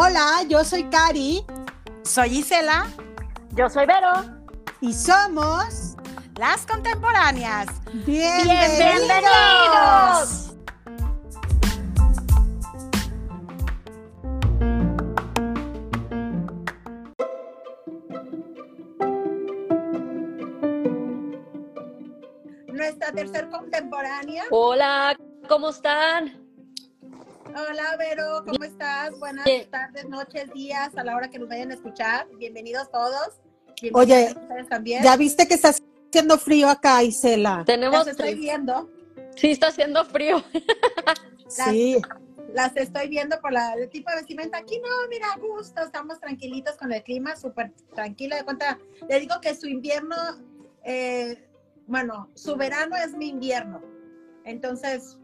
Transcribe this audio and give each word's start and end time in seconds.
Hola, 0.00 0.44
yo 0.48 0.62
soy 0.64 0.84
Cari. 0.84 1.44
Soy 2.04 2.38
Isela. 2.38 2.86
Yo 3.56 3.68
soy 3.68 3.84
Vero. 3.84 4.12
Y 4.80 4.92
somos 4.94 5.96
las 6.36 6.64
contemporáneas. 6.64 7.66
Bienvenidos. 8.06 8.78
Bienvenidos. 8.78 10.54
Nuestra 22.68 23.10
tercer 23.10 23.50
contemporánea. 23.50 24.44
Hola, 24.52 25.16
¿cómo 25.48 25.70
están? 25.70 26.47
Hola, 27.56 27.96
Vero, 27.98 28.44
¿cómo 28.44 28.62
estás? 28.62 29.18
Buenas 29.18 29.46
tardes, 29.70 30.06
noches, 30.06 30.52
días, 30.52 30.94
a 30.96 31.02
la 31.02 31.16
hora 31.16 31.30
que 31.30 31.38
nos 31.38 31.48
vayan 31.48 31.70
a 31.70 31.74
escuchar. 31.74 32.26
Bienvenidos 32.36 32.90
todos. 32.90 33.40
Oye, 33.94 34.16
Bienvenidos 34.16 34.42
ustedes 34.42 34.68
también. 34.68 35.02
¿Ya 35.02 35.16
viste 35.16 35.48
que 35.48 35.54
está 35.54 35.70
haciendo 35.70 36.36
frío 36.36 36.68
acá, 36.68 37.02
Isela? 37.02 37.62
Tenemos 37.64 38.00
Las 38.00 38.08
estoy 38.08 38.34
viendo. 38.34 38.90
Sí, 39.34 39.52
está 39.52 39.68
haciendo 39.68 40.04
frío. 40.04 40.44
Sí. 41.48 41.96
Las 42.52 42.76
estoy 42.76 43.08
viendo 43.08 43.40
por 43.40 43.52
la, 43.52 43.72
el 43.72 43.88
tipo 43.88 44.10
de 44.10 44.16
vestimenta. 44.16 44.58
Aquí 44.58 44.78
no, 44.80 44.88
mira, 45.08 45.28
gusto, 45.40 45.80
estamos 45.80 46.20
tranquilitos 46.20 46.76
con 46.76 46.92
el 46.92 47.02
clima, 47.02 47.34
súper 47.36 47.72
tranquila. 47.94 48.36
De 48.36 48.44
cuenta, 48.44 48.78
le 49.08 49.20
digo 49.20 49.36
que 49.40 49.54
su 49.54 49.66
invierno, 49.66 50.14
eh, 50.84 51.48
bueno, 51.86 52.30
su 52.34 52.56
verano 52.56 52.96
es 52.96 53.14
mi 53.14 53.28
invierno. 53.28 53.80
Entonces, 54.44 55.16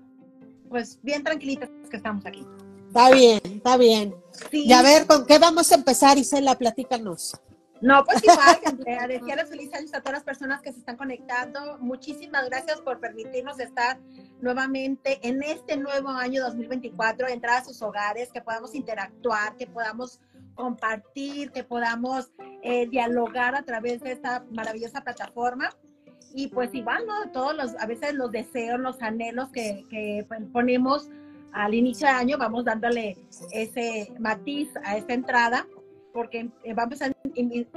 pues 0.74 0.98
bien 1.02 1.23
tranquilitos 1.23 1.69
que 1.88 1.96
estamos 1.96 2.27
aquí. 2.27 2.45
Está 2.88 3.09
bien, 3.12 3.41
está 3.45 3.77
bien. 3.77 4.12
Sí. 4.51 4.64
Y 4.66 4.73
a 4.73 4.83
ver, 4.83 5.06
¿con 5.06 5.25
qué 5.25 5.39
vamos 5.39 5.70
a 5.70 5.77
empezar, 5.77 6.19
Isela? 6.19 6.58
Platícanos. 6.58 7.41
No, 7.80 8.05
pues 8.05 8.25
igual, 8.25 8.58
Andrea, 8.67 9.06
desearles 9.06 9.48
feliz 9.48 9.72
años 9.72 9.95
a 9.95 10.00
todas 10.00 10.14
las 10.14 10.25
personas 10.25 10.62
que 10.62 10.72
se 10.72 10.80
están 10.80 10.97
conectando. 10.97 11.78
Muchísimas 11.78 12.47
gracias 12.47 12.80
por 12.80 12.98
permitirnos 12.98 13.61
estar 13.61 14.00
nuevamente 14.41 15.20
en 15.22 15.45
este 15.45 15.77
nuevo 15.77 16.08
año 16.08 16.42
2024, 16.42 17.28
entrar 17.28 17.62
a 17.62 17.64
sus 17.64 17.80
hogares, 17.80 18.33
que 18.33 18.41
podamos 18.41 18.75
interactuar, 18.75 19.56
que 19.56 19.69
podamos 19.69 20.19
compartir, 20.56 21.52
que 21.52 21.62
podamos 21.62 22.33
eh, 22.62 22.89
dialogar 22.89 23.55
a 23.55 23.62
través 23.62 24.00
de 24.00 24.11
esta 24.11 24.45
maravillosa 24.50 25.02
plataforma. 25.02 25.70
Y 26.34 26.48
pues 26.48 26.74
igual, 26.74 27.06
¿no? 27.06 27.30
Todos 27.30 27.56
los, 27.56 27.74
a 27.80 27.86
veces 27.86 28.14
los 28.14 28.30
deseos, 28.32 28.80
los 28.80 29.00
anhelos 29.00 29.50
que, 29.50 29.84
que 29.88 30.24
pues, 30.27 30.40
ponemos 30.52 31.08
al 31.52 31.72
inicio 31.74 32.08
de 32.08 32.12
año, 32.12 32.36
vamos 32.36 32.64
dándole 32.64 33.16
ese 33.52 34.12
matiz 34.18 34.68
a 34.84 34.96
esta 34.96 35.14
entrada 35.14 35.66
porque 36.14 36.48
eh, 36.62 36.74
vamos, 36.74 37.02
a, 37.02 37.12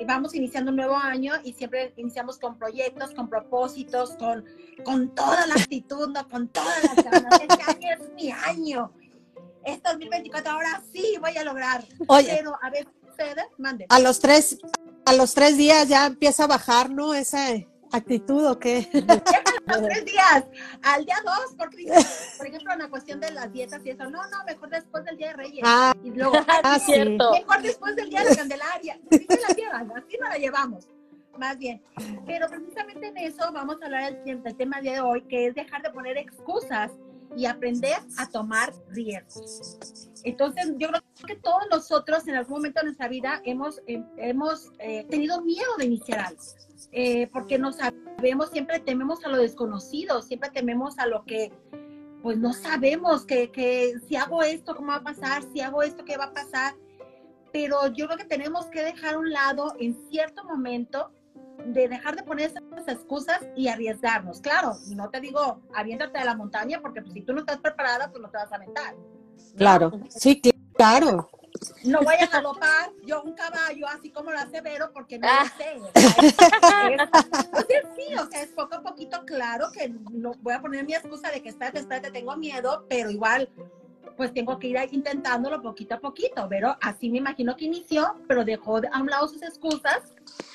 vamos 0.05 0.35
iniciando 0.35 0.69
un 0.69 0.77
nuevo 0.77 0.95
año 0.95 1.33
y 1.43 1.53
siempre 1.53 1.91
iniciamos 1.97 2.37
con 2.37 2.57
proyectos, 2.57 3.11
con 3.15 3.27
propósitos, 3.27 4.11
con, 4.11 4.45
con 4.85 5.13
toda 5.15 5.47
la 5.47 5.55
actitud, 5.55 6.09
¿no? 6.09 6.29
con 6.29 6.47
todas 6.47 6.83
las 6.83 7.03
ganas. 7.03 7.41
Este 7.41 7.63
año 7.63 7.87
es 7.99 8.13
mi 8.13 8.31
año. 8.31 8.91
Este 9.65 9.89
2024 9.89 10.51
ahora 10.51 10.83
sí 10.93 11.17
voy 11.19 11.35
a 11.35 11.43
lograr. 11.43 11.83
Oye, 12.07 12.27
Pero 12.37 12.57
a 12.61 12.69
ver, 12.69 12.87
ustedes, 13.09 13.45
mande. 13.57 13.87
a 13.89 13.99
los 13.99 14.19
tres, 14.19 14.59
a 15.05 15.13
los 15.13 15.33
tres 15.33 15.57
días 15.57 15.89
ya 15.89 16.05
empieza 16.05 16.43
a 16.43 16.47
bajar, 16.47 16.91
¿no? 16.91 17.15
Esa 17.15 17.49
actitud 17.91 18.45
o 18.45 18.59
qué? 18.59 18.87
Los 19.67 19.81
tres 19.81 20.05
días, 20.05 20.45
al 20.81 21.05
día 21.05 21.17
dos, 21.25 21.55
porque 21.57 21.87
por 22.37 22.47
ejemplo, 22.47 22.71
en 22.71 22.79
la 22.79 22.89
cuestión 22.89 23.19
de 23.19 23.31
las 23.31 23.51
dietas 23.51 23.85
y 23.85 23.89
eso, 23.89 24.09
no, 24.09 24.21
no, 24.29 24.43
mejor 24.45 24.69
después 24.69 25.03
del 25.03 25.17
Día 25.17 25.27
de 25.27 25.33
Reyes. 25.33 25.63
Ah, 25.65 25.93
y 26.03 26.11
luego, 26.11 26.33
ah, 26.63 26.79
sí. 26.79 26.93
cierto. 26.93 27.31
Mejor 27.31 27.61
después 27.61 27.95
del 27.97 28.09
día 28.09 28.23
de 28.23 28.35
Candelaria. 28.35 28.97
Así 29.11 29.25
se 29.29 29.41
la 29.41 29.47
llevan, 29.49 29.91
así 29.91 30.17
no 30.21 30.29
la 30.29 30.37
llevamos. 30.37 30.87
Más 31.37 31.57
bien. 31.57 31.83
Pero 32.25 32.47
precisamente 32.47 33.07
en 33.07 33.17
eso 33.17 33.51
vamos 33.51 33.81
a 33.81 33.85
hablar 33.85 34.23
del, 34.23 34.41
del 34.41 34.55
tema 34.55 34.79
de 34.81 35.01
hoy, 35.01 35.21
que 35.23 35.47
es 35.47 35.55
dejar 35.55 35.81
de 35.81 35.89
poner 35.91 36.17
excusas 36.17 36.91
y 37.35 37.45
aprender 37.45 37.97
a 38.17 38.29
tomar 38.29 38.73
riesgos. 38.89 40.09
Entonces, 40.23 40.73
yo 40.77 40.87
creo 40.87 41.01
que 41.27 41.35
todos 41.35 41.63
nosotros 41.69 42.27
en 42.27 42.35
algún 42.35 42.57
momento 42.57 42.79
de 42.79 42.85
nuestra 42.85 43.07
vida 43.07 43.41
hemos, 43.45 43.79
eh, 43.87 44.03
hemos 44.17 44.71
eh, 44.79 45.05
tenido 45.09 45.41
miedo 45.41 45.69
de 45.77 45.85
iniciar 45.85 46.19
algo. 46.19 46.41
Eh, 46.91 47.27
porque 47.33 47.57
no 47.57 47.71
sabemos, 47.73 48.49
siempre 48.51 48.79
tememos 48.79 49.23
a 49.25 49.29
lo 49.29 49.37
desconocido, 49.37 50.21
siempre 50.21 50.49
tememos 50.49 50.97
a 50.99 51.07
lo 51.07 51.23
que 51.25 51.51
pues 52.23 52.37
no 52.37 52.51
sabemos 52.51 53.25
que, 53.25 53.51
que 53.51 53.93
si 54.07 54.15
hago 54.15 54.41
esto, 54.43 54.75
¿cómo 54.75 54.87
va 54.89 54.95
a 54.95 55.03
pasar? 55.03 55.43
Si 55.53 55.61
hago 55.61 55.83
esto, 55.83 56.03
¿qué 56.03 56.17
va 56.17 56.25
a 56.25 56.33
pasar? 56.33 56.75
Pero 57.53 57.87
yo 57.93 58.05
creo 58.07 58.17
que 58.17 58.25
tenemos 58.25 58.65
que 58.65 58.83
dejar 58.83 59.15
a 59.15 59.19
un 59.19 59.31
lado 59.31 59.73
en 59.79 59.95
cierto 60.09 60.43
momento 60.43 61.11
de 61.65 61.87
dejar 61.87 62.15
de 62.15 62.23
poner 62.23 62.49
esas 62.49 62.87
excusas 62.87 63.39
y 63.55 63.67
arriesgarnos. 63.67 64.41
Claro, 64.41 64.73
no 64.95 65.09
te 65.09 65.21
digo, 65.21 65.61
aviéntate 65.73 66.19
de 66.19 66.25
la 66.25 66.35
montaña, 66.35 66.81
porque 66.81 67.01
pues, 67.01 67.13
si 67.13 67.21
tú 67.21 67.33
no 67.33 67.39
estás 67.39 67.57
preparada, 67.59 68.09
pues 68.09 68.21
no 68.21 68.29
te 68.29 68.37
vas 68.37 68.51
a 68.51 68.55
aventar. 68.55 68.95
claro. 69.55 69.91
Sí, 70.09 70.41
cl- 70.43 70.55
claro. 70.75 71.29
No 71.83 71.99
voy 72.01 72.15
a 72.19 72.27
galopar 72.27 72.91
yo 73.05 73.21
un 73.23 73.33
caballo 73.33 73.87
así 73.87 74.09
como 74.11 74.31
lo 74.31 74.39
hace 74.39 74.61
Vero, 74.61 74.91
porque 74.93 75.17
no 75.19 75.27
Ah. 75.29 75.43
lo 75.43 75.63
sé. 75.63 75.79
O 77.53 77.59
sea, 77.61 77.81
sí, 77.95 78.15
o 78.15 78.25
sea, 78.29 78.41
es 78.43 78.49
poco 78.51 78.75
a 78.75 78.81
poquito 78.81 79.23
claro 79.25 79.67
que 79.71 79.89
no 80.11 80.33
voy 80.41 80.53
a 80.53 80.61
poner 80.61 80.85
mi 80.85 80.93
excusa 80.93 81.29
de 81.31 81.41
que 81.41 81.49
espérate, 81.49 81.79
espérate, 81.79 82.11
tengo 82.11 82.35
miedo, 82.35 82.85
pero 82.89 83.09
igual, 83.09 83.49
pues 84.15 84.33
tengo 84.33 84.57
que 84.59 84.67
ir 84.67 84.77
ahí 84.77 84.89
intentándolo 84.91 85.61
poquito 85.61 85.95
a 85.95 85.99
poquito. 85.99 86.47
Pero 86.49 86.75
así 86.81 87.09
me 87.09 87.19
imagino 87.19 87.55
que 87.55 87.65
inició, 87.65 88.15
pero 88.27 88.43
dejó 88.43 88.81
de- 88.81 88.89
a 88.91 88.99
un 89.01 89.07
lado 89.07 89.27
sus 89.27 89.41
excusas 89.43 89.99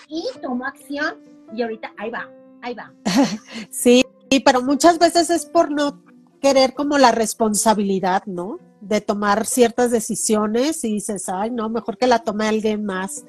y 0.09 0.25
tomó 0.41 0.67
acción. 0.67 1.17
Y 1.55 1.63
ahorita 1.63 1.93
ahí 1.99 2.11
va, 2.11 2.29
ahí 2.63 2.75
va. 2.75 2.93
Sí, 3.71 4.03
pero 4.45 4.63
muchas 4.63 4.99
veces 4.99 5.29
es 5.31 5.45
por 5.47 5.71
no 5.71 6.03
querer 6.41 6.73
como 6.75 6.97
la 6.99 7.13
responsabilidad, 7.13 8.25
¿no? 8.27 8.59
De 8.83 9.01
tomar 9.01 9.47
ciertas 9.47 9.91
decisiones 9.91 10.85
y 10.85 10.95
dices, 10.95 11.29
ay, 11.29 11.51
no, 11.51 11.71
mejor 11.71 11.97
que 11.97 12.07
la 12.07 12.19
tome 12.19 12.47
alguien 12.49 12.85
más. 12.85 13.25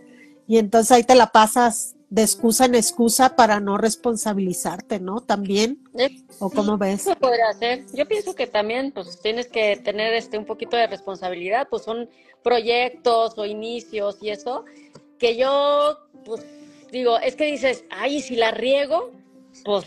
Y 0.48 0.58
entonces 0.58 0.92
ahí 0.92 1.04
te 1.04 1.16
la 1.16 1.28
pasas 1.32 1.96
de 2.10 2.22
excusa 2.22 2.66
en 2.66 2.76
excusa 2.76 3.36
para 3.36 3.60
no 3.60 3.78
responsabilizarte, 3.78 5.00
¿no? 5.00 5.22
También, 5.22 5.80
¿o 6.40 6.50
Sí. 6.50 6.56
cómo 6.56 6.78
ves? 6.78 7.02
Eso 7.08 7.16
podría 7.16 7.52
ser. 7.54 7.86
Yo 7.94 8.08
pienso 8.08 8.36
que 8.36 8.46
también 8.48 8.92
pues 8.92 9.20
tienes 9.22 9.48
que 9.48 9.78
tener 9.78 10.14
este 10.14 10.38
un 10.38 10.46
poquito 10.46 10.76
de 10.76 10.88
responsabilidad, 10.88 11.68
pues 11.70 11.84
son 11.84 12.10
proyectos 12.44 13.34
o 13.38 13.46
inicios 13.46 14.18
y 14.22 14.30
eso, 14.30 14.66
que 15.18 15.38
yo 15.38 15.98
pues 16.26 16.46
digo, 16.92 17.18
es 17.20 17.36
que 17.36 17.46
dices, 17.46 17.86
ay, 17.90 18.18
¿y 18.18 18.22
si 18.22 18.36
la 18.36 18.52
riego, 18.52 19.12
pues, 19.66 19.86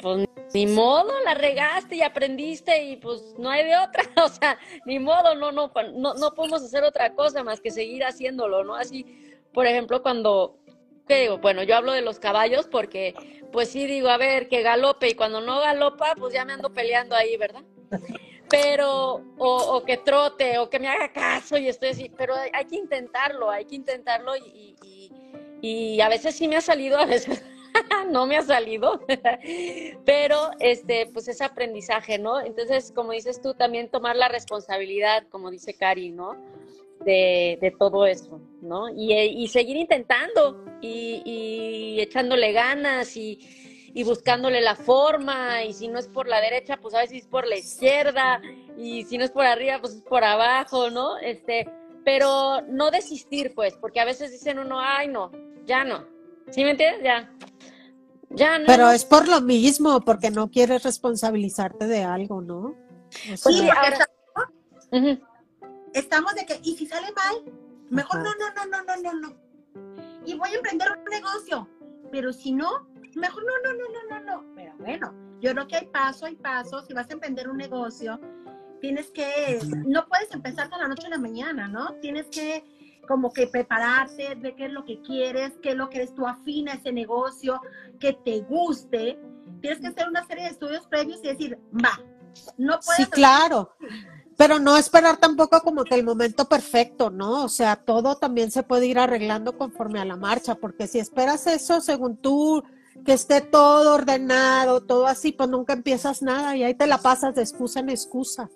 pues 0.00 0.26
ni 0.54 0.66
modo, 0.66 1.12
la 1.24 1.34
regaste 1.34 1.96
y 1.96 2.02
aprendiste 2.02 2.84
y 2.84 2.96
pues 2.96 3.34
no 3.38 3.50
hay 3.50 3.64
de 3.64 3.76
otra, 3.76 4.02
o 4.24 4.28
sea, 4.28 4.58
ni 4.86 4.98
modo, 4.98 5.34
no, 5.34 5.52
no, 5.52 5.70
no, 5.94 6.14
no 6.14 6.34
podemos 6.34 6.62
hacer 6.62 6.84
otra 6.84 7.14
cosa 7.14 7.44
más 7.44 7.60
que 7.60 7.70
seguir 7.70 8.04
haciéndolo, 8.04 8.64
¿no? 8.64 8.74
Así, 8.74 9.04
por 9.52 9.66
ejemplo, 9.66 10.02
cuando, 10.02 10.56
¿qué 11.06 11.22
digo? 11.22 11.38
Bueno, 11.38 11.62
yo 11.62 11.76
hablo 11.76 11.92
de 11.92 12.02
los 12.02 12.18
caballos 12.18 12.66
porque 12.66 13.14
pues 13.52 13.70
sí 13.70 13.86
digo, 13.86 14.08
a 14.08 14.16
ver, 14.16 14.48
que 14.48 14.62
galope 14.62 15.10
y 15.10 15.14
cuando 15.14 15.40
no 15.40 15.60
galopa, 15.60 16.14
pues 16.16 16.34
ya 16.34 16.44
me 16.44 16.52
ando 16.52 16.72
peleando 16.72 17.14
ahí, 17.16 17.36
¿verdad? 17.36 17.62
Pero, 18.50 19.22
o, 19.36 19.76
o 19.76 19.84
que 19.84 19.98
trote, 19.98 20.58
o 20.58 20.70
que 20.70 20.78
me 20.78 20.88
haga 20.88 21.12
caso 21.12 21.58
y 21.58 21.68
estoy 21.68 21.90
así, 21.90 22.10
pero 22.16 22.34
hay, 22.34 22.50
hay 22.54 22.64
que 22.64 22.76
intentarlo, 22.76 23.50
hay 23.50 23.66
que 23.66 23.74
intentarlo 23.74 24.36
y, 24.36 24.74
y, 24.82 25.12
y 25.60 26.00
a 26.00 26.08
veces 26.08 26.34
sí 26.34 26.48
me 26.48 26.56
ha 26.56 26.62
salido, 26.62 26.98
a 26.98 27.04
veces 27.04 27.42
no 28.10 28.26
me 28.26 28.36
ha 28.36 28.42
salido, 28.42 29.00
pero 30.04 30.50
este, 30.60 31.06
pues 31.12 31.28
es 31.28 31.40
aprendizaje, 31.40 32.18
¿no? 32.18 32.40
Entonces, 32.40 32.92
como 32.94 33.12
dices 33.12 33.40
tú, 33.40 33.54
también 33.54 33.90
tomar 33.90 34.16
la 34.16 34.28
responsabilidad, 34.28 35.26
como 35.30 35.50
dice 35.50 35.74
Cari, 35.74 36.10
¿no? 36.10 36.36
De, 37.04 37.58
de 37.60 37.70
todo 37.70 38.06
eso, 38.06 38.40
¿no? 38.60 38.88
Y, 38.88 39.14
y 39.14 39.48
seguir 39.48 39.76
intentando 39.76 40.64
y, 40.80 41.22
y 41.24 42.00
echándole 42.00 42.52
ganas 42.52 43.16
y, 43.16 43.38
y 43.94 44.04
buscándole 44.04 44.60
la 44.60 44.74
forma, 44.74 45.64
y 45.64 45.72
si 45.72 45.88
no 45.88 45.98
es 45.98 46.08
por 46.08 46.28
la 46.28 46.40
derecha, 46.40 46.76
pues 46.76 46.94
a 46.94 47.00
veces 47.00 47.22
es 47.22 47.26
por 47.26 47.46
la 47.46 47.56
izquierda, 47.56 48.40
y 48.76 49.04
si 49.04 49.18
no 49.18 49.24
es 49.24 49.30
por 49.30 49.44
arriba, 49.44 49.78
pues 49.80 49.94
es 49.94 50.02
por 50.02 50.24
abajo, 50.24 50.90
¿no? 50.90 51.18
Este, 51.18 51.68
pero 52.04 52.62
no 52.68 52.90
desistir, 52.90 53.54
pues, 53.54 53.76
porque 53.76 54.00
a 54.00 54.04
veces 54.04 54.30
dicen 54.30 54.58
uno, 54.58 54.78
ay, 54.80 55.08
no, 55.08 55.30
ya 55.66 55.84
no. 55.84 56.06
¿Sí 56.50 56.64
me 56.64 56.70
entiendes? 56.72 57.02
Ya. 57.04 57.30
Ya 58.30 58.58
no. 58.58 58.66
Pero 58.66 58.84
no. 58.84 58.90
es 58.92 59.04
por 59.04 59.26
lo 59.28 59.40
mismo, 59.40 60.00
porque 60.00 60.30
no 60.30 60.50
quieres 60.50 60.82
responsabilizarte 60.82 61.86
de 61.86 62.04
algo, 62.04 62.40
¿no? 62.42 62.58
O 62.58 62.74
Pues 63.26 63.40
sea, 63.40 63.52
Sí, 63.52 63.68
ahora- 63.70 65.18
estamos 65.94 66.34
de 66.34 66.44
que, 66.46 66.60
y 66.62 66.76
si 66.76 66.86
sale 66.86 67.08
mal, 67.12 67.36
mejor 67.90 68.18
no, 68.22 68.30
no, 68.34 68.54
no, 68.54 68.66
no, 68.66 68.82
no, 68.84 69.02
no, 69.12 69.28
no. 69.28 69.36
Y 70.26 70.34
voy 70.34 70.50
a 70.50 70.56
emprender 70.56 70.88
un 70.92 71.04
negocio, 71.10 71.68
pero 72.12 72.32
si 72.32 72.52
no, 72.52 72.86
mejor 73.14 73.44
no, 73.44 73.52
no, 73.64 73.72
no, 73.78 73.84
no, 73.88 74.20
no, 74.20 74.42
no. 74.42 74.54
Pero 74.54 74.74
bueno, 74.78 75.14
yo 75.40 75.52
creo 75.52 75.66
que 75.66 75.76
hay 75.76 75.86
paso, 75.86 76.26
hay 76.26 76.36
pasos. 76.36 76.86
Si 76.86 76.92
vas 76.92 77.08
a 77.08 77.14
emprender 77.14 77.48
un 77.48 77.56
negocio, 77.56 78.20
tienes 78.80 79.10
que, 79.10 79.58
no 79.86 80.06
puedes 80.06 80.30
empezar 80.32 80.68
de 80.68 80.76
la 80.76 80.88
noche 80.88 81.06
a 81.06 81.10
la 81.10 81.18
mañana, 81.18 81.66
¿no? 81.66 81.94
Tienes 81.94 82.26
que 82.26 82.62
como 83.08 83.32
que 83.32 83.46
prepararte, 83.46 84.34
ver 84.36 84.54
qué 84.54 84.66
es 84.66 84.72
lo 84.72 84.84
que 84.84 85.00
quieres, 85.00 85.52
qué 85.62 85.70
es 85.70 85.76
lo 85.76 85.88
que 85.88 85.96
eres 85.96 86.14
tú 86.14 86.26
afina 86.26 86.72
a 86.72 86.74
ese 86.76 86.92
negocio, 86.92 87.60
que 87.98 88.12
te 88.12 88.42
guste. 88.42 89.18
Tienes 89.60 89.80
que 89.80 89.88
hacer 89.88 90.08
una 90.08 90.24
serie 90.26 90.44
de 90.44 90.50
estudios 90.50 90.86
previos 90.86 91.18
y 91.24 91.28
decir, 91.28 91.58
va, 91.74 91.98
no 92.58 92.78
puedes... 92.84 93.06
Sí, 93.06 93.06
claro. 93.06 93.74
Pero 94.36 94.60
no 94.60 94.76
esperar 94.76 95.16
tampoco 95.16 95.60
como 95.62 95.82
que 95.82 95.96
el 95.96 96.04
momento 96.04 96.48
perfecto, 96.48 97.10
¿no? 97.10 97.44
O 97.44 97.48
sea, 97.48 97.74
todo 97.74 98.18
también 98.18 98.52
se 98.52 98.62
puede 98.62 98.86
ir 98.86 98.98
arreglando 98.98 99.56
conforme 99.56 99.98
a 99.98 100.04
la 100.04 100.16
marcha, 100.16 100.54
porque 100.54 100.86
si 100.86 101.00
esperas 101.00 101.48
eso 101.48 101.80
según 101.80 102.18
tú, 102.18 102.62
que 103.04 103.14
esté 103.14 103.40
todo 103.40 103.94
ordenado, 103.94 104.84
todo 104.84 105.06
así, 105.06 105.32
pues 105.32 105.48
nunca 105.48 105.72
empiezas 105.72 106.22
nada 106.22 106.54
y 106.56 106.62
ahí 106.62 106.74
te 106.74 106.86
la 106.86 106.98
pasas 106.98 107.34
de 107.34 107.42
excusa 107.42 107.80
en 107.80 107.90
excusa. 107.90 108.48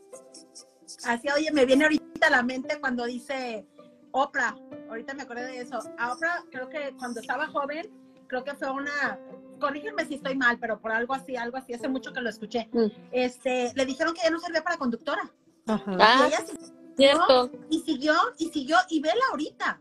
Así, 1.05 1.29
oye, 1.35 1.51
me 1.53 1.65
viene 1.65 1.85
ahorita 1.85 2.29
a 2.29 2.31
la 2.31 2.43
mente 2.43 2.79
cuando 2.79 3.05
dice 3.07 3.67
Oprah, 4.13 4.55
ahorita 4.89 5.15
me 5.15 5.23
acordé 5.23 5.45
de 5.47 5.61
eso. 5.61 5.79
A 5.99 6.13
Oprah, 6.13 6.45
creo 6.51 6.69
que 6.69 6.95
cuando 6.99 7.21
estaba 7.21 7.47
joven, 7.49 7.91
creo 8.29 8.45
que 8.45 8.55
fue 8.55 8.71
una, 8.71 9.19
corrígeme 9.61 10.05
si 10.07 10.15
estoy 10.15 10.37
mal, 10.37 10.59
pero 10.59 10.79
por 10.81 10.93
algo 10.93 11.15
así, 11.15 11.37
algo 11.37 11.57
así, 11.57 11.73
hace 11.75 11.89
mucho 11.89 12.13
que 12.13 12.21
lo 12.21 12.29
escuché. 12.31 12.69
Mm. 12.73 12.87
Este, 13.11 13.73
le 13.75 13.87
dijeron 13.87 14.15
que 14.15 14.21
ya 14.23 14.31
no 14.31 14.39
servía 14.41 14.63
para 14.63 14.77
conductora. 14.77 15.23
Ajá. 15.67 15.97
Ah, 16.01 16.25
y 16.25 16.27
ella 16.29 16.41
siguió, 16.47 16.67
cierto. 16.97 17.51
y 17.71 17.81
siguió, 17.81 18.15
y 18.39 18.49
siguió, 18.51 18.77
y 18.89 19.01
vela 19.01 19.23
ahorita. 19.31 19.79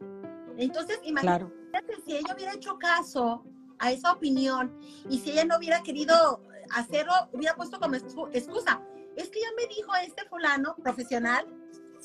Entonces, 0.57 0.99
imagínate 1.03 1.45
Claro. 1.71 2.01
si 2.05 2.15
ella 2.17 2.33
hubiera 2.35 2.53
hecho 2.53 2.77
caso 2.77 3.43
a 3.79 3.91
esa 3.91 4.11
opinión 4.11 4.77
y 5.09 5.19
si 5.19 5.31
ella 5.31 5.45
no 5.45 5.57
hubiera 5.57 5.81
querido 5.81 6.41
hacerlo, 6.75 7.13
hubiera 7.33 7.55
puesto 7.55 7.79
como 7.79 7.95
excu- 7.95 8.29
excusa. 8.33 8.81
Es 9.15 9.29
que 9.29 9.41
ya 9.41 9.47
me 9.57 9.65
dijo 9.67 9.91
este 10.05 10.23
fulano 10.29 10.75
profesional 10.75 11.45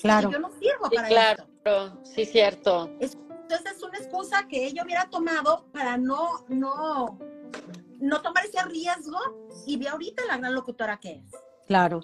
Claro. 0.03 0.29
que 0.29 0.35
yo 0.35 0.41
no 0.41 0.51
sirvo 0.51 0.89
Sí, 0.91 0.97
para 0.97 1.09
claro. 1.09 1.45
esto. 1.65 2.01
Sí, 2.05 2.25
cierto. 2.27 2.91
Entonces 3.01 3.73
es 3.77 3.83
una 3.83 3.99
excusa 3.99 4.47
que 4.49 4.67
ella 4.67 4.83
hubiera 4.85 5.09
tomado 5.09 5.67
para 5.73 5.97
no, 5.97 6.45
no, 6.49 7.19
no 8.01 8.23
tomar 8.23 8.45
ese 8.47 8.63
riesgo 8.65 9.19
y 9.67 9.77
ve 9.77 9.89
ahorita 9.89 10.25
la 10.27 10.37
gran 10.39 10.55
locutora 10.55 10.99
que 10.99 11.13
es. 11.13 11.33
Claro. 11.67 12.01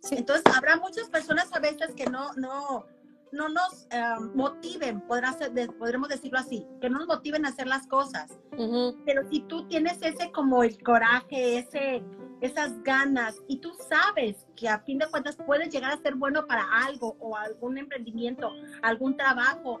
Sí. 0.00 0.14
Entonces 0.16 0.44
habrá 0.54 0.76
muchas 0.76 1.08
personas 1.08 1.52
a 1.52 1.58
veces 1.58 1.94
que 1.96 2.06
no, 2.06 2.32
no, 2.34 2.86
no 3.32 3.48
nos 3.48 3.86
eh, 3.90 4.02
motiven, 4.34 5.00
podrá 5.00 5.32
ser- 5.32 5.52
de- 5.52 5.68
podremos 5.68 6.08
decirlo 6.08 6.38
así, 6.38 6.66
que 6.80 6.88
no 6.88 6.98
nos 6.98 7.08
motiven 7.08 7.44
a 7.44 7.48
hacer 7.48 7.66
las 7.66 7.86
cosas. 7.86 8.30
Pero 9.04 9.28
si 9.30 9.40
tú 9.40 9.66
tienes 9.66 9.98
ese 10.02 10.30
como 10.32 10.62
el 10.62 10.80
coraje, 10.82 11.58
ese, 11.58 12.02
esas 12.40 12.82
ganas 12.82 13.36
y 13.48 13.58
tú 13.58 13.72
sabes 13.88 14.46
que 14.56 14.68
a 14.68 14.80
fin 14.80 14.98
de 14.98 15.06
cuentas 15.08 15.36
puedes 15.46 15.70
llegar 15.70 15.92
a 15.92 15.96
ser 15.98 16.14
bueno 16.14 16.46
para 16.46 16.64
algo 16.86 17.16
o 17.20 17.36
algún 17.36 17.78
emprendimiento, 17.78 18.50
algún 18.82 19.16
trabajo, 19.16 19.80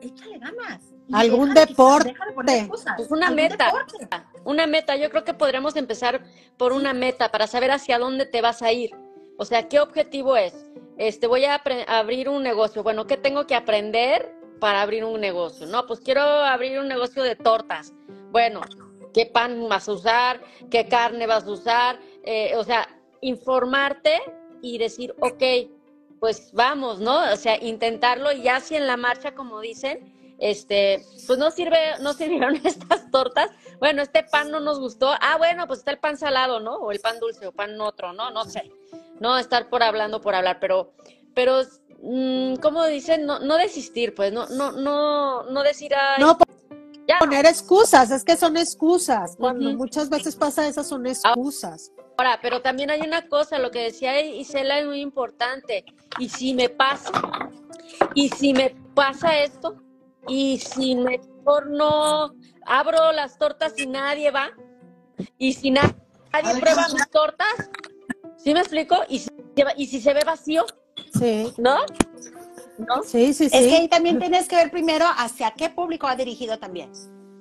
échale 0.00 0.38
ganas. 0.38 0.82
Algún 1.12 1.52
deja 1.52 1.60
de 1.60 1.66
quitar- 1.66 1.68
deporte. 1.68 2.08
deja 2.08 2.26
de 2.26 2.32
poner 2.32 2.58
excusas. 2.60 2.94
Pues 2.96 3.10
una 3.10 3.30
meta. 3.30 3.66
deporte. 3.66 4.08
Una 4.44 4.66
meta, 4.66 4.96
yo 4.96 5.10
creo 5.10 5.24
que 5.24 5.34
podríamos 5.34 5.76
empezar 5.76 6.22
por 6.56 6.72
una 6.72 6.92
meta 6.94 7.30
para 7.30 7.46
saber 7.46 7.70
hacia 7.72 7.98
dónde 7.98 8.24
te 8.26 8.40
vas 8.40 8.62
a 8.62 8.72
ir. 8.72 8.90
O 9.38 9.44
sea, 9.44 9.68
¿qué 9.68 9.80
objetivo 9.80 10.36
es? 10.36 10.54
Este, 10.98 11.26
voy 11.26 11.44
a 11.44 11.60
abrir 11.88 12.28
un 12.28 12.42
negocio. 12.42 12.82
Bueno, 12.82 13.06
¿qué 13.06 13.16
tengo 13.16 13.46
que 13.46 13.54
aprender 13.54 14.32
para 14.60 14.82
abrir 14.82 15.04
un 15.04 15.20
negocio? 15.20 15.66
No, 15.66 15.86
pues 15.86 16.00
quiero 16.00 16.22
abrir 16.22 16.78
un 16.78 16.88
negocio 16.88 17.22
de 17.22 17.34
tortas. 17.36 17.92
Bueno, 18.30 18.60
¿qué 19.12 19.26
pan 19.26 19.68
vas 19.68 19.88
a 19.88 19.92
usar? 19.92 20.40
¿Qué 20.70 20.88
carne 20.88 21.26
vas 21.26 21.44
a 21.44 21.50
usar? 21.50 21.98
Eh, 22.24 22.54
o 22.56 22.64
sea, 22.64 22.88
informarte 23.20 24.20
y 24.60 24.78
decir, 24.78 25.14
ok, 25.20 25.42
pues 26.20 26.52
vamos, 26.52 27.00
¿no? 27.00 27.32
O 27.32 27.36
sea, 27.36 27.62
intentarlo 27.62 28.32
y 28.32 28.42
ya 28.42 28.60
si 28.60 28.76
en 28.76 28.86
la 28.86 28.96
marcha, 28.96 29.34
como 29.34 29.60
dicen, 29.60 30.36
este, 30.38 31.04
pues 31.26 31.38
no 31.38 31.50
sirve, 31.50 31.78
no 32.00 32.12
sirvieron 32.14 32.60
estas 32.64 33.10
tortas, 33.10 33.50
bueno, 33.78 34.02
este 34.02 34.24
pan 34.24 34.50
no 34.50 34.60
nos 34.60 34.78
gustó. 34.78 35.10
Ah, 35.20 35.36
bueno, 35.38 35.66
pues 35.66 35.80
está 35.80 35.90
el 35.92 35.98
pan 35.98 36.16
salado, 36.16 36.60
¿no? 36.60 36.76
O 36.76 36.92
el 36.92 37.00
pan 37.00 37.18
dulce 37.20 37.46
o 37.46 37.52
pan 37.52 37.80
otro, 37.80 38.12
¿no? 38.12 38.30
No 38.30 38.44
sé. 38.44 38.70
No 39.20 39.38
estar 39.38 39.68
por 39.68 39.82
hablando 39.82 40.20
por 40.20 40.34
hablar, 40.34 40.58
pero, 40.60 40.92
pero, 41.34 41.62
mm, 42.02 42.56
¿cómo 42.56 42.84
dicen? 42.86 43.24
No, 43.24 43.38
no 43.38 43.56
desistir, 43.56 44.14
pues, 44.14 44.32
no, 44.32 44.46
no, 44.48 44.72
no, 44.72 45.44
no 45.44 45.62
decir, 45.62 45.94
ay, 45.94 46.20
No 46.20 46.36
ya, 47.08 47.18
poner 47.18 47.46
excusas, 47.46 48.10
es 48.10 48.24
que 48.24 48.36
son 48.36 48.56
excusas. 48.56 49.36
Cuando 49.36 49.72
muchas 49.72 50.08
veces 50.08 50.36
pasa 50.36 50.66
eso, 50.66 50.84
son 50.84 51.06
excusas. 51.06 51.90
Ahora, 52.16 52.38
pero 52.42 52.62
también 52.62 52.90
hay 52.90 53.00
una 53.00 53.26
cosa, 53.28 53.58
lo 53.58 53.70
que 53.70 53.80
decía 53.84 54.20
Isela 54.20 54.78
es 54.78 54.86
muy 54.86 55.00
importante. 55.00 55.84
Y 56.18 56.28
si 56.28 56.54
me 56.54 56.68
pasa, 56.68 57.10
y 58.14 58.28
si 58.28 58.52
me 58.52 58.70
pasa 58.94 59.38
esto, 59.38 59.76
y 60.28 60.58
si 60.58 60.94
mejor 60.94 61.70
no 61.70 62.32
abro 62.66 63.12
las 63.12 63.38
tortas 63.38 63.74
y 63.78 63.86
nadie 63.86 64.30
va, 64.30 64.50
y 65.38 65.54
si 65.54 65.70
na- 65.70 65.94
nadie 66.32 66.60
prueba 66.60 66.86
mis 66.92 67.08
tortas, 67.10 67.70
¿sí 68.36 68.54
me 68.54 68.60
explico? 68.60 68.96
Y 69.08 69.18
si, 69.20 69.30
y 69.76 69.86
si 69.86 70.00
se 70.00 70.14
ve 70.14 70.20
vacío, 70.24 70.64
Sí, 71.18 71.52
¿no? 71.58 71.78
¿No? 72.86 73.02
sí, 73.02 73.32
sí, 73.34 73.48
sí. 73.48 73.56
Es 73.56 73.66
que 73.66 73.76
ahí 73.76 73.88
también 73.88 74.18
tienes 74.18 74.48
que 74.48 74.56
ver 74.56 74.70
primero 74.70 75.06
hacia 75.16 75.50
qué 75.52 75.70
público 75.70 76.06
va 76.06 76.16
dirigido 76.16 76.58
también. 76.58 76.90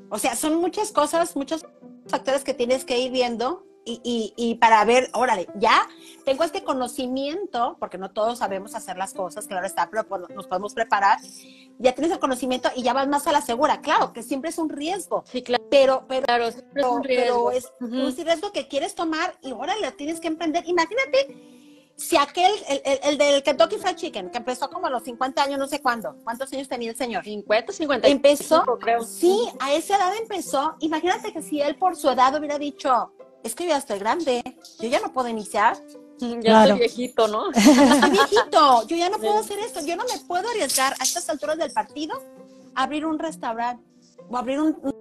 O 0.09 0.17
sea, 0.17 0.35
son 0.35 0.55
muchas 0.55 0.91
cosas, 0.91 1.35
muchos 1.35 1.65
factores 2.07 2.43
que 2.43 2.53
tienes 2.53 2.83
que 2.85 2.99
ir 2.99 3.11
viendo 3.11 3.65
y, 3.85 3.99
y, 4.03 4.33
y 4.35 4.55
para 4.55 4.83
ver, 4.85 5.09
órale, 5.13 5.47
ya 5.55 5.87
tengo 6.25 6.43
este 6.43 6.63
conocimiento, 6.63 7.77
porque 7.79 7.97
no 7.97 8.11
todos 8.11 8.37
sabemos 8.39 8.75
hacer 8.75 8.95
las 8.97 9.13
cosas, 9.13 9.47
claro 9.47 9.65
está, 9.65 9.89
pero 9.89 10.05
pues 10.07 10.21
nos 10.35 10.47
podemos 10.47 10.73
preparar. 10.73 11.17
Ya 11.79 11.93
tienes 11.93 12.11
el 12.11 12.19
conocimiento 12.19 12.69
y 12.75 12.83
ya 12.83 12.93
vas 12.93 13.07
más 13.07 13.25
a 13.25 13.31
la 13.31 13.41
segura. 13.41 13.81
Claro, 13.81 14.13
que 14.13 14.21
siempre 14.21 14.51
es 14.51 14.59
un 14.59 14.69
riesgo, 14.69 15.23
Sí, 15.31 15.41
claro, 15.41 15.63
pero, 15.71 16.05
pero 16.07 16.25
claro, 16.27 16.51
siempre 16.51 16.69
es 16.69 16.73
pero, 16.75 16.91
un 16.93 17.01
pero 17.01 17.21
riesgo. 17.21 17.51
es 17.51 17.71
Ujú. 17.81 17.95
un 18.07 18.15
riesgo 18.15 18.51
que 18.51 18.67
quieres 18.67 18.93
tomar 18.93 19.35
y 19.41 19.51
ahora 19.51 19.73
lo 19.81 19.91
tienes 19.93 20.19
que 20.19 20.27
emprender. 20.27 20.63
Imagínate 20.67 21.60
si 22.01 22.17
aquel, 22.17 22.51
el, 22.67 22.81
el, 22.83 22.99
el 23.03 23.17
del 23.17 23.43
Kentucky 23.43 23.77
Fried 23.77 23.95
Chicken, 23.95 24.29
que 24.31 24.37
empezó 24.39 24.69
como 24.69 24.87
a 24.87 24.89
los 24.89 25.03
50 25.03 25.43
años, 25.43 25.59
no 25.59 25.67
sé 25.67 25.81
cuándo, 25.81 26.15
¿cuántos 26.23 26.51
años 26.51 26.67
tenía 26.67 26.89
el 26.89 26.97
señor? 26.97 27.23
50, 27.23 27.71
50. 27.71 28.07
Empezó, 28.07 28.63
creo. 28.79 29.03
sí, 29.03 29.37
a 29.59 29.73
esa 29.73 29.97
edad 29.97 30.13
empezó. 30.19 30.75
Imagínate 30.79 31.31
que 31.31 31.41
si 31.41 31.61
él 31.61 31.75
por 31.75 31.95
su 31.95 32.09
edad 32.09 32.35
hubiera 32.35 32.57
dicho, 32.57 33.11
es 33.43 33.55
que 33.55 33.65
yo 33.65 33.69
ya 33.71 33.77
estoy 33.77 33.99
grande, 33.99 34.41
yo 34.79 34.89
ya 34.89 34.99
no 34.99 35.13
puedo 35.13 35.27
iniciar, 35.27 35.77
Ya 36.21 36.39
Claro. 36.39 36.69
soy 36.71 36.79
viejito, 36.79 37.27
¿no? 37.27 37.51
estoy 37.55 38.09
viejito, 38.11 38.87
yo 38.87 38.95
ya 38.95 39.09
no 39.09 39.17
puedo 39.17 39.39
hacer 39.39 39.57
esto, 39.59 39.79
yo 39.85 39.95
no 39.95 40.03
me 40.03 40.19
puedo 40.27 40.47
arriesgar 40.49 40.93
a 40.99 41.03
estas 41.03 41.27
alturas 41.29 41.57
del 41.57 41.71
partido 41.73 42.21
a 42.75 42.83
abrir 42.83 43.05
un 43.07 43.17
restaurante 43.17 43.83
o 44.29 44.37
abrir 44.37 44.59
un, 44.59 44.77
un, 44.83 44.93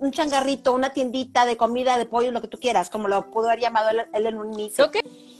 un 0.00 0.10
changarrito, 0.10 0.72
una 0.72 0.90
tiendita 0.92 1.44
de 1.44 1.56
comida, 1.56 1.98
de 1.98 2.06
pollo, 2.06 2.32
lo 2.32 2.40
que 2.40 2.48
tú 2.48 2.58
quieras, 2.58 2.90
como 2.90 3.06
lo 3.06 3.30
pudo 3.30 3.46
haber 3.46 3.60
llamado 3.60 3.90
él, 3.90 4.06
él 4.12 4.26
en 4.26 4.38
un 4.38 4.52
inicio. 4.54 4.90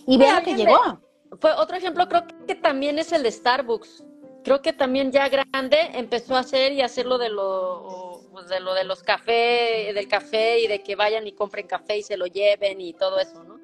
Y 0.07 0.17
ve 0.19 0.33
lo 0.33 0.43
que 0.43 0.55
llegó. 0.55 1.01
Fue 1.41 1.53
otro 1.53 1.77
ejemplo, 1.77 2.09
creo 2.09 2.25
que 2.47 2.55
también 2.55 2.99
es 2.99 3.13
el 3.13 3.23
de 3.23 3.31
Starbucks. 3.31 4.05
Creo 4.45 4.63
que 4.63 4.73
también 4.73 5.11
ya 5.11 5.29
grande 5.29 5.79
empezó 5.95 6.37
a 6.37 6.41
hacer 6.41 6.73
y 6.73 6.81
hacer 6.81 7.07
lo 7.07 7.19
de 7.19 7.31
lo, 7.31 8.23
pues 8.33 8.49
de 8.49 8.61
lo 8.61 8.75
de 8.75 8.85
los 8.85 9.03
café, 9.03 9.93
del 9.93 10.07
café 10.07 10.61
y 10.61 10.69
de 10.69 10.83
que 10.83 10.95
vayan 10.95 11.27
y 11.27 11.33
compren 11.33 11.67
café 11.67 11.99
y 11.99 12.03
se 12.03 12.17
lo 12.17 12.27
lleven 12.27 12.81
y 12.81 12.93
todo 12.93 13.19
eso, 13.19 13.43
¿no? 13.43 13.57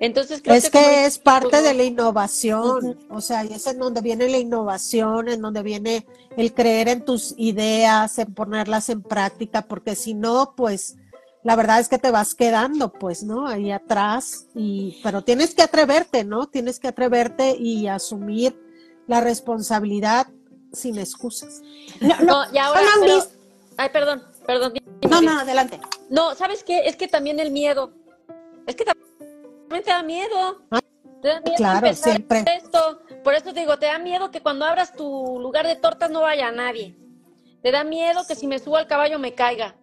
Entonces 0.00 0.42
creo 0.42 0.54
Es 0.54 0.70
que, 0.70 0.78
que 0.78 1.04
es 1.06 1.18
parte 1.18 1.62
de 1.62 1.72
la 1.72 1.82
innovación, 1.82 2.98
o 3.08 3.20
sea, 3.22 3.44
y 3.44 3.54
es 3.54 3.66
en 3.66 3.78
donde 3.78 4.02
viene 4.02 4.28
la 4.28 4.38
innovación, 4.38 5.28
en 5.28 5.40
donde 5.40 5.62
viene 5.62 6.06
el 6.36 6.52
creer 6.52 6.88
en 6.88 7.04
tus 7.04 7.34
ideas, 7.38 8.18
en 8.18 8.34
ponerlas 8.34 8.90
en 8.90 9.02
práctica, 9.02 9.62
porque 9.62 9.96
si 9.96 10.12
no, 10.14 10.52
pues 10.56 10.96
la 11.44 11.56
verdad 11.56 11.80
es 11.80 11.88
que 11.88 11.98
te 11.98 12.10
vas 12.10 12.34
quedando, 12.34 12.92
pues, 12.92 13.22
¿no? 13.22 13.46
Ahí 13.46 13.70
atrás, 13.70 14.46
y, 14.54 14.98
pero 15.02 15.22
tienes 15.22 15.54
que 15.54 15.62
atreverte, 15.62 16.24
¿no? 16.24 16.46
Tienes 16.48 16.78
que 16.80 16.88
atreverte 16.88 17.56
y 17.56 17.86
asumir 17.86 18.58
la 19.06 19.20
responsabilidad 19.20 20.26
sin 20.72 20.98
excusas. 20.98 21.62
No, 22.00 22.16
no, 22.20 22.24
No, 22.46 22.52
y 22.52 22.58
ahora, 22.58 22.82
pero- 23.00 23.24
ay, 23.76 23.88
perdón, 23.90 24.22
perdón. 24.46 24.72
no, 25.08 25.22
no, 25.22 25.40
adelante. 25.40 25.80
No, 26.10 26.34
¿sabes 26.34 26.62
qué? 26.64 26.80
Es 26.86 26.96
que 26.96 27.08
también 27.08 27.40
el 27.40 27.50
miedo. 27.50 27.92
Es 28.66 28.76
que 28.76 28.84
también 28.84 29.82
te 29.84 29.90
da 29.90 30.02
miedo. 30.02 30.62
Ah, 30.70 30.80
Te 31.22 31.28
da 31.28 31.40
miedo 31.40 31.56
claro, 31.56 31.94
siempre. 31.94 32.44
esto. 32.56 33.00
Por 33.24 33.34
eso 33.34 33.52
te 33.54 33.60
digo, 33.60 33.78
te 33.78 33.86
da 33.86 33.98
miedo 33.98 34.30
que 34.30 34.40
cuando 34.42 34.64
abras 34.66 34.92
tu 34.94 35.38
lugar 35.40 35.66
de 35.66 35.76
tortas 35.76 36.10
no 36.10 36.20
vaya 36.20 36.50
nadie. 36.52 36.96
Te 37.62 37.70
da 37.72 37.82
miedo 37.84 38.22
que 38.26 38.34
si 38.36 38.46
me 38.46 38.58
subo 38.58 38.76
al 38.76 38.86
caballo 38.86 39.18
me 39.18 39.34
caiga. 39.34 39.74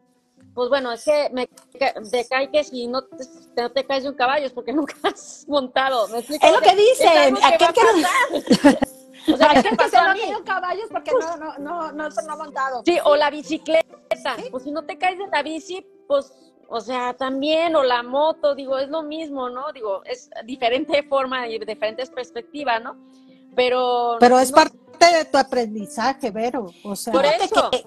Pues 0.55 0.69
bueno, 0.69 0.91
es 0.93 1.03
que 1.03 1.29
me 1.33 1.47
ca- 1.47 1.93
te 2.09 2.25
cae 2.27 2.49
que 2.49 2.63
si 2.63 2.87
no 2.87 3.03
te, 3.03 3.25
no 3.61 3.71
te 3.71 3.85
caes 3.85 4.03
de 4.03 4.09
un 4.09 4.15
caballo 4.15 4.45
es 4.47 4.53
porque 4.53 4.73
nunca 4.73 4.95
has 5.03 5.45
montado. 5.47 6.07
Es 6.15 6.29
lo 6.29 6.61
que 6.61 6.75
dicen, 6.75 7.09
a 7.09 7.29
no- 7.29 7.39
pasar. 7.39 8.79
O 9.31 9.37
sea, 9.37 9.61
¿qué 9.61 9.75
pasó 9.75 9.97
a 9.97 10.13
mí? 10.13 10.21
caballos 10.45 10.87
porque 10.91 11.11
no, 11.11 11.37
no, 11.37 11.57
no, 11.57 11.91
no, 11.91 12.09
no 12.09 12.33
ha 12.33 12.35
montado. 12.37 12.83
Sí, 12.85 12.97
o 13.03 13.15
la 13.15 13.29
bicicleta. 13.29 13.85
Pues 14.49 14.63
si 14.63 14.71
no 14.71 14.83
te 14.85 14.97
caes 14.97 15.17
de 15.17 15.27
la 15.27 15.43
bici, 15.43 15.85
pues 16.07 16.31
o 16.67 16.79
sea, 16.81 17.13
también, 17.13 17.75
o 17.75 17.83
la 17.83 18.01
moto, 18.03 18.55
digo, 18.55 18.77
es 18.77 18.89
lo 18.89 19.03
mismo, 19.03 19.49
¿no? 19.49 19.71
Digo, 19.73 20.03
es 20.05 20.29
diferente 20.45 21.03
forma 21.03 21.47
y 21.47 21.59
diferentes 21.59 22.09
perspectivas, 22.09 22.81
¿no? 22.81 22.95
Pero... 23.55 24.17
Pero 24.19 24.39
es 24.39 24.51
parte 24.51 24.77
de 24.99 25.25
tu 25.25 25.37
aprendizaje, 25.37 26.31
Vero. 26.31 26.65
O 26.83 26.95
sea, 26.95 27.13
Por 27.13 27.25
eso. 27.25 27.69
que 27.71 27.85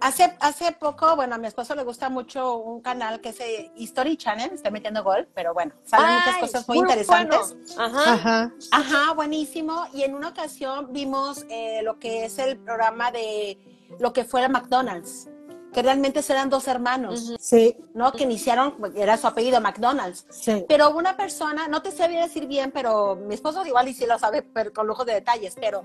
hace, 0.00 0.36
hace 0.40 0.72
poco, 0.72 1.16
bueno, 1.16 1.34
a 1.34 1.38
mi 1.38 1.46
esposo 1.46 1.74
le 1.74 1.82
gusta 1.82 2.08
mucho 2.08 2.56
un 2.58 2.80
canal 2.80 3.20
que 3.20 3.30
es 3.30 3.40
eh, 3.40 3.70
History 3.76 4.16
Channel, 4.16 4.50
estoy 4.52 4.70
metiendo 4.70 5.02
gol, 5.02 5.28
pero 5.34 5.52
bueno, 5.54 5.72
salen 5.84 6.14
muchas 6.16 6.34
Ay, 6.36 6.40
cosas 6.40 6.68
muy 6.68 6.78
muy 6.78 6.84
interesantes. 6.88 7.54
bueno. 7.76 7.82
Ajá. 7.84 8.12
ajá. 8.14 8.52
Ajá, 8.72 9.12
buenísimo. 9.14 9.86
Y 9.92 10.02
en 10.02 10.14
una 10.14 10.28
ocasión 10.28 10.92
vimos 10.92 11.44
eh, 11.50 11.80
lo 11.82 11.98
que 11.98 12.24
es 12.24 12.38
el 12.38 12.58
programa 12.58 13.10
de 13.10 13.58
lo 13.98 14.12
que 14.12 14.24
fue 14.24 14.42
el 14.44 14.50
McDonald's, 14.50 15.28
que 15.72 15.82
realmente 15.82 16.20
eran 16.28 16.50
dos 16.50 16.66
hermanos, 16.66 17.22
Ujú. 17.22 17.36
Sí, 17.38 17.76
¿no? 17.94 18.12
Que 18.12 18.24
iniciaron, 18.24 18.74
era 18.96 19.16
su 19.16 19.26
apellido 19.26 19.60
McDonald's. 19.60 20.26
sí. 20.30 20.64
Pero 20.68 20.90
una 20.90 21.16
persona, 21.16 21.68
no 21.68 21.82
te 21.82 21.90
sabía 21.92 22.22
decir 22.22 22.46
bien, 22.46 22.70
pero 22.72 23.14
mi 23.16 23.34
esposo 23.34 23.64
igual 23.66 23.86
y 23.88 23.94
sí 23.94 24.06
lo 24.06 24.18
sabe, 24.18 24.42
pero 24.42 24.72
con 24.72 24.86
lujo 24.86 25.04
de 25.04 25.14
detalles, 25.14 25.54
pero, 25.60 25.84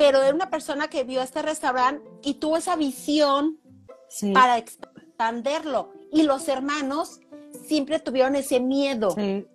pero 0.00 0.22
era 0.22 0.34
una 0.34 0.48
persona 0.48 0.88
que 0.88 1.04
vio 1.04 1.20
este 1.20 1.42
restaurante 1.42 2.08
y 2.22 2.34
tuvo 2.34 2.56
esa 2.56 2.74
visión 2.74 3.58
sí, 4.08 4.32
para 4.32 4.56
expanderlo. 4.56 5.92
Y 6.10 6.22
los 6.22 6.48
hermanos 6.48 7.20
siempre 7.66 7.98
tuvieron 7.98 8.34
ese 8.34 8.60
miedo. 8.60 9.10
sí. 9.10 9.46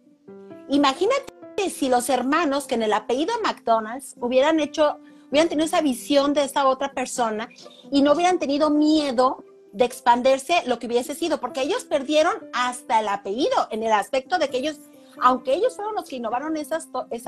Imagínate 0.70 1.34
si 1.70 1.90
los 1.90 2.10
hermanos 2.10 2.68
que 2.68 2.76
en 2.76 2.84
el 2.84 2.94
apellido 2.94 3.34
McDonald's 3.44 4.16
hubieran 4.20 4.60
hecho, 4.60 5.00
hubieran 5.30 5.50
tenido 5.50 5.66
esa 5.66 5.82
visión 5.82 6.34
de 6.34 6.44
esta 6.44 6.68
otra 6.68 6.94
persona 6.94 7.50
y 7.92 8.04
no 8.04 8.14
hubieran 8.14 8.38
tenido 8.38 8.70
miedo 8.70 9.44
de 9.74 9.86
expandirse 9.86 10.62
lo 10.68 10.78
que 10.80 10.88
hubiese 10.88 11.16
sido, 11.16 11.40
porque 11.40 11.62
ellos 11.62 11.86
perdieron 11.86 12.34
hasta 12.54 13.00
el 13.00 13.08
apellido 13.08 13.68
en 13.72 13.82
el 13.84 13.92
aspecto 13.92 14.38
de 14.38 14.50
que 14.50 14.58
ellos, 14.58 14.80
aunque 15.22 15.54
ellos 15.54 15.76
fueron 15.76 15.96
los 15.96 16.08
que 16.10 16.18
innovaron 16.18 16.58
esas, 16.58 16.90
eh, 17.12 17.20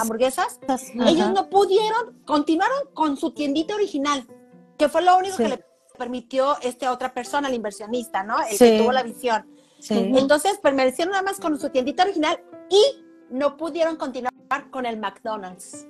Hamburguesas. 0.00 0.58
ellos 1.06 1.30
no 1.32 1.48
pudieron, 1.50 2.20
continuaron 2.24 2.88
con 2.94 3.16
su 3.16 3.32
tiendita 3.32 3.74
original, 3.74 4.26
que 4.78 4.88
fue 4.88 5.02
lo 5.02 5.16
único 5.18 5.36
Sí. 5.36 5.42
que 5.44 5.48
le 5.50 5.64
permitió 5.98 6.56
esta 6.62 6.90
otra 6.92 7.14
persona, 7.14 7.48
el 7.48 7.54
inversionista, 7.54 8.22
¿no? 8.24 8.36
El 8.42 8.56
Sí. 8.56 8.64
que 8.64 8.78
tuvo 8.80 8.92
la 8.92 9.02
visión. 9.02 9.46
Sí. 9.78 10.12
Entonces 10.16 10.58
permanecieron 10.58 11.12
nada 11.12 11.22
más 11.22 11.38
con 11.38 11.58
su 11.60 11.68
tiendita 11.70 12.02
original 12.04 12.40
y 12.70 13.04
no 13.30 13.56
pudieron 13.56 13.96
continuar 13.96 14.32
con 14.70 14.86
el 14.86 14.98
McDonald's. 14.98 15.86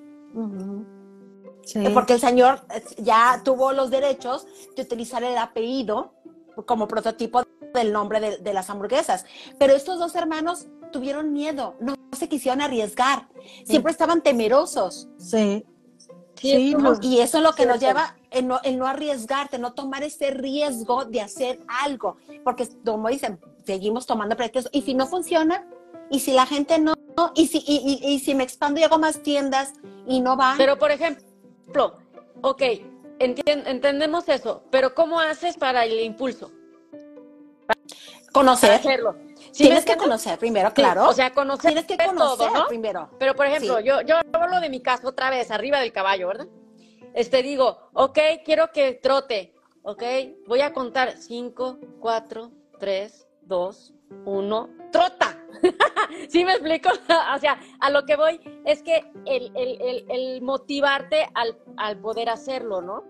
Sí. 1.64 1.82
Porque 1.94 2.14
el 2.14 2.20
señor 2.20 2.61
eh, 2.75 2.82
ya 2.99 3.40
tuvo 3.44 3.73
los 3.73 3.90
derechos 3.90 4.46
de 4.76 4.82
utilizar 4.82 5.23
el 5.25 5.38
apellido 5.38 6.12
como 6.66 6.87
prototipo 6.87 7.42
del 7.74 7.92
nombre 7.92 8.20
de, 8.20 8.38
de 8.38 8.54
las 8.54 8.70
hamburguesas. 8.70 9.26
Pero 9.58 9.74
estos 9.74 9.98
dos 9.98 10.14
hermanos 10.14 10.66
tuvieron 10.92 11.32
miedo, 11.32 11.74
no 11.80 11.94
se 12.16 12.28
quisieron 12.28 12.60
arriesgar, 12.60 13.28
siempre 13.64 13.92
estaban 13.92 14.22
temerosos. 14.22 15.08
Sí. 15.18 15.64
Sí, 16.36 16.50
Sí, 16.50 16.74
no. 16.74 16.98
Y 17.00 17.20
eso 17.20 17.38
es 17.38 17.44
lo 17.44 17.52
que 17.54 17.64
nos 17.64 17.78
Cierto. 17.78 17.98
lleva 18.00 18.16
en 18.30 18.48
no, 18.48 18.60
en 18.64 18.78
no 18.78 18.86
arriesgarte, 18.86 19.58
no 19.58 19.72
tomar 19.72 20.02
ese 20.02 20.30
riesgo 20.30 21.04
de 21.04 21.20
hacer 21.20 21.60
algo. 21.84 22.16
Porque, 22.42 22.68
como 22.84 23.08
dicen, 23.08 23.40
seguimos 23.64 24.04
tomando 24.06 24.36
proyectos. 24.36 24.68
Y 24.72 24.82
si 24.82 24.94
no 24.94 25.06
funciona, 25.06 25.66
y 26.10 26.20
si 26.20 26.32
la 26.32 26.44
gente 26.44 26.78
no, 26.78 26.94
y 27.34 27.46
si, 27.46 27.58
y, 27.66 28.00
y- 28.02 28.12
y 28.14 28.18
si 28.18 28.34
me 28.34 28.42
expando 28.44 28.78
y 28.80 28.82
hago 28.82 28.98
más 28.98 29.22
tiendas 29.22 29.72
y 30.06 30.20
no 30.20 30.36
van, 30.36 30.58
Pero, 30.58 30.76
por 30.78 30.90
ejemplo, 30.90 31.94
ok, 32.42 32.62
entien- 33.20 33.62
entendemos 33.66 34.28
eso, 34.28 34.64
pero 34.70 34.94
¿cómo 34.94 35.20
haces 35.20 35.56
para 35.56 35.84
el 35.86 35.98
impulso? 36.00 36.50
Conocer. 38.34 38.72
hacerlo. 38.72 39.16
¿Sí 39.52 39.62
me 39.62 39.68
Tienes 39.68 39.84
que 39.84 39.96
conocer 39.96 40.38
primero, 40.38 40.68
Sí, 40.70 40.74
claro. 40.74 41.08
O 41.08 41.12
sea, 41.12 41.32
conocer 41.32 41.72
Tienes 41.72 41.86
que 41.86 41.96
conocer 41.96 42.48
todo, 42.48 42.58
¿no? 42.62 42.66
primero. 42.66 43.08
Pero, 43.18 43.34
por 43.36 43.46
ejemplo, 43.46 43.78
Sí. 43.78 43.84
yo, 43.84 44.00
yo 44.02 44.16
hablo 44.32 44.60
de 44.60 44.68
mi 44.68 44.80
caso 44.82 45.08
otra 45.08 45.30
vez, 45.30 45.50
arriba 45.52 45.78
del 45.78 45.92
caballo, 45.92 46.28
¿verdad? 46.28 46.48
Este, 47.14 47.42
digo, 47.42 47.78
ok, 47.92 48.18
quiero 48.44 48.72
que 48.72 48.94
trote, 48.94 49.54
ok, 49.82 50.02
voy 50.48 50.60
a 50.62 50.72
contar 50.72 51.12
5, 51.16 51.78
4, 52.00 52.50
3, 52.80 53.28
2, 53.42 53.94
1, 54.24 54.68
trota. 54.90 55.38
¿Sí 56.28 56.44
me 56.44 56.52
explico? 56.54 56.88
o 57.34 57.38
sea, 57.38 57.60
a 57.80 57.90
lo 57.90 58.04
que 58.04 58.16
voy 58.16 58.40
es 58.64 58.82
que 58.82 59.04
el, 59.26 59.52
el- 59.54 59.80
el- 59.80 60.06
el 60.10 60.42
motivarte 60.42 61.28
al, 61.34 61.56
al 61.76 61.98
poder 61.98 62.28
hacerlo, 62.30 62.80
¿no? 62.80 63.04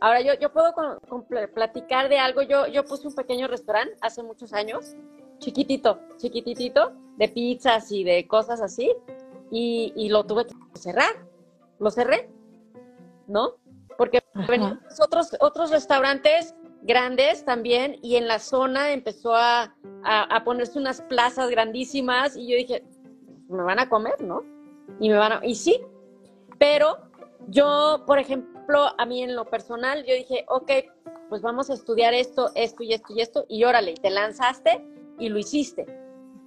Ahora, 0.00 0.20
yo, 0.20 0.34
yo 0.34 0.52
puedo 0.52 0.72
con- 0.74 0.98
con 1.08 1.24
pl- 1.24 1.48
platicar 1.48 2.08
de 2.08 2.18
algo. 2.18 2.42
Yo, 2.42 2.66
yo 2.66 2.84
puse 2.84 3.06
un 3.08 3.14
pequeño 3.14 3.48
restaurante 3.48 3.96
hace 4.00 4.22
muchos 4.22 4.52
años, 4.52 4.94
chiquitito, 5.38 5.98
chiquititito, 6.18 6.92
de 7.16 7.28
pizzas 7.28 7.90
y 7.92 8.04
de 8.04 8.26
cosas 8.28 8.60
así, 8.60 8.92
y, 9.50 9.92
y 9.96 10.08
lo 10.10 10.24
tuve 10.24 10.46
que 10.46 10.54
cerrar. 10.78 11.10
Lo 11.78 11.90
cerré, 11.90 12.30
¿no? 13.26 13.54
Porque 13.96 14.22
venían 14.48 14.80
otros, 15.02 15.34
otros 15.40 15.70
restaurantes 15.70 16.54
grandes 16.82 17.44
también, 17.44 17.98
y 18.02 18.16
en 18.16 18.28
la 18.28 18.38
zona 18.38 18.92
empezó 18.92 19.34
a, 19.34 19.74
a, 20.04 20.22
a 20.36 20.44
ponerse 20.44 20.78
unas 20.78 21.00
plazas 21.02 21.48
grandísimas, 21.50 22.36
y 22.36 22.46
yo 22.48 22.56
dije, 22.56 22.84
me 23.48 23.62
van 23.62 23.78
a 23.78 23.88
comer, 23.88 24.20
¿no? 24.22 24.42
Y 25.00 25.08
me 25.08 25.16
van 25.16 25.32
a, 25.32 25.40
y 25.42 25.54
sí, 25.54 25.80
pero 26.58 26.98
yo, 27.48 28.04
por 28.06 28.18
ejemplo, 28.18 28.55
a 28.96 29.06
mí 29.06 29.22
en 29.22 29.34
lo 29.36 29.44
personal, 29.44 30.04
yo 30.04 30.14
dije, 30.14 30.44
ok, 30.48 30.70
pues 31.28 31.42
vamos 31.42 31.70
a 31.70 31.74
estudiar 31.74 32.14
esto, 32.14 32.50
esto 32.54 32.82
y 32.82 32.92
esto 32.92 33.12
y 33.12 33.20
esto, 33.20 33.46
y 33.48 33.64
órale, 33.64 33.94
te 33.94 34.10
lanzaste 34.10 34.84
y 35.18 35.28
lo 35.28 35.38
hiciste. 35.38 35.86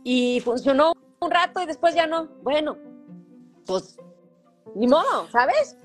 Y 0.03 0.39
funcionó 0.41 0.93
un 1.19 1.31
rato 1.31 1.61
y 1.61 1.65
después 1.65 1.93
ya 1.95 2.07
no. 2.07 2.27
Bueno, 2.41 2.77
pues 3.65 3.97
ni 4.75 4.87
modo, 4.87 5.27
¿sabes? 5.31 5.75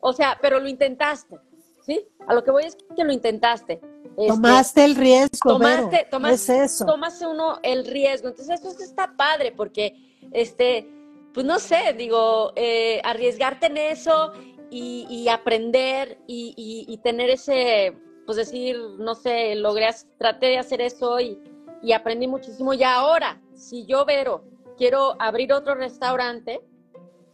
O 0.00 0.12
sea, 0.12 0.38
pero 0.40 0.60
lo 0.60 0.68
intentaste, 0.68 1.38
¿sí? 1.82 2.06
A 2.26 2.34
lo 2.34 2.44
que 2.44 2.50
voy 2.50 2.64
es 2.64 2.76
que 2.96 3.04
lo 3.04 3.12
intentaste. 3.12 3.80
Este, 4.16 4.28
Tomaste 4.28 4.84
el 4.84 4.94
riesgo, 4.94 5.54
tomaste, 5.54 5.96
Vero. 5.96 6.08
tomaste, 6.10 6.34
es 6.34 6.72
eso. 6.72 6.86
tomaste 6.86 7.26
uno 7.26 7.58
el 7.62 7.84
riesgo. 7.86 8.28
Entonces, 8.28 8.60
eso 8.60 8.82
está 8.82 9.16
padre 9.16 9.52
porque, 9.52 10.20
este, 10.32 10.88
pues 11.32 11.44
no 11.44 11.58
sé, 11.58 11.94
digo, 11.96 12.52
eh, 12.54 13.00
arriesgarte 13.02 13.66
en 13.66 13.78
eso 13.78 14.32
y, 14.74 15.06
y 15.08 15.28
aprender 15.28 16.18
y, 16.26 16.52
y- 16.56 16.92
y 16.92 16.98
tener 16.98 17.30
ese, 17.30 17.96
pues 18.26 18.36
decir, 18.36 18.76
no 18.98 19.14
sé, 19.14 19.54
logré, 19.54 19.88
traté 20.18 20.46
de 20.46 20.58
hacer 20.58 20.80
eso 20.80 21.20
y, 21.20 21.38
y 21.80 21.92
aprendí 21.92 22.26
muchísimo. 22.26 22.74
Y 22.74 22.82
ahora, 22.82 23.40
si 23.54 23.86
yo, 23.86 24.04
Vero, 24.04 24.42
quiero 24.76 25.14
abrir 25.20 25.52
otro 25.52 25.76
restaurante, 25.76 26.60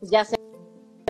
pues 0.01 0.11
ya 0.11 0.25
sé 0.27 0.37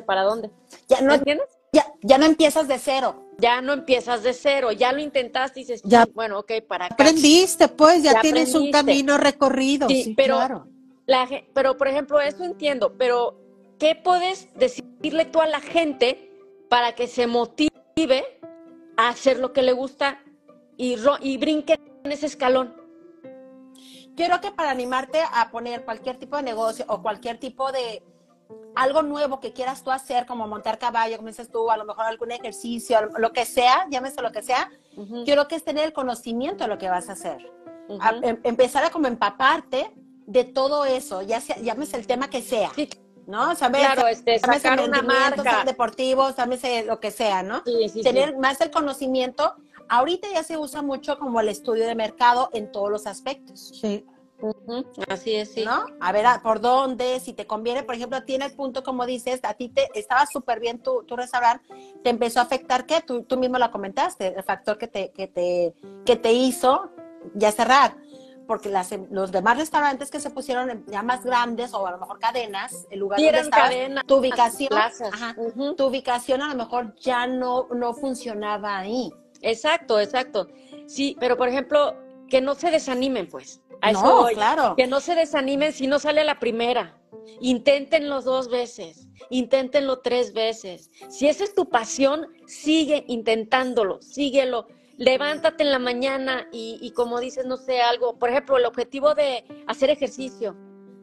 para 0.07 0.23
dónde. 0.23 0.51
Ya 0.89 1.01
no, 1.01 1.15
¿Entiendes? 1.15 1.49
ya, 1.73 1.85
ya 2.03 2.17
no 2.17 2.27
empiezas 2.27 2.69
de 2.69 2.79
cero. 2.79 3.27
Ya 3.39 3.61
no 3.61 3.73
empiezas 3.73 4.23
de 4.23 4.33
cero, 4.35 4.71
ya 4.71 4.93
lo 4.93 5.01
intentaste 5.01 5.61
y 5.61 5.63
dices, 5.65 5.81
Ya 5.85 6.07
bueno, 6.15 6.39
ok, 6.41 6.53
para 6.69 6.85
acá. 6.87 6.95
Aprendiste, 6.95 7.67
pues, 7.69 8.03
ya, 8.05 8.13
Ya 8.13 8.21
tienes 8.21 8.55
un 8.55 8.71
camino 8.71 9.19
recorrido. 9.19 9.89
Sí, 9.89 10.05
Sí, 10.05 10.15
pero- 10.15 10.37
claro. 10.37 10.67
La 11.07 11.29
pero, 11.55 11.77
por 11.77 11.89
ejemplo, 11.89 12.21
eso 12.21 12.45
entiendo, 12.45 12.93
pero 12.97 13.37
¿qué 13.81 13.97
puedes 13.97 14.53
decirle 14.55 15.25
tú 15.25 15.41
a 15.41 15.47
la 15.47 15.61
gente 15.61 16.31
para 16.69 16.95
que 16.95 17.09
se 17.09 17.27
motive 17.27 17.71
a 18.97 19.09
hacer 19.09 19.39
lo 19.41 19.53
que 19.53 19.63
le 19.63 19.73
gusta 19.73 20.23
y, 20.77 20.97
y 21.21 21.39
brinque 21.39 21.81
en 22.05 22.13
ese 22.13 22.27
escalón? 22.27 22.77
Quiero 24.17 24.41
que 24.41 24.53
para 24.53 24.71
animarte 24.71 25.21
a 25.33 25.51
poner 25.51 25.85
cualquier 25.85 26.19
tipo 26.19 26.37
de 26.37 26.43
negocio 26.43 26.85
o 26.89 27.01
cualquier 27.03 27.39
tipo 27.39 27.73
de 27.73 28.03
algo 28.77 29.03
nuevo 29.03 29.41
que 29.41 29.53
quieras 29.53 29.83
tú 29.83 29.91
hacer, 29.91 30.27
como 30.27 30.47
montar 30.47 30.79
caballo, 30.79 31.17
como 31.17 31.29
dices 31.29 31.51
tú, 31.51 31.71
a 31.71 31.77
lo 31.77 31.85
mejor 31.85 32.05
algún 32.05 32.31
ejercicio, 32.33 32.99
lo 33.19 33.33
que 33.33 33.45
sea, 33.45 33.87
llámese 33.91 34.21
lo 34.23 34.31
que 34.31 34.43
sea, 34.43 34.71
Ujú, 34.97 35.25
quiero 35.25 35.49
que 35.49 35.57
es 35.57 35.65
tener 35.65 35.85
el 35.87 35.93
conocimiento 35.93 36.65
de 36.65 36.69
lo 36.69 36.79
que 36.79 36.89
vas 36.89 37.09
a 37.09 37.13
hacer. 37.13 37.51
A- 38.01 38.15
em- 38.23 38.41
empezar 38.45 38.85
a 38.85 38.91
como 38.91 39.09
empaparte 39.09 39.91
de 40.27 40.45
todo 40.45 40.85
eso, 40.85 41.23
ya 41.23 41.41
sea, 41.41 41.57
llámese 41.57 41.97
el 41.97 42.07
tema 42.07 42.29
que 42.31 42.43
sea, 42.43 42.71
Sí, 42.77 42.89
¿no? 43.27 43.55
Saber, 43.55 43.81
claro, 43.81 44.07
este, 44.09 44.39
llámese 44.39 44.69
sacar 44.69 44.81
una 44.89 45.03
deportivos, 45.65 46.35
lo 46.87 47.01
que 47.01 47.11
sea, 47.11 47.43
¿no? 47.43 47.63
Sí, 47.65 47.73
sí, 47.85 47.89
sí. 47.89 48.03
tener 48.03 48.37
más 48.37 48.61
el 48.61 48.71
conocimiento. 48.71 49.55
Ahorita 49.89 50.29
ya 50.33 50.43
se 50.43 50.57
usa 50.57 50.83
mucho 50.83 51.19
como 51.19 51.41
el 51.41 51.49
estudio 51.49 51.87
de 51.87 51.95
mercado 51.95 52.49
en 52.53 52.71
todos 52.71 52.91
los 52.91 53.07
aspectos. 53.07 53.73
Sí. 53.81 54.05
Ujú, 54.41 54.87
Así 55.09 55.35
es, 55.35 55.53
sí. 55.53 55.65
¿no? 55.67 55.85
A 56.01 56.13
ver, 56.13 56.25
a- 56.25 56.41
por 56.43 56.61
dónde, 56.61 57.21
si 57.21 57.35
te 57.35 57.47
conviene, 57.47 57.83
por 57.83 57.95
ejemplo, 57.95 58.23
tiene 58.23 58.47
el 58.47 58.53
punto, 58.55 58.83
como 58.83 59.05
dices, 59.05 59.41
a 59.43 59.53
ti 59.55 59.69
te 59.69 59.89
estaba 59.95 60.25
súper 60.27 60.61
bien 60.61 60.79
tu, 60.79 61.03
tu 61.03 61.15
restaurante, 61.15 61.65
te 62.03 62.09
empezó 62.09 62.41
a 62.41 62.45
afectar, 62.45 62.87
¿qué? 62.87 63.03
Tú, 63.03 63.23
tú 63.25 63.37
mismo 63.37 63.59
lo 63.59 63.71
comentaste, 63.71 64.29
el 64.29 64.43
factor 64.43 64.79
que 64.79 64.87
te, 64.89 65.11
que 65.11 65.27
te, 65.27 65.75
que 66.07 66.17
te 66.17 66.33
hizo 66.33 66.91
ya 67.35 67.53
cerrar, 67.53 67.97
porque 68.51 68.69
las, 68.69 68.91
los 69.13 69.31
demás 69.31 69.59
restaurantes 69.59 70.11
que 70.11 70.19
se 70.19 70.29
pusieron 70.29 70.85
ya 70.89 71.05
más 71.05 71.23
grandes 71.23 71.73
o 71.73 71.87
a 71.87 71.93
lo 71.93 71.99
mejor 71.99 72.19
cadenas, 72.19 72.85
el 72.91 72.99
lugar 72.99 73.21
donde 73.21 73.39
estabas, 73.39 73.69
cadenas, 73.69 74.05
tu 74.09 74.17
ubicación, 74.17 74.71
tu 75.77 75.87
ubicación 75.87 76.43
a 76.43 76.49
lo 76.49 76.57
mejor 76.57 76.97
ya 76.97 77.29
no, 77.29 77.69
no 77.73 77.95
funcionaba 77.95 78.79
ahí. 78.79 79.13
Exacto, 79.41 80.01
exacto. 80.01 80.49
Sí, 80.89 81.17
pero 81.21 81.37
por 81.37 81.49
ejemplo, 81.49 81.95
que 82.29 82.41
no 82.41 82.57
se 82.57 82.73
desanimen, 82.73 83.29
pues. 83.29 83.61
A 83.83 83.93
eso 83.93 84.03
No, 84.03 84.23
voy. 84.23 84.35
claro. 84.35 84.75
Que 84.77 84.89
no 84.89 84.99
se 84.99 85.15
desanimen 85.15 85.73
si 85.73 85.87
no 85.87 86.01
sale 86.01 86.23
a 86.23 86.25
la 86.25 86.41
primera. 86.41 86.99
Inténtenlo 87.41 88.21
dos 88.21 88.49
veces, 88.51 89.07
inténtenlo 89.29 90.01
tres 90.01 90.33
veces. 90.33 90.91
Si 91.09 91.29
esa 91.29 91.45
es 91.45 91.55
tu 91.55 91.69
pasión, 91.69 92.27
sigue 92.49 93.05
intentándolo, 93.07 94.03
síguelo. 94.03 94.67
Levántate 95.01 95.63
en 95.63 95.71
la 95.71 95.79
mañana 95.79 96.47
y, 96.53 96.79
y 96.83 96.91
como 96.91 97.21
dices, 97.21 97.47
no 97.47 97.57
sé, 97.57 97.81
algo, 97.81 98.19
por 98.19 98.29
ejemplo, 98.29 98.59
el 98.59 98.67
objetivo 98.67 99.15
de 99.15 99.45
hacer 99.67 99.89
ejercicio. 99.89 100.55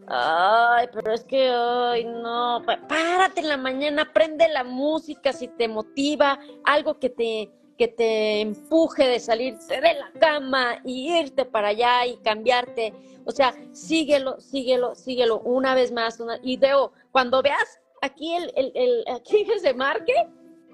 Ay, 0.06 0.88
pero 0.94 1.12
es 1.12 1.24
que, 1.24 1.50
ay, 1.50 2.06
no, 2.06 2.64
párate 2.88 3.42
en 3.42 3.48
la 3.48 3.58
mañana, 3.58 4.14
prende 4.14 4.48
la 4.50 4.64
música 4.64 5.34
si 5.34 5.48
te 5.48 5.68
motiva, 5.68 6.40
algo 6.64 7.00
que 7.00 7.10
te, 7.10 7.52
que 7.76 7.88
te 7.88 8.42
empuje 8.42 9.08
de 9.08 9.20
salirte 9.20 9.82
de 9.82 9.94
la 9.96 10.12
cama 10.20 10.80
y 10.86 11.12
irte 11.12 11.44
para 11.44 11.70
allá 11.70 12.06
y 12.06 12.18
cambiarte. 12.18 12.94
O 13.26 13.32
sea, 13.32 13.56
síguelo, 13.72 14.40
síguelo, 14.40 14.94
síguelo 14.94 15.40
una 15.40 15.74
vez 15.74 15.92
más. 15.92 16.20
Una, 16.20 16.38
y 16.44 16.58
veo, 16.58 16.92
cuando 17.12 17.42
veas 17.42 17.80
aquí 18.04 18.36
el, 18.36 18.54
el, 18.56 18.72
el 18.76 19.04
aquí 19.12 19.44
se 19.60 19.74
marque, 19.74 20.14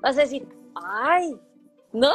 vas 0.01 0.17
a 0.17 0.21
decir, 0.23 0.45
ay, 0.75 1.39
¿no? 1.93 2.11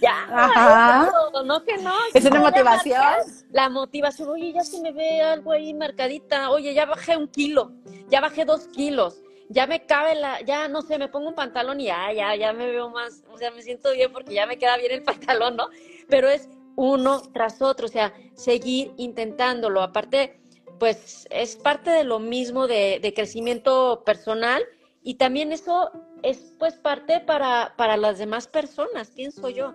Ya, 0.00 0.26
Ajá. 0.30 1.08
eso, 1.08 1.44
no 1.44 1.64
que 1.64 1.76
no. 1.78 1.92
Es 2.14 2.24
una 2.24 2.40
motivación. 2.40 3.02
La 3.50 3.68
motivación, 3.68 4.28
oye, 4.30 4.52
ya 4.52 4.64
se 4.64 4.80
me 4.80 4.92
ve 4.92 5.20
algo 5.20 5.52
ahí 5.52 5.74
marcadita, 5.74 6.50
oye, 6.50 6.72
ya 6.72 6.86
bajé 6.86 7.16
un 7.16 7.28
kilo, 7.28 7.72
ya 8.08 8.20
bajé 8.20 8.44
dos 8.44 8.66
kilos, 8.68 9.22
ya 9.48 9.66
me 9.66 9.84
cabe 9.84 10.14
la, 10.14 10.40
ya 10.42 10.68
no 10.68 10.82
sé, 10.82 10.98
me 10.98 11.08
pongo 11.08 11.28
un 11.28 11.34
pantalón 11.34 11.80
y 11.80 11.86
ya, 11.86 12.12
ya, 12.12 12.34
ya 12.36 12.52
me 12.52 12.66
veo 12.66 12.88
más, 12.88 13.24
o 13.30 13.36
sea, 13.36 13.50
me 13.50 13.62
siento 13.62 13.92
bien 13.92 14.12
porque 14.12 14.34
ya 14.34 14.46
me 14.46 14.58
queda 14.58 14.76
bien 14.76 14.92
el 14.92 15.02
pantalón, 15.04 15.56
¿no? 15.56 15.68
Pero 16.08 16.28
es 16.28 16.48
uno 16.76 17.20
tras 17.32 17.60
otro, 17.60 17.86
o 17.86 17.90
sea, 17.90 18.14
seguir 18.34 18.92
intentándolo. 18.96 19.82
Aparte, 19.82 20.40
pues 20.78 21.26
es 21.30 21.56
parte 21.56 21.90
de 21.90 22.04
lo 22.04 22.20
mismo 22.20 22.66
de, 22.66 23.00
de 23.02 23.12
crecimiento 23.12 24.02
personal 24.06 24.64
y 25.02 25.14
también 25.14 25.52
eso 25.52 25.90
es 26.22 26.54
pues 26.58 26.74
parte 26.74 27.20
para, 27.20 27.74
para 27.76 27.96
las 27.96 28.18
demás 28.18 28.46
personas, 28.46 29.08
pienso 29.10 29.48
yo, 29.48 29.72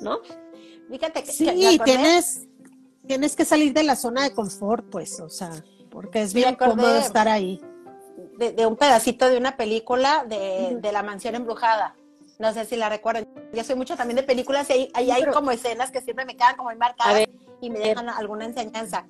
¿no? 0.00 0.20
Fíjate 0.90 1.22
que, 1.22 1.32
Sí, 1.32 1.44
que 1.46 1.52
me 1.54 1.66
acordé- 1.68 1.84
tienes, 1.84 2.46
tienes 3.06 3.36
que 3.36 3.44
salir 3.44 3.72
de 3.72 3.82
la 3.82 3.96
zona 3.96 4.22
de 4.22 4.32
confort, 4.34 4.88
pues, 4.90 5.20
o 5.20 5.28
sea, 5.28 5.50
porque 5.90 6.22
es 6.22 6.32
bien 6.34 6.54
cómodo 6.54 6.96
estar 6.96 7.28
ahí. 7.28 7.60
de, 8.38 8.52
de 8.52 8.66
un 8.66 8.76
pedacito 8.76 9.28
de 9.28 9.36
una 9.36 9.56
película 9.56 10.24
de, 10.28 10.78
de 10.80 10.92
La 10.92 11.02
Mansión 11.02 11.34
Embrujada. 11.34 11.94
No 12.38 12.52
sé 12.52 12.64
si 12.66 12.76
la 12.76 12.88
recuerdan. 12.88 13.26
Yo 13.52 13.64
soy 13.64 13.74
mucho 13.74 13.96
también 13.96 14.14
de 14.16 14.22
películas 14.22 14.70
y 14.70 14.72
ahí, 14.74 14.90
ahí 14.94 15.10
hay 15.10 15.20
pero- 15.22 15.32
como 15.32 15.50
escenas 15.50 15.90
que 15.90 16.00
siempre 16.00 16.24
me 16.24 16.36
quedan 16.36 16.56
como 16.56 16.70
marcadas 16.76 17.14
ver. 17.14 17.30
y 17.60 17.68
me 17.70 17.80
dejan 17.80 18.08
alguna 18.08 18.44
enseñanza. 18.44 19.06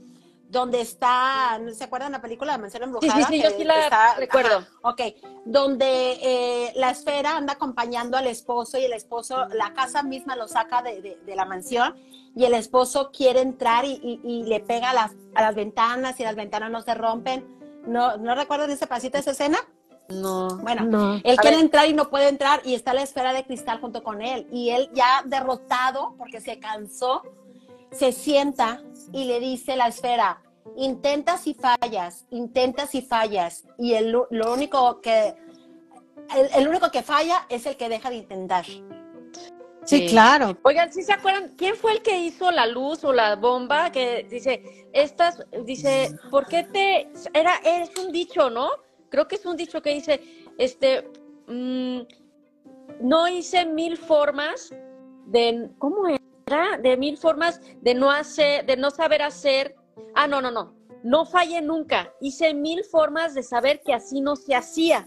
Donde 0.49 0.81
está, 0.81 1.59
¿no 1.59 1.73
se 1.75 1.85
acuerdan 1.85 2.12
la 2.12 2.23
película 2.23 2.52
La 2.52 2.59
Mansión 2.59 2.81
Sí, 2.83 2.85
Embrujada? 2.85 3.26
sí, 3.26 3.35
sí, 3.35 3.43
yo 3.43 3.50
Que- 3.50 3.57
sí 3.59 3.64
la 3.64 3.85
está- 3.85 4.14
recuerdo. 4.14 4.57
ajá, 4.59 4.69
ok, 4.83 5.00
donde 5.45 6.12
eh, 6.23 6.73
la 6.76 6.90
esfera 6.90 7.37
anda 7.37 7.52
acompañando 7.55 8.17
al 8.17 8.26
esposo 8.26 8.78
y 8.78 8.85
el 8.85 8.93
esposo, 8.95 9.47
la 9.49 9.75
casa 9.75 10.02
misma 10.02 10.37
lo 10.37 10.49
saca 10.49 10.81
de, 10.83 11.02
de- 11.02 11.19
de 11.25 11.37
la 11.37 11.45
mansión 11.45 11.95
y 12.35 12.45
el 12.45 12.55
esposo 12.55 13.11
quiere 13.12 13.40
entrar 13.40 13.85
y, 13.85 14.00
y- 14.02 14.21
y 14.25 14.43
le 14.45 14.61
pega 14.61 14.90
a 14.90 14.95
las, 14.95 15.12
a 15.35 15.43
las 15.43 15.55
ventanas 15.55 16.19
y 16.21 16.23
las 16.23 16.35
ventanas 16.37 16.71
no 16.71 16.81
se 16.83 16.95
rompen. 16.95 17.45
¿No, 17.87 18.17
¿No 18.17 18.35
recuerdan 18.35 18.71
ese 18.71 18.87
pasito, 18.87 19.19
esa 19.19 19.33
escena? 19.33 19.59
No. 20.09 20.57
Bueno, 20.59 20.85
No. 20.85 21.14
él 21.25 21.37
A 21.38 21.43
quiere 21.43 21.57
ver. 21.57 21.64
entrar 21.67 21.87
y 21.88 21.93
no 21.93 22.09
puede 22.09 22.28
entrar 22.28 22.61
y 22.64 22.75
está 22.75 22.95
la 22.95 23.02
esfera 23.02 23.35
de 23.35 23.45
cristal 23.45 23.81
junto 23.81 24.02
con 24.02 24.23
él. 24.23 24.47
Y 24.50 24.71
él 24.71 24.88
ya 24.95 25.23
derrotado 25.26 26.14
porque 26.17 26.40
se 26.40 26.59
cansó, 26.59 27.23
se 27.90 28.12
sienta 28.12 28.83
y 29.12 29.25
le 29.25 29.40
dice 29.40 29.76
la 29.76 29.88
esfera, 29.88 30.42
intentas 30.76 31.47
y 31.47 31.54
fallas, 31.54 32.26
intentas 32.30 32.95
y 32.95 33.02
fallas. 33.02 33.64
Y 33.78 33.95
el, 33.95 34.11
lo 34.12 34.52
único 34.52 35.00
que, 35.00 35.35
el, 36.37 36.49
el 36.54 36.68
único 36.68 36.90
que 36.90 37.02
falla 37.02 37.47
es 37.49 37.66
el 37.66 37.76
que 37.76 37.88
deja 37.88 38.11
de 38.11 38.16
intentar. 38.16 38.64
Sí, 39.88 40.07
claro. 40.07 40.55
Oigan, 40.64 40.92
¿sí 40.92 41.03
se 41.03 41.14
acuerdan 41.14 41.55
quién 41.57 41.74
fue 41.74 41.92
el 41.92 42.03
que 42.03 42.18
hizo 42.18 42.51
la 42.51 42.66
luz 42.66 43.05
o 43.05 43.12
la 43.12 43.37
bomba? 43.37 43.90
Que 43.90 44.27
dice, 44.29 44.87
estas, 44.92 45.42
dice, 45.64 46.14
¿por 46.31 46.46
qué 46.46 46.64
te, 46.64 47.11
era, 47.33 47.55
es 47.64 47.90
un 47.96 48.12
dicho, 48.12 48.51
¿no? 48.51 48.68
Creo 49.09 49.27
que 49.27 49.37
es 49.37 49.46
un 49.46 49.57
dicho 49.57 49.81
que 49.81 49.94
dice, 49.94 50.20
este, 50.59 51.09
mm, 51.46 52.01
no 53.01 53.29
hice 53.29 53.64
mil 53.64 53.96
formas 53.96 54.74
de, 55.24 55.70
¿cómo 55.79 56.07
era? 56.07 56.17
De 56.82 56.96
mil 56.96 57.16
formas 57.18 57.61
de 57.80 57.94
no 57.94 58.11
hacer, 58.11 58.64
de 58.66 58.76
no 58.76 58.90
saber 58.90 59.22
hacer. 59.22 59.76
Ah, 60.14 60.26
no, 60.26 60.40
no, 60.40 60.50
no. 60.50 60.74
No 61.04 61.26
fallé 61.26 61.61
nunca. 61.62 62.12
Hice 62.20 62.54
mil 62.54 62.84
formas 62.84 63.34
de 63.34 63.42
saber 63.42 63.82
que 63.84 63.92
así 63.94 64.20
no 64.20 64.37
se 64.37 64.54
hacía. 64.54 65.04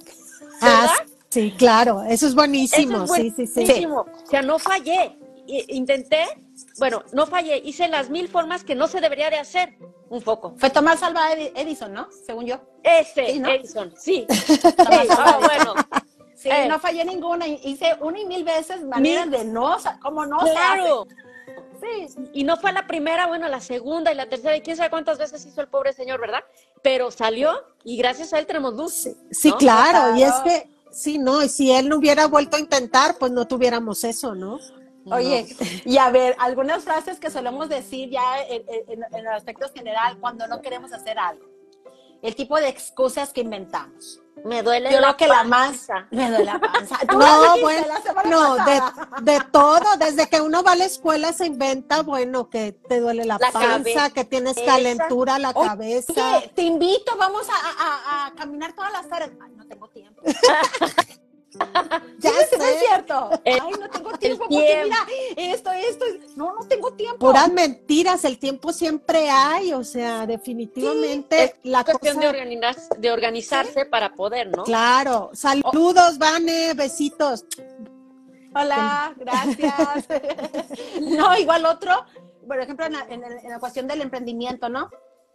Ah, 0.61 0.87
¿Verdad? 0.99 1.13
sí, 1.29 1.53
claro. 1.57 2.01
Eso 2.03 2.27
es 2.27 2.35
buenísimo. 2.35 3.03
Eso 3.03 3.15
es 3.15 3.21
sí, 3.21 3.31
sí, 3.35 3.47
sí. 3.47 3.53
buenísimo. 3.65 3.99
O 4.01 4.25
sea, 4.29 4.41
no 4.41 4.59
fallé. 4.59 5.17
Intenté, 5.47 6.23
bueno, 6.77 7.03
no 7.13 7.25
fallé. 7.27 7.57
Hice 7.65 7.87
las 7.87 8.09
mil 8.09 8.27
formas 8.29 8.63
que 8.63 8.75
no 8.75 8.87
se 8.87 9.01
debería 9.01 9.29
de 9.29 9.37
hacer. 9.37 9.77
Un 10.09 10.21
poco. 10.21 10.55
Fue 10.57 10.69
Tomás 10.69 11.01
Alva 11.03 11.31
Edi- 11.33 11.51
Edison, 11.55 11.93
¿no? 11.93 12.09
Según 12.25 12.45
yo. 12.45 12.59
Ese, 12.83 13.39
¿no? 13.39 13.49
Edison, 13.49 13.93
sí. 13.97 14.25
Tomás 14.77 15.07
ah, 15.09 15.37
Edison. 15.39 15.39
bueno, 15.41 15.73
Sí, 16.35 16.49
Eh. 16.49 16.67
no 16.67 16.79
fallé 16.79 17.05
ninguna. 17.05 17.47
Hice 17.47 17.95
una 18.01 18.19
y 18.19 18.25
mil 18.25 18.43
veces 18.43 18.83
maneras 18.83 19.29
de 19.29 19.45
no, 19.45 19.77
como 20.01 20.25
no 20.25 20.39
se 20.45 20.51
claro. 20.51 21.03
hace. 21.03 21.15
Sí, 21.81 22.07
Y 22.33 22.43
no 22.43 22.57
fue 22.57 22.71
la 22.71 22.85
primera, 22.85 23.25
bueno, 23.25 23.47
la 23.47 23.59
segunda 23.59 24.11
y 24.11 24.15
la 24.15 24.29
tercera, 24.29 24.55
y 24.55 24.61
quién 24.61 24.77
sabe 24.77 24.91
cuántas 24.91 25.17
veces 25.17 25.43
hizo 25.45 25.61
el 25.61 25.67
pobre 25.67 25.93
señor, 25.93 26.21
¿verdad? 26.21 26.43
Pero 26.83 27.09
salió 27.09 27.51
y 27.83 27.97
gracias 27.97 28.33
a 28.33 28.39
él 28.39 28.45
tenemos 28.45 28.75
luz. 28.75 29.09
Sí, 29.31 29.49
¿no? 29.49 29.57
claro. 29.57 30.15
Y 30.15 30.23
es 30.23 30.33
que, 30.43 30.69
sí, 30.91 31.17
no, 31.17 31.41
y 31.41 31.49
si 31.49 31.71
él 31.71 31.89
no 31.89 31.97
hubiera 31.97 32.27
vuelto 32.27 32.57
a 32.57 32.59
intentar, 32.59 33.17
pues 33.17 33.31
no 33.31 33.47
tuviéramos 33.47 34.03
eso, 34.03 34.35
¿no? 34.35 34.59
Oye, 35.05 35.47
y 35.85 35.97
a 35.97 36.11
ver, 36.11 36.35
algunas 36.37 36.83
frases 36.83 37.19
que 37.19 37.31
solemos 37.31 37.67
decir 37.67 38.11
ya 38.11 38.43
en, 38.43 38.63
en, 38.87 39.03
en 39.03 39.19
el 39.19 39.27
aspecto 39.27 39.67
general 39.73 40.19
cuando 40.19 40.47
no 40.47 40.61
queremos 40.61 40.93
hacer 40.93 41.17
algo. 41.17 41.47
El 42.21 42.35
tipo 42.35 42.57
de 42.57 42.69
excusas 42.69 43.33
que 43.33 43.41
inventamos. 43.41 44.21
Me 44.43 44.63
duele 44.63 44.91
Yo 44.91 44.99
la 44.99 45.15
creo 45.15 45.17
que 45.17 45.27
la 45.27 45.43
más 45.43 45.69
panza. 45.87 46.07
me 46.11 46.29
duele 46.29 46.45
la 46.45 46.59
panza. 46.59 46.97
No, 47.11 47.57
bueno, 47.61 47.85
la 47.87 48.23
no, 48.23 48.55
de, 48.65 48.81
de 49.33 49.39
todo, 49.51 49.85
desde 49.99 50.27
que 50.29 50.41
uno 50.41 50.63
va 50.63 50.71
a 50.71 50.75
la 50.75 50.85
escuela 50.85 51.31
se 51.33 51.45
inventa, 51.45 52.01
bueno, 52.01 52.49
que 52.49 52.71
te 52.71 52.99
duele 52.99 53.25
la, 53.25 53.37
La 53.39 53.51
panza, 53.51 53.59
cabeza. 53.77 54.09
que 54.09 54.25
tienes 54.25 54.55
calentura 54.65 55.37
la 55.39 55.51
Oye, 55.51 55.67
cabeza. 55.67 56.37
Oye, 56.37 56.51
te 56.55 56.61
invito, 56.63 57.15
vamos 57.17 57.47
a, 57.49 57.53
a- 57.53 58.25
a 58.27 58.31
caminar 58.35 58.73
todas 58.73 58.91
las 58.93 59.07
tardes. 59.07 59.31
Ay, 59.41 59.51
no 59.55 59.65
tengo 59.67 59.87
tiempo. 59.89 60.21
Ya 62.19 62.29
Sí, 62.29 62.35
sí, 62.51 62.55
no 62.57 62.63
es 62.65 62.73
sé. 62.73 62.79
cierto. 62.87 63.29
El- 63.43 63.59
Ay, 63.61 63.71
no 63.79 63.89
tengo 63.89 64.11
tiempo 64.17 64.45
porque 64.49 64.65
tiempo. 64.65 64.83
mira, 64.85 65.53
esto, 65.53 65.71
esto, 65.71 66.05
no, 66.35 66.53
no 66.53 66.67
tengo 66.67 66.93
tiempo. 66.93 67.17
Puras 67.19 67.51
mentiras, 67.51 68.23
el 68.25 68.37
tiempo 68.39 68.71
siempre 68.73 69.29
hay, 69.29 69.73
o 69.73 69.83
sea, 69.83 70.25
definitivamente 70.27 71.43
es 71.43 71.53
la 71.63 71.83
cuestión 71.83 72.15
cosa. 72.15 72.27
de, 72.31 72.39
organizar- 72.39 72.97
de 72.97 73.11
organizarse 73.11 73.85
para 73.85 74.13
poder, 74.13 74.55
¿no? 74.55 74.63
Claro, 74.63 75.31
saludos, 75.33 76.17
Vane, 76.17 76.73
besitos. 76.73 77.45
Hola, 78.53 79.13
gracias. 79.17 80.07
no, 81.01 81.37
igual 81.37 81.65
otro, 81.65 82.05
por 82.47 82.59
ejemplo, 82.59 82.85
en 82.85 82.93
la, 82.93 83.01
en 83.09 83.23
el- 83.23 83.39
en 83.45 83.49
la 83.49 83.59
cuestión 83.59 83.87
del 83.87 84.01
emprendimiento, 84.01 84.67
¿no? 84.69 84.89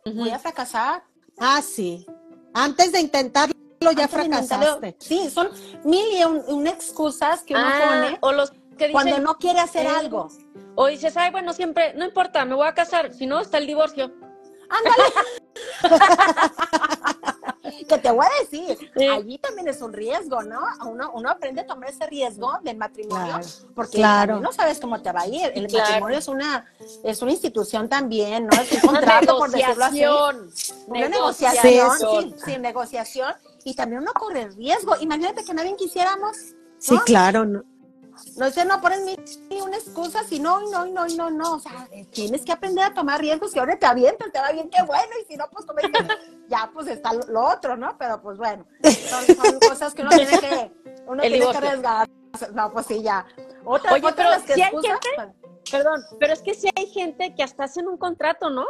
Voy 0.04 0.30
a 0.30 0.38
fracasar. 0.38 1.02
Ah, 1.38 1.60
sí. 1.62 2.06
Antes 2.54 2.92
de 2.92 3.00
intentarlo 3.00 3.54
ya 3.96 4.08
fracasaste. 4.08 4.96
Sí, 4.98 5.30
son 5.30 5.48
mil 5.84 6.04
y 6.12 6.24
un, 6.24 6.66
excusas 6.66 7.42
que 7.42 7.54
uno 7.54 7.62
Ah, 7.64 7.80
pone 7.88 8.18
o 8.20 8.32
los 8.32 8.50
que 8.50 8.88
dicen, 8.88 8.92
cuando 8.92 9.18
no 9.18 9.36
quiere 9.38 9.60
hacer 9.60 9.86
eh, 9.86 9.90
algo. 9.90 10.28
o 10.74 10.86
dices, 10.86 11.16
ay, 11.16 11.30
bueno, 11.30 11.52
siempre, 11.52 11.94
no 11.94 12.04
importa, 12.04 12.44
me 12.44 12.54
voy 12.54 12.66
a 12.68 12.74
casar, 12.74 13.12
si 13.14 13.26
no, 13.26 13.40
está 13.40 13.58
el 13.58 13.66
divorcio. 13.66 14.12
Que 17.88 17.98
te 17.98 18.10
voy 18.10 18.26
a 18.26 18.42
decir, 18.42 18.90
Sí. 18.96 19.06
allí 19.06 19.38
también 19.38 19.68
es 19.68 19.80
un 19.80 19.92
riesgo, 19.92 20.42
¿no? 20.42 20.60
Uno, 20.86 21.10
uno 21.14 21.30
aprende 21.30 21.60
a 21.62 21.66
tomar 21.66 21.90
ese 21.90 22.06
riesgo 22.06 22.52
del 22.62 22.76
matrimonio, 22.76 23.26
Claro, 23.34 23.46
porque 23.74 23.96
claro. 23.98 24.40
no 24.40 24.52
sabes 24.52 24.80
cómo 24.80 25.00
te 25.02 25.12
va 25.12 25.22
a 25.22 25.26
ir. 25.28 25.52
El 25.54 25.66
Claro. 25.68 25.84
matrimonio 25.86 26.18
es 26.18 26.28
una, 26.28 26.64
es 27.04 27.22
una 27.22 27.32
institución 27.32 27.88
también, 27.88 28.46
¿no? 28.46 28.60
Es 28.60 28.72
un 28.72 28.80
contrato, 29.30 29.38
por 29.38 29.50
decirlo 29.50 29.84
así. 29.84 30.00
negociación. 30.00 30.50
Una 30.88 31.08
negociación, 31.08 31.64
Negociación. 31.74 32.34
sí, 32.38 32.44
sí, 32.52 32.58
negociación. 32.58 33.34
Y 33.66 33.74
también 33.74 34.02
uno 34.02 34.12
corre 34.12 34.48
riesgo. 34.50 34.94
Imagínate 35.00 35.44
que 35.44 35.52
nadie 35.52 35.74
quisiéramos, 35.74 36.36
Sí, 36.78 36.96
claro. 37.04 37.44
no. 37.44 37.64
No 38.36 38.48
sé, 38.50 38.64
no 38.64 38.80
pones 38.80 39.40
y 39.50 39.60
una 39.60 39.76
excusa, 39.76 40.22
si 40.22 40.38
no, 40.38 40.60
no, 40.70 40.86
y 40.86 40.92
no, 40.92 41.04
y 41.06 41.16
no, 41.16 41.30
no. 41.30 41.54
O 41.54 41.58
sea, 41.58 41.88
eh, 41.90 42.06
tienes 42.06 42.44
que 42.44 42.52
aprender 42.52 42.84
a 42.84 42.94
tomar 42.94 43.20
riesgos 43.20 43.52
que 43.52 43.58
ahora 43.58 43.76
te 43.76 43.84
avientas, 43.86 44.30
te 44.32 44.38
va 44.38 44.52
bien, 44.52 44.70
qué 44.70 44.82
bueno. 44.84 45.12
Y 45.20 45.24
si 45.32 45.36
no, 45.36 45.46
pues 45.50 45.66
como 45.66 45.80
dices, 45.80 46.06
ya 46.48 46.70
pues 46.72 46.86
está 46.86 47.12
lo, 47.12 47.44
otro, 47.44 47.76
¿no? 47.76 47.98
Pero 47.98 48.22
pues 48.22 48.38
bueno, 48.38 48.64
son, 48.84 49.36
son 49.36 49.58
cosas 49.68 49.92
que 49.94 50.02
uno 50.02 50.10
tiene 50.12 50.38
que, 50.38 50.72
uno 51.08 51.22
El 51.24 51.32
tiene 51.32 51.50
que 51.50 51.56
arriesgar. 51.56 52.08
No, 52.54 52.72
pues 52.72 52.86
sí, 52.86 53.02
ya. 53.02 53.26
Otra, 53.64 53.92
Oye, 53.94 54.06
otra 54.06 54.14
pero 54.14 54.30
de 54.30 54.36
las 54.36 54.44
que 54.46 54.54
si 54.54 54.62
hay 54.62 54.68
excusas, 54.68 54.92
gente- 55.02 55.08
bueno, 55.16 55.34
Perdón, 55.68 56.00
pero 56.20 56.32
es 56.32 56.42
que 56.42 56.54
sí 56.54 56.68
hay 56.76 56.86
gente 56.86 57.34
que 57.34 57.42
hasta 57.42 57.64
hacen 57.64 57.88
un 57.88 57.98
contrato, 57.98 58.48
¿no? 58.48 58.64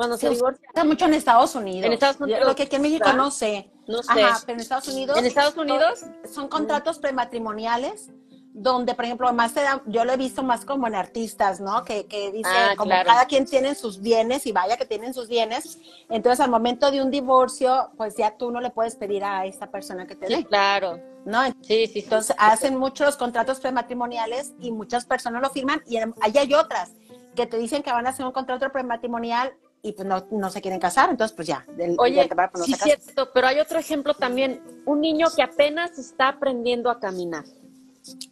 Cuando 0.00 0.16
se 0.16 0.28
Se 0.28 0.34
divorcia. 0.34 0.66
usa 0.72 0.84
mucho 0.84 1.04
en 1.04 1.12
Estados 1.12 1.54
Unidos. 1.54 1.84
En 1.84 1.92
Estados 1.92 2.18
Unidos, 2.22 2.40
Lo 2.46 2.54
que 2.56 2.62
aquí 2.62 2.76
en 2.76 2.82
México 2.82 3.04
¿verdad? 3.04 3.18
no 3.18 3.30
sé. 3.30 3.70
No 3.86 4.02
sé. 4.02 4.22
Ajá, 4.22 4.40
pero 4.46 4.54
en 4.56 4.60
Estados 4.60 4.88
Unidos. 4.88 5.18
En 5.18 5.26
Estados 5.26 5.56
Unidos, 5.58 6.04
son 6.32 6.48
contratos 6.48 6.98
prematrimoniales 6.98 8.08
donde, 8.54 8.94
por 8.94 9.04
ejemplo, 9.04 9.30
más 9.34 9.52
te 9.52 9.60
dan- 9.62 9.82
yo 9.86 10.06
lo 10.06 10.12
he 10.12 10.16
visto 10.16 10.42
más 10.42 10.64
como 10.64 10.86
en 10.86 10.94
artistas, 10.94 11.60
¿no? 11.60 11.84
Que, 11.84 12.06
que 12.06 12.32
dice, 12.32 12.48
Ah, 12.50 12.72
como 12.78 12.90
claro. 12.92 13.08
cada 13.10 13.26
quien 13.26 13.44
tiene 13.44 13.74
sus 13.74 14.00
bienes 14.00 14.46
y 14.46 14.52
vaya 14.52 14.76
que 14.78 14.86
tienen 14.86 15.12
sus 15.12 15.28
bienes, 15.28 15.78
entonces 16.08 16.40
al 16.40 16.50
momento 16.50 16.90
de 16.90 17.02
un 17.02 17.10
divorcio, 17.10 17.90
pues 17.98 18.16
ya 18.16 18.36
tú 18.38 18.50
no 18.50 18.60
le 18.62 18.70
puedes 18.70 18.96
pedir 18.96 19.22
a 19.22 19.44
esta 19.44 19.70
persona 19.70 20.06
que 20.06 20.16
te 20.16 20.26
sí, 20.28 20.34
dé, 20.34 20.44
claro. 20.46 20.98
¿no? 21.26 21.44
Sí, 21.46 21.52
sí, 21.62 21.86
sí. 21.86 22.00
Entonces 22.00 22.34
hacen 22.38 22.76
muchos 22.78 23.16
contratos 23.16 23.60
prematrimoniales 23.60 24.54
y 24.58 24.72
muchas 24.72 25.04
personas 25.04 25.42
lo 25.42 25.50
firman 25.50 25.82
y 25.86 25.98
ahí 25.98 26.36
hay 26.38 26.54
otras 26.54 26.92
que 27.36 27.46
te 27.46 27.56
dicen 27.58 27.82
que 27.84 27.92
van 27.92 28.06
a 28.06 28.10
hacer 28.10 28.24
un 28.26 28.32
contrato 28.32 28.68
prematrimonial 28.72 29.54
y 29.82 29.92
pues 29.92 30.06
no, 30.06 30.26
no 30.30 30.50
se 30.50 30.60
quieren 30.60 30.78
casar, 30.80 31.10
entonces 31.10 31.34
pues 31.34 31.48
ya. 31.48 31.64
del- 31.76 31.96
Oye, 31.98 32.26
del 32.28 32.30
no 32.54 32.64
sí, 32.64 32.74
cierto, 32.74 33.30
pero 33.32 33.46
hay 33.46 33.60
otro 33.60 33.78
ejemplo 33.78 34.14
también. 34.14 34.62
Un 34.84 35.00
niño 35.00 35.28
que 35.34 35.42
apenas 35.42 35.98
está 35.98 36.28
aprendiendo 36.28 36.90
a 36.90 36.98
caminar. 37.00 37.44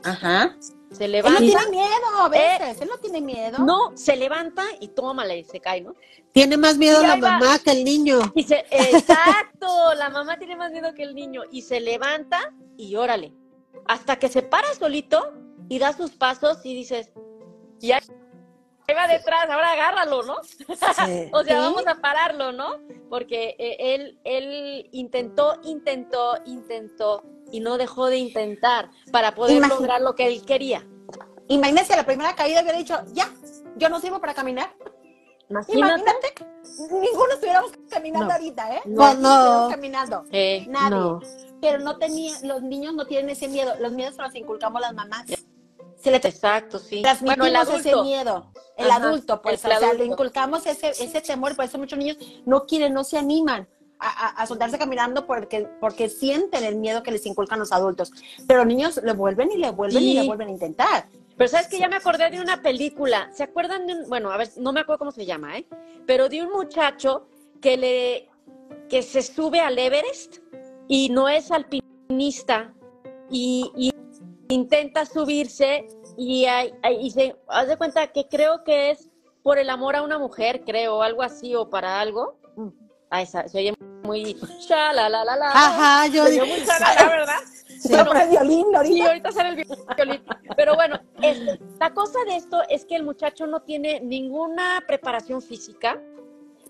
Ajá. 0.02 0.56
Se 0.90 1.04
Él 1.04 1.12
levanta. 1.12 1.40
no 1.40 1.46
tiene 1.46 1.68
miedo 1.70 2.06
a 2.20 2.28
veces, 2.28 2.80
él 2.80 2.88
no 2.88 2.96
tiene 2.98 3.20
miedo. 3.20 3.58
No, 3.58 3.94
se 3.96 4.16
levanta 4.16 4.64
y 4.80 4.88
tómale, 4.88 5.38
y 5.38 5.44
se 5.44 5.60
cae, 5.60 5.82
¿no? 5.82 5.94
Tiene 6.32 6.56
más 6.56 6.78
miedo 6.78 7.02
la 7.02 7.16
va. 7.16 7.38
mamá 7.38 7.58
que 7.58 7.72
el 7.72 7.84
niño. 7.84 8.18
Y 8.34 8.44
se, 8.44 8.64
exacto, 8.70 9.94
la 9.94 10.08
mamá 10.08 10.38
tiene 10.38 10.56
más 10.56 10.72
miedo 10.72 10.94
que 10.94 11.02
el 11.02 11.14
niño 11.14 11.42
y 11.50 11.62
se 11.62 11.80
levanta 11.80 12.54
y 12.78 12.96
órale, 12.96 13.32
hasta 13.86 14.16
que 14.18 14.28
se 14.28 14.42
para 14.42 14.72
solito 14.74 15.32
y 15.68 15.78
da 15.78 15.92
sus 15.92 16.12
pasos 16.12 16.58
y 16.64 16.74
dices, 16.74 17.10
y 17.80 17.92
ahí 18.88 18.94
va 18.94 19.06
detrás, 19.06 19.48
ahora 19.50 19.72
agárralo, 19.72 20.22
¿no? 20.22 20.36
Sí. 20.42 20.64
O 21.32 21.42
sea, 21.44 21.56
Sí. 21.56 21.62
vamos 21.62 21.86
a 21.86 21.96
pararlo, 21.96 22.52
¿no? 22.52 22.76
Porque 23.08 23.54
eh, 23.58 23.94
él, 23.94 24.18
él 24.24 24.88
intentó, 24.92 25.58
intentó, 25.62 26.34
intentó 26.46 27.22
y 27.52 27.60
no 27.60 27.78
dejó 27.78 28.06
de 28.06 28.18
intentar 28.18 28.90
para 29.12 29.34
poder 29.34 29.66
lograr 29.66 30.00
lo 30.00 30.14
que 30.14 30.26
él 30.26 30.44
quería. 30.44 30.86
Imagínese, 31.48 31.96
la 31.96 32.04
primera 32.04 32.34
caída 32.34 32.60
hubiera 32.62 32.76
dicho, 32.78 32.98
ya, 33.12 33.30
yo 33.76 33.88
no 33.88 34.00
sirvo 34.00 34.20
para 34.20 34.34
caminar. 34.34 34.74
Imagínate. 35.48 36.02
Imagínate, 36.02 36.34
ninguno 36.90 37.32
estuviéramos 37.32 37.72
caminando 37.88 38.26
No. 38.26 38.32
ahorita, 38.34 38.76
¿eh? 38.76 38.82
No, 38.84 39.14
no. 39.14 39.68
caminando, 39.70 40.24
Eh, 40.30 40.66
nadie. 40.68 40.90
No. 40.90 41.20
Pero 41.62 41.78
no 41.78 41.96
tenía, 41.96 42.34
los 42.42 42.60
niños 42.62 42.92
no 42.94 43.06
tienen 43.06 43.30
ese 43.30 43.48
miedo, 43.48 43.72
los 43.80 43.92
miedos 43.92 44.14
se 44.16 44.22
los 44.22 44.34
inculcamos 44.34 44.80
las 44.82 44.92
mamás. 44.92 45.24
Se 46.08 46.18
le 46.28 46.28
exacto, 46.28 46.78
sí. 46.78 47.02
transmitimos 47.02 47.50
Bueno, 47.50 47.70
el 47.72 47.80
ese 47.80 47.96
miedo. 48.02 48.52
El 48.76 48.90
Ajá, 48.90 49.06
adulto, 49.08 49.42
pues, 49.42 49.64
el 49.64 49.72
o 49.72 49.78
sea, 49.78 49.92
le 49.92 50.04
inculcamos 50.04 50.66
ese, 50.66 50.90
ese 50.90 51.20
temor, 51.20 51.56
por 51.56 51.64
eso 51.64 51.78
muchos 51.78 51.98
niños 51.98 52.16
no 52.46 52.64
quieren, 52.66 52.94
no 52.94 53.02
se 53.04 53.18
animan 53.18 53.66
a, 53.98 54.08
a- 54.08 54.42
a 54.42 54.46
soltarse 54.46 54.78
caminando 54.78 55.26
porque, 55.26 55.68
porque 55.80 56.08
sienten 56.08 56.62
el 56.64 56.76
miedo 56.76 57.02
que 57.02 57.10
les 57.10 57.26
inculcan 57.26 57.58
los 57.58 57.72
adultos. 57.72 58.12
Pero 58.46 58.64
niños 58.64 59.00
le 59.02 59.12
vuelven 59.12 59.50
y 59.50 59.56
le 59.56 59.70
vuelven 59.70 60.02
y 60.02 60.14
le 60.14 60.26
vuelven 60.26 60.48
a 60.48 60.50
intentar. 60.52 61.06
Pero 61.36 61.48
sabes 61.48 61.66
que 61.68 61.78
ya 61.78 61.88
me 61.88 61.96
acordé 61.96 62.30
de 62.30 62.40
una 62.40 62.62
película. 62.62 63.30
¿Se 63.32 63.42
acuerdan 63.44 63.86
de 63.86 63.94
un, 63.94 64.08
bueno, 64.08 64.30
a 64.30 64.36
ver, 64.36 64.48
no 64.56 64.72
me 64.72 64.80
acuerdo 64.80 64.98
cómo 65.00 65.12
se 65.12 65.26
llama, 65.26 65.56
¿eh? 65.58 65.66
Pero 66.06 66.28
de 66.28 66.42
un 66.42 66.50
muchacho 66.50 67.26
que 67.60 67.76
le 67.76 68.28
que 68.88 69.02
se 69.02 69.22
sube 69.22 69.60
al 69.60 69.78
Everest 69.78 70.38
y 70.88 71.10
no 71.10 71.28
es 71.28 71.50
alpinista 71.50 72.72
y, 73.30 73.70
y 73.76 73.92
intenta 74.48 75.04
subirse 75.04 75.86
y, 76.18 76.44
hay- 76.46 76.74
hay- 76.82 77.06
y 77.06 77.10
se 77.10 77.36
haz 77.48 77.68
de 77.68 77.76
cuenta 77.78 78.06
que 78.08 78.28
creo 78.28 78.64
que 78.64 78.90
es 78.90 79.08
por 79.42 79.58
el 79.58 79.70
amor 79.70 79.96
a 79.96 80.02
una 80.02 80.18
mujer, 80.18 80.62
creo, 80.66 81.00
algo 81.02 81.22
así 81.22 81.54
o 81.54 81.70
para 81.70 82.00
algo. 82.00 82.36
Ah, 83.10 83.22
esa, 83.22 83.48
se 83.48 83.58
oye 83.58 83.74
muy 84.02 84.36
sha 84.66 84.92
la 84.92 85.08
la 85.08 85.24
la 85.24 85.36
la. 85.36 85.48
Ajá, 85.50 86.06
yo 86.08 86.24
Se 86.26 86.32
oye 86.32 86.40
dije. 86.42 86.58
muy 86.58 86.66
shalala, 86.66 87.08
¿verdad? 87.08 87.38
Sí. 87.80 87.88
Pero 87.90 88.04
por 88.06 88.16
el 88.18 88.28
violín, 88.28 88.66
Sí, 88.68 88.74
ahorita. 88.76 89.06
ahorita 89.08 89.32
sale 89.32 89.48
el 89.50 89.56
violín. 89.96 90.22
Pero 90.56 90.74
bueno, 90.74 91.00
este, 91.22 91.58
la 91.80 91.94
cosa 91.94 92.18
de 92.26 92.36
esto 92.36 92.60
es 92.68 92.84
que 92.84 92.96
el 92.96 93.04
muchacho 93.04 93.46
no 93.46 93.60
tiene 93.62 94.00
ninguna 94.00 94.82
preparación 94.86 95.40
física 95.40 96.02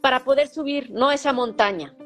para 0.00 0.22
poder 0.22 0.46
subir, 0.48 0.90
no 0.90 1.11
esa 1.11 1.32
montaña. 1.32 1.96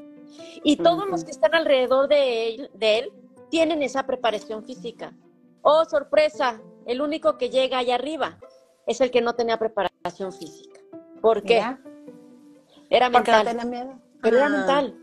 Y 0.65 0.77
todos 0.77 1.07
los 1.09 1.25
que 1.25 1.33
están 1.33 1.55
alrededor 1.55 2.09
de 2.09 2.49
él, 2.55 2.71
de 2.75 2.99
él 3.01 3.13
tienen 3.51 3.83
esa 3.83 4.07
preparación 4.07 4.65
física. 4.65 5.13
Oh, 5.61 5.85
sorpresa, 5.85 6.61
el 6.87 7.01
único 7.01 7.39
que 7.39 7.51
llega 7.51 7.79
allá 7.79 7.95
arriba 7.97 8.39
es 8.87 9.01
el 9.01 9.11
que 9.11 9.21
no 9.21 9.35
tenía 9.35 9.59
preparación 9.59 10.33
física. 10.33 10.81
¿Por 11.21 11.43
qué? 11.43 11.55
Mira, 11.57 11.81
Era 12.91 13.11
porque 13.11 13.31
no 13.31 13.37
mental. 13.39 13.57
tenía 13.57 13.65
miedo. 13.65 13.99
Pero 14.23 14.37
era 14.37 14.47
Ah. 14.47 14.49
mental. 14.49 14.99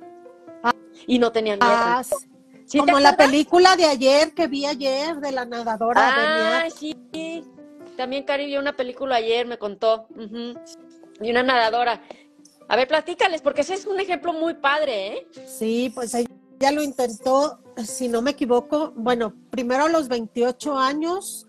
Y 1.08 1.20
no 1.20 1.32
tenía 1.32 1.56
miedo. 1.56 1.70
Ah, 1.72 2.04
¿Sí 2.66 2.78
te 2.80 2.86
como 2.86 3.00
la 3.00 3.16
película 3.18 3.76
de 3.76 3.86
ayer 3.86 4.34
que 4.34 4.48
vi 4.48 4.66
ayer 4.66 5.18
de 5.20 5.32
la 5.32 5.46
nadadora 5.46 6.02
Ah, 6.04 6.68
sí. 6.70 6.96
También 7.98 8.24
Cari 8.24 8.46
vio 8.46 8.60
una 8.60 8.76
película 8.76 9.16
ayer, 9.16 9.46
me 9.48 9.58
contó. 9.58 10.08
Y 11.22 11.32
una 11.32 11.44
nadadora. 11.44 12.02
A 12.68 12.76
ver, 12.76 12.88
platícales, 12.88 13.42
porque 13.42 13.62
ese 13.62 13.74
es 13.74 13.86
un 13.88 14.00
ejemplo 14.00 14.32
muy 14.34 14.54
padre, 14.54 15.08
¿eh? 15.08 15.28
Sí, 15.48 15.92
pues 15.96 16.14
ella 16.14 16.72
lo 16.72 16.84
intentó, 16.84 17.60
si 17.78 18.08
no 18.08 18.22
me 18.22 18.32
equivoco, 18.32 18.94
bueno, 18.96 19.34
primero 19.50 19.86
a 19.86 19.90
los 19.90 20.08
28 20.08 20.78
años 20.78 21.48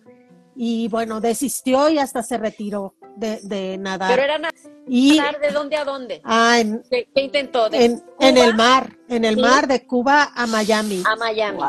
y 0.62 0.88
bueno, 0.88 1.22
desistió 1.22 1.88
y 1.88 1.96
hasta 1.98 2.22
se 2.22 2.36
retiró 2.36 2.94
de, 3.16 3.40
de 3.44 3.78
nadar. 3.78 4.10
Pero 4.10 4.22
era 4.24 4.38
nadar 4.38 4.54
y 4.86 5.18
de 5.18 5.50
dónde 5.54 5.76
a 5.78 5.86
dónde. 5.86 6.20
ah, 6.22 6.58
en, 6.60 6.82
¿Qué, 6.90 7.08
qué 7.14 7.22
intentó? 7.22 7.70
¿De 7.70 7.82
en, 7.82 8.36
el 8.36 8.54
mar, 8.54 8.98
en 9.08 9.24
el 9.24 9.36
Sí. 9.36 9.40
mar 9.40 9.66
de 9.66 9.86
Cuba 9.86 10.30
a 10.34 10.46
Miami. 10.46 11.02
A 11.06 11.16
Miami. 11.16 11.60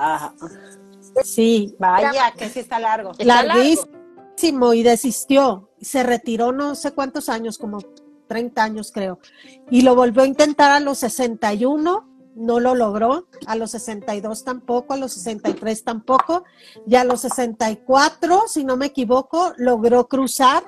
Sí, 1.24 1.74
Vaya, 1.80 2.34
que 2.38 2.50
sí 2.50 2.60
está 2.60 2.80
largo. 2.80 3.12
Está 3.12 3.44
largo. 3.44 3.54
larguísimo 3.54 4.74
y 4.74 4.84
desistió. 4.84 5.70
Se 5.80 6.04
retiró 6.04 6.52
no 6.52 6.76
sé 6.76 6.92
cuántos 6.92 7.30
años, 7.30 7.58
como 7.58 7.80
30 8.28 8.62
años 8.62 8.92
creo. 8.94 9.20
Y 9.70 9.84
lo 9.84 9.96
volvió 9.96 10.24
a 10.24 10.28
intentar 10.28 10.70
a 10.72 10.82
los 10.82 10.98
61, 10.98 12.11
no 12.36 12.60
lo 12.60 12.76
logró. 12.76 13.28
A 13.46 13.56
los 13.56 13.72
62 13.72 14.44
tampoco, 14.44 14.94
a 14.94 14.98
los 14.98 15.14
63 15.14 15.84
tampoco. 15.84 16.44
Y 16.88 16.96
a 16.96 17.04
los 17.04 17.22
64, 17.22 18.44
si 18.48 18.64
no 18.64 18.78
me 18.78 18.88
equivoco, 18.88 19.54
logró 19.58 20.08
cruzar 20.08 20.64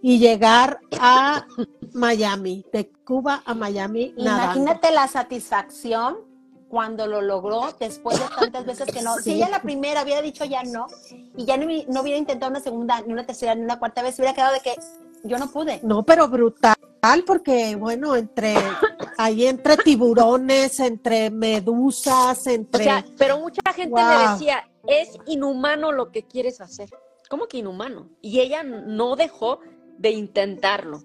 y 0.00 0.18
llegar 0.18 0.80
a 1.00 1.46
Miami, 1.92 2.64
de 2.72 2.90
Cuba 3.04 3.42
a 3.44 3.54
Miami 3.54 4.14
nadando. 4.16 4.60
Imagínate 4.60 4.92
la 4.92 5.08
satisfacción 5.08 6.28
cuando 6.68 7.06
lo 7.06 7.22
logró 7.22 7.74
después 7.80 8.18
de 8.18 8.26
tantas 8.38 8.66
veces 8.66 8.92
que 8.92 9.02
no. 9.02 9.16
Si 9.16 9.32
ella 9.32 9.48
la 9.48 9.62
primera 9.62 10.02
hubiera 10.02 10.22
dicho 10.22 10.44
ya 10.44 10.62
no, 10.62 10.86
y 11.36 11.44
ya 11.44 11.56
no, 11.56 11.66
no 11.88 12.02
hubiera 12.02 12.18
intentado 12.18 12.50
una 12.50 12.60
segunda, 12.60 13.00
ni 13.00 13.12
una 13.12 13.24
tercera, 13.24 13.54
ni 13.54 13.62
una 13.62 13.78
cuarta 13.78 14.02
vez, 14.02 14.18
hubiera 14.18 14.34
quedado 14.34 14.52
de 14.52 14.60
que 14.60 14.76
yo 15.24 15.38
no 15.38 15.50
pude. 15.50 15.80
No, 15.82 16.04
pero 16.04 16.28
brutal, 16.28 16.76
porque 17.26 17.74
bueno, 17.76 18.14
entre 18.14 18.54
ahí 19.18 19.46
entre 19.46 19.76
tiburones, 19.78 20.80
entre 20.80 21.28
medusas, 21.30 22.46
O 22.46 22.50
entre 22.50 22.84
sea, 22.84 23.04
pero 23.18 23.38
mucha 23.40 23.60
gente 23.74 24.00
le 24.00 24.06
Wow. 24.06 24.32
decía, 24.32 24.66
es 24.86 25.18
inhumano 25.26 25.92
lo 25.92 26.10
que 26.10 26.22
quieres 26.24 26.60
hacer. 26.60 26.88
¿Cómo 27.28 27.46
que 27.46 27.58
inhumano? 27.58 28.08
Y 28.22 28.40
ella 28.40 28.62
no 28.62 29.16
dejó 29.16 29.58
de 29.98 30.10
intentarlo. 30.12 31.02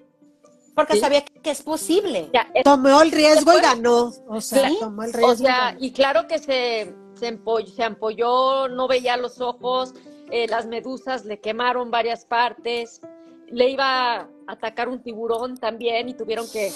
Porque 0.76 0.93
Sí. 0.93 0.99
sabía 1.02 1.23
que 1.26 1.52
es 1.52 1.62
posible. 1.62 2.26
O 2.28 2.32
sea, 2.32 2.49
es- 2.54 2.63
tomó 2.63 3.02
el 3.02 3.12
riesgo 3.12 3.52
y 3.58 3.62
ganó. 3.62 4.12
O 4.28 4.41
sea, 4.41 4.69
Sí. 4.69 4.78
tomó 4.80 5.04
el 5.04 5.12
riesgo. 5.13 5.32
o 5.32 5.34
y 5.34 5.38
sea, 5.38 5.76
y 5.80 5.91
claro 5.91 6.28
que 6.28 6.39
se, 6.39 6.95
se, 7.19 7.28
empolló, 7.28 7.67
se 7.67 7.84
ampolló, 7.84 8.67
no 8.69 8.88
veía 8.88 9.17
los 9.17 9.41
ojos, 9.41 9.93
eh, 10.32 10.47
las 10.47 10.65
medusas 10.67 11.26
le 11.26 11.39
quemaron 11.39 11.91
varias 11.91 12.26
partes, 12.26 13.02
le 13.47 13.69
iba 13.69 14.15
a 14.21 14.30
atacar 14.47 14.88
un 14.89 15.02
tiburón 15.04 15.58
también 15.58 16.10
y 16.10 16.13
tuvieron 16.15 16.45
que, 16.52 16.71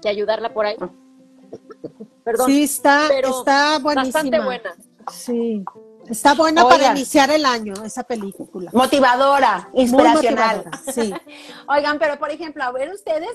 que 0.00 0.08
ayudarla 0.08 0.52
por 0.52 0.66
ahí. 0.66 0.76
Perdón, 2.24 2.46
sí, 2.46 2.64
está, 2.64 3.04
pero 3.08 3.28
está 3.40 3.78
buenísima. 3.78 4.12
bastante 4.12 4.40
buena. 4.40 4.74
Sí. 5.12 5.64
Está 6.08 6.34
buena 6.34 6.66
para 6.66 6.90
iniciar 6.92 7.30
el 7.30 7.44
año, 7.44 7.74
esa 7.84 8.02
película. 8.02 8.70
Motivadora, 8.72 9.68
inspiracional. 9.74 10.56
motivadora, 10.64 10.92
Sí. 10.92 11.12
Oigan, 11.68 11.98
pero 11.98 12.18
por 12.18 12.30
ejemplo, 12.30 12.64
a 12.64 12.72
ver 12.72 12.90
ustedes, 12.92 13.30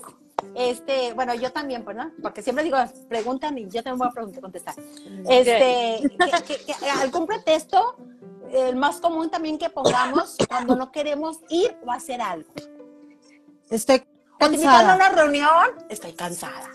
este, 0.56 1.13
bueno, 1.13 1.36
yo 1.36 1.52
también, 1.52 1.84
pues, 1.84 1.95
¿no? 1.97 2.12
Porque 2.21 2.41
siempre 2.41 2.63
digo, 2.63 2.78
preguntan 3.08 3.58
y 3.60 3.69
yo 3.69 3.84
también 3.84 4.10
voy 4.12 4.23
a 4.36 4.41
contestar. 4.41 4.73
Este, 5.30 6.02
que- 6.02 6.43
que- 6.65 6.73
que 6.73 6.89
algún 6.89 7.28
pretexto, 7.28 7.95
el 8.52 8.76
más 8.76 8.99
común 8.99 9.30
también 9.30 9.58
que 9.60 9.69
pongamos 9.69 10.36
cuando 10.47 10.76
no 10.76 10.91
queremos 10.91 11.38
ir 11.49 11.76
o 11.86 11.91
hacer 11.91 12.21
algo. 12.21 12.49
Estoy 13.69 14.04
Invitan 14.45 14.69
a 14.69 14.77
cansada. 14.77 14.95
una 14.95 15.10
reunión, 15.10 15.65
estoy 15.89 16.13
cansada. 16.13 16.69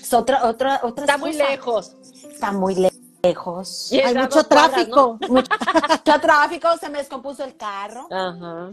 Es 0.00 0.12
otra, 0.12 0.44
otra, 0.46 0.80
otra 0.82 1.04
Está 1.04 1.18
muy 1.18 1.32
lejos. 1.34 1.96
Está 2.24 2.52
muy 2.52 2.74
le- 2.74 2.92
lejos. 3.22 3.90
Hay 3.92 4.14
mucho 4.14 4.46
cuadras, 4.46 4.70
tráfico. 4.72 5.18
Mucho 5.28 6.20
tráfico, 6.20 6.76
se 6.78 6.88
me 6.88 6.98
descompuso 6.98 7.44
el 7.44 7.56
carro. 7.56 8.08
Ajá. 8.10 8.70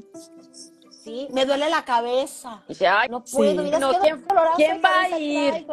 Sí, 1.04 1.28
me 1.32 1.46
duele 1.46 1.70
la 1.70 1.84
cabeza. 1.86 2.62
Ay, 2.70 3.10
No 3.10 3.24
puedo, 3.24 3.52
Sí. 3.52 3.58
mira, 3.60 3.80
No, 3.80 4.00
¿quién- 4.00 4.26
quién 4.56 4.82
va 4.84 5.02
a 5.04 5.20
ir? 5.20 5.66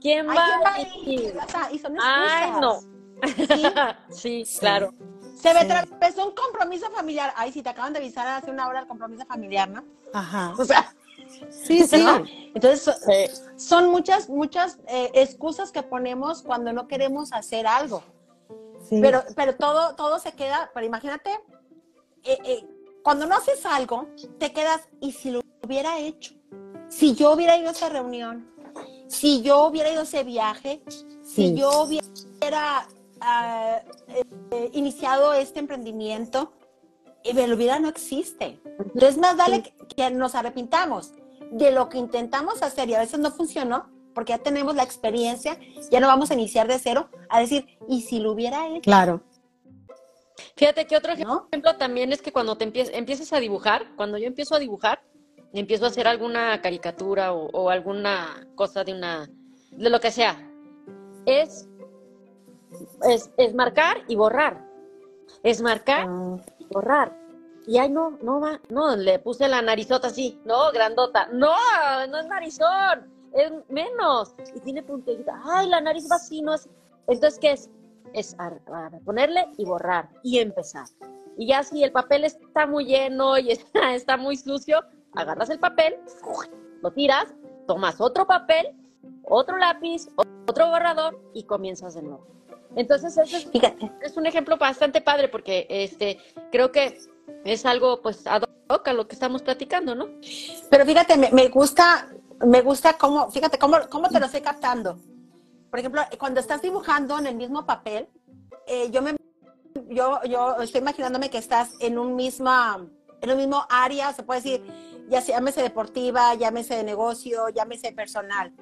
¿quién 0.00 0.30
Ay, 0.30 0.36
va 0.36 0.44
¿quién 0.44 0.60
va 0.64 0.74
a 0.74 0.80
ir? 0.80 1.34
y 1.74 1.78
son 1.78 1.96
Ay, 2.00 2.52
no. 2.60 2.80
¿Sí? 4.10 4.44
sí, 4.44 4.58
claro. 4.60 4.94
Se 5.40 5.52
me 5.54 5.60
Sí. 5.60 5.66
atravesó 5.70 6.26
un 6.26 6.34
compromiso 6.34 6.90
familiar. 6.90 7.32
Ay, 7.36 7.52
si 7.52 7.62
te 7.62 7.68
acaban 7.70 7.92
de 7.92 7.98
avisar 7.98 8.26
hace 8.26 8.50
una 8.50 8.66
hora 8.68 8.80
el 8.80 8.86
compromiso 8.86 9.24
familiar, 9.26 9.68
¿no? 9.68 9.82
Ajá. 10.12 10.52
O 10.58 10.64
sea, 10.64 10.94
Sí, 11.50 11.82
sí. 11.86 12.04
¿no? 12.04 12.24
Entonces, 12.54 12.94
Sí. 13.06 13.42
son 13.56 13.90
muchas, 13.90 14.28
muchas 14.28 14.78
eh, 14.88 15.10
excusas 15.14 15.70
que 15.72 15.82
ponemos 15.82 16.42
cuando 16.42 16.72
no 16.72 16.88
queremos 16.88 17.32
hacer 17.32 17.66
algo. 17.66 18.02
sí. 18.88 18.98
Pero, 19.00 19.22
pero 19.36 19.54
todo, 19.56 19.94
todo 19.94 20.18
se 20.18 20.32
queda, 20.32 20.70
pero 20.74 20.86
imagínate, 20.86 21.30
eh, 22.24 22.38
eh, 22.44 22.66
cuando 23.02 23.26
no 23.26 23.36
haces 23.36 23.64
algo, 23.64 24.08
te 24.38 24.52
quedas, 24.52 24.82
¿y 25.00 25.12
si 25.12 25.30
lo 25.30 25.40
hubiera 25.64 25.98
hecho? 25.98 26.34
Si 26.88 27.14
yo 27.14 27.32
hubiera 27.32 27.56
ido 27.56 27.68
a 27.68 27.72
esa 27.72 27.88
reunión, 27.88 28.50
si 29.06 29.42
yo 29.42 29.66
hubiera 29.66 29.90
ido 29.90 30.00
a 30.00 30.04
ese 30.04 30.24
viaje, 30.24 30.82
si 31.22 31.54
yo 31.54 31.82
hubiera 31.82 32.86
ah, 33.20 33.80
iniciado 34.72 35.32
este 35.32 35.60
emprendimiento, 35.60 36.52
y 37.22 37.32
hubiera 37.52 37.78
no 37.78 37.88
existe. 37.88 38.60
Entonces, 38.78 39.18
más 39.18 39.36
vale 39.36 39.62
que, 39.62 39.72
que 39.94 40.10
nos 40.10 40.34
arrepintamos 40.34 41.12
de 41.50 41.70
lo 41.72 41.88
que 41.88 41.98
intentamos 41.98 42.62
hacer 42.62 42.88
y 42.88 42.94
a 42.94 43.00
veces 43.00 43.18
no 43.18 43.30
funcionó, 43.30 43.88
porque 44.14 44.32
ya 44.32 44.38
tenemos 44.38 44.74
la 44.74 44.82
experiencia, 44.82 45.58
ya 45.90 46.00
no 46.00 46.06
vamos 46.06 46.30
a 46.30 46.34
iniciar 46.34 46.68
de 46.68 46.78
cero, 46.78 47.08
a 47.28 47.40
decir, 47.40 47.66
¿y 47.88 48.02
si 48.02 48.18
lo 48.20 48.32
hubiera 48.32 48.68
hecho? 48.68 48.82
Claro. 48.82 49.20
Fíjate 50.56 50.86
que 50.86 50.96
otro 50.96 51.14
¿No? 51.16 51.46
ejemplo 51.50 51.76
también 51.76 52.12
es 52.12 52.22
que 52.22 52.32
cuando 52.32 52.56
te 52.56 52.66
empie- 52.70 52.90
empiezas 52.94 53.32
a 53.32 53.40
dibujar, 53.40 53.94
cuando 53.96 54.16
yo 54.18 54.26
empiezo 54.26 54.54
a 54.54 54.58
dibujar, 54.58 55.02
empiezo 55.52 55.84
a 55.84 55.88
hacer 55.88 56.06
alguna 56.08 56.60
caricatura 56.62 57.32
o, 57.32 57.46
o 57.50 57.70
alguna 57.70 58.46
cosa 58.54 58.84
de 58.84 58.94
una, 58.94 59.28
de 59.72 59.90
lo 59.90 60.00
que 60.00 60.10
sea, 60.10 60.48
es, 61.26 61.68
es, 63.02 63.30
es 63.36 63.54
marcar 63.54 63.98
y 64.08 64.16
borrar. 64.16 64.64
Es 65.42 65.60
marcar 65.60 66.08
y 66.58 66.64
borrar. 66.72 67.16
Y 67.70 67.78
ay, 67.78 67.88
no, 67.88 68.18
no 68.20 68.40
va, 68.40 68.60
no, 68.68 68.96
le 68.96 69.20
puse 69.20 69.46
la 69.46 69.62
narizota 69.62 70.08
así, 70.08 70.36
no, 70.44 70.72
grandota. 70.72 71.28
No, 71.32 71.54
no 72.08 72.18
es 72.18 72.26
narizón, 72.26 73.08
es 73.32 73.52
menos. 73.68 74.34
Y 74.56 74.58
tiene 74.58 74.82
punterita. 74.82 75.40
Ay, 75.44 75.68
la 75.68 75.80
nariz 75.80 76.08
va 76.10 76.16
así, 76.16 76.42
no 76.42 76.54
es. 76.54 76.68
Entonces, 77.06 77.38
¿qué 77.38 77.52
es? 77.52 77.70
Es 78.12 78.36
ponerle 79.04 79.46
y 79.56 79.64
borrar 79.64 80.08
y 80.24 80.40
empezar. 80.40 80.86
Y 81.38 81.46
ya 81.46 81.62
si 81.62 81.84
el 81.84 81.92
papel 81.92 82.24
está 82.24 82.66
muy 82.66 82.86
lleno 82.86 83.38
y 83.38 83.52
está, 83.52 83.94
está 83.94 84.16
muy 84.16 84.36
sucio, 84.36 84.82
agarras 85.14 85.50
el 85.50 85.60
papel, 85.60 85.94
lo 86.82 86.90
tiras, 86.90 87.32
tomas 87.68 88.00
otro 88.00 88.26
papel, 88.26 88.66
otro 89.22 89.58
lápiz, 89.58 90.08
otro 90.16 90.70
borrador 90.70 91.22
y 91.34 91.44
comienzas 91.44 91.94
de 91.94 92.02
nuevo. 92.02 92.26
Entonces, 92.74 93.16
ese 93.16 93.36
es 93.36 93.84
es 94.02 94.16
un 94.16 94.26
ejemplo 94.26 94.56
bastante 94.56 95.00
padre 95.00 95.28
porque 95.28 95.66
este 95.68 96.18
creo 96.50 96.72
que 96.72 96.98
es 97.44 97.66
algo 97.66 98.00
pues 98.02 98.26
ad 98.26 98.42
hoc 98.68 98.88
a 98.88 98.92
lo 98.92 99.08
que 99.08 99.14
estamos 99.14 99.42
platicando, 99.42 99.94
¿no? 99.94 100.08
pero 100.70 100.84
fíjate, 100.84 101.16
me, 101.16 101.30
me 101.32 101.48
gusta, 101.48 102.08
me 102.46 102.62
gusta 102.62 102.96
cómo, 102.96 103.30
fíjate 103.30 103.58
cómo, 103.58 103.76
cómo 103.88 104.08
te 104.08 104.20
lo 104.20 104.26
estoy 104.26 104.40
captando. 104.40 104.98
Por 105.70 105.78
ejemplo, 105.78 106.02
cuando 106.18 106.40
estás 106.40 106.62
dibujando 106.62 107.18
en 107.18 107.26
el 107.26 107.36
mismo 107.36 107.64
papel, 107.64 108.08
eh, 108.66 108.90
yo 108.90 109.02
me, 109.02 109.16
yo, 109.88 110.20
yo 110.24 110.56
estoy 110.60 110.80
imaginándome 110.80 111.30
que 111.30 111.38
estás 111.38 111.70
en 111.80 111.98
un 111.98 112.16
misma, 112.16 112.84
en 113.20 113.30
un 113.30 113.36
mismo 113.36 113.64
área, 113.68 114.12
se 114.12 114.22
puede 114.22 114.40
decir, 114.40 114.64
ya 115.08 115.20
sea, 115.20 115.36
llámese 115.36 115.62
deportiva, 115.62 116.34
llámese 116.34 116.76
de 116.76 116.84
negocio, 116.84 117.48
llámese 117.48 117.92
personal, 117.92 118.52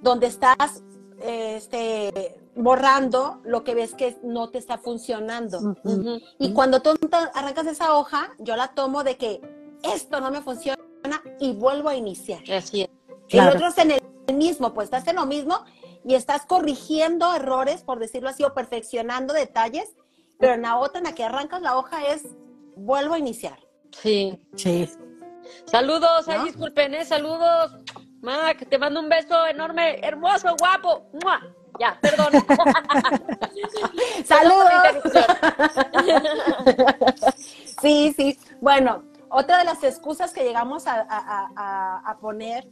donde 0.00 0.26
estás 0.26 0.82
este, 1.22 2.38
borrando 2.54 3.40
lo 3.44 3.64
que 3.64 3.74
ves 3.74 3.94
que 3.94 4.16
no 4.22 4.50
te 4.50 4.58
está 4.58 4.78
funcionando. 4.78 5.76
Y 6.38 6.52
cuando 6.52 6.80
tú 6.82 6.90
arrancas 7.34 7.66
esa 7.66 7.96
hoja, 7.96 8.34
yo 8.38 8.56
la 8.56 8.68
tomo 8.68 9.04
de 9.04 9.16
que 9.16 9.40
esto 9.82 10.20
no 10.20 10.30
me 10.30 10.40
funciona 10.40 10.76
y 11.38 11.52
vuelvo 11.52 11.88
a 11.88 11.94
iniciar. 11.94 12.42
Así 12.50 12.82
es. 12.82 12.90
Claro. 13.28 13.50
El 13.50 13.56
otro 13.56 13.68
es 13.68 13.78
en 13.78 13.90
el 13.92 14.02
mismo, 14.34 14.72
pues 14.72 14.86
estás 14.86 15.06
en 15.08 15.16
lo 15.16 15.26
mismo 15.26 15.64
y 16.04 16.14
estás 16.14 16.46
corrigiendo 16.46 17.34
errores, 17.34 17.82
por 17.82 17.98
decirlo 17.98 18.28
así, 18.28 18.44
o 18.44 18.54
perfeccionando 18.54 19.34
detalles, 19.34 19.94
pero 20.38 20.54
en 20.54 20.62
la 20.62 20.78
otra, 20.78 20.98
en 20.98 21.04
la 21.04 21.14
que 21.14 21.24
arrancas 21.24 21.62
la 21.62 21.76
hoja, 21.76 22.06
es 22.06 22.22
vuelvo 22.76 23.14
a 23.14 23.18
iniciar. 23.18 23.58
Sí. 23.90 24.38
Sí. 24.54 24.88
Saludos, 25.64 26.28
ay, 26.28 26.44
disculpen, 26.44 26.94
¿eh? 26.94 27.04
Saludos. 27.04 27.72
Mac, 28.26 28.66
te 28.68 28.76
mando 28.76 28.98
un 28.98 29.08
beso 29.08 29.46
enorme, 29.46 30.00
hermoso, 30.02 30.56
guapo. 30.58 31.06
¡Mua! 31.22 31.40
Ya, 31.78 31.96
perdón. 32.00 32.32
¡Saludos! 34.24 34.66
Sí, 37.82 38.12
sí. 38.16 38.38
Bueno, 38.60 39.04
otra 39.28 39.58
de 39.58 39.64
las 39.64 39.82
excusas 39.84 40.32
que 40.32 40.42
llegamos 40.42 40.86
a, 40.86 41.06
a- 41.08 41.50
a- 41.54 42.10
a 42.10 42.18
poner, 42.18 42.66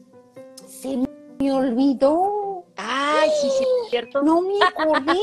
se 0.66 0.96
me 1.38 1.52
olvidó. 1.52 2.64
Ay, 2.76 3.30
sí, 3.40 3.50
sí, 3.58 3.64
es 3.84 3.90
cierto. 3.90 4.22
No 4.22 4.40
me 4.40 4.54
acordé, 4.64 5.20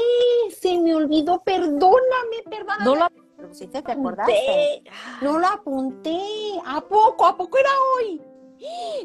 se 0.61 0.79
me 0.79 0.95
olvidó, 0.95 1.41
perdóname, 1.41 2.43
perdóname. 2.49 2.85
No 2.85 2.95
lo 2.95 3.07
sí 3.53 3.67
te, 3.67 3.81
te 3.81 3.91
acordaste. 3.91 4.33
apunté. 4.33 4.83
No 5.21 5.39
lo 5.39 5.47
apunté. 5.47 6.21
¿A 6.65 6.79
poco? 6.79 7.25
¿A 7.25 7.35
poco 7.35 7.57
era 7.57 7.69
hoy? 7.97 8.21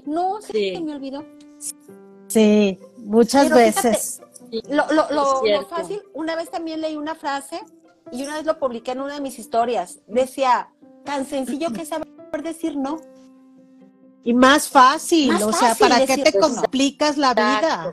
No, 0.04 0.40
se, 0.40 0.52
Sí. 0.52 0.74
se 0.74 0.80
me 0.80 0.94
olvidó. 0.94 1.24
Sí, 2.28 2.78
muchas 2.98 3.44
Pero 3.48 3.56
fíjate, 3.56 3.88
veces. 3.88 4.20
Lo, 4.68 4.86
lo- 4.92 5.10
lo- 5.10 5.42
lo 5.44 5.66
fácil, 5.66 6.02
una 6.14 6.36
vez 6.36 6.50
también 6.50 6.80
leí 6.80 6.96
una 6.96 7.14
frase 7.14 7.60
y 8.12 8.22
una 8.24 8.36
vez 8.36 8.46
lo 8.46 8.58
publiqué 8.58 8.92
en 8.92 9.00
una 9.00 9.14
de 9.14 9.20
mis 9.20 9.38
historias. 9.38 9.98
Decía, 10.06 10.70
tan 11.04 11.26
sencillo 11.26 11.72
que 11.72 11.82
es 11.82 11.88
saber 11.88 12.06
decir 12.42 12.76
no. 12.76 12.98
Y 14.24 14.34
más 14.34 14.68
fácil, 14.68 15.32
Más 15.32 15.42
o 15.42 15.52
sea, 15.52 15.68
fácil 15.74 15.88
¿para 15.88 16.06
qué 16.06 16.18
te 16.18 16.38
no. 16.38 16.48
complicas 16.48 17.16
la 17.16 17.32
vida? 17.32 17.92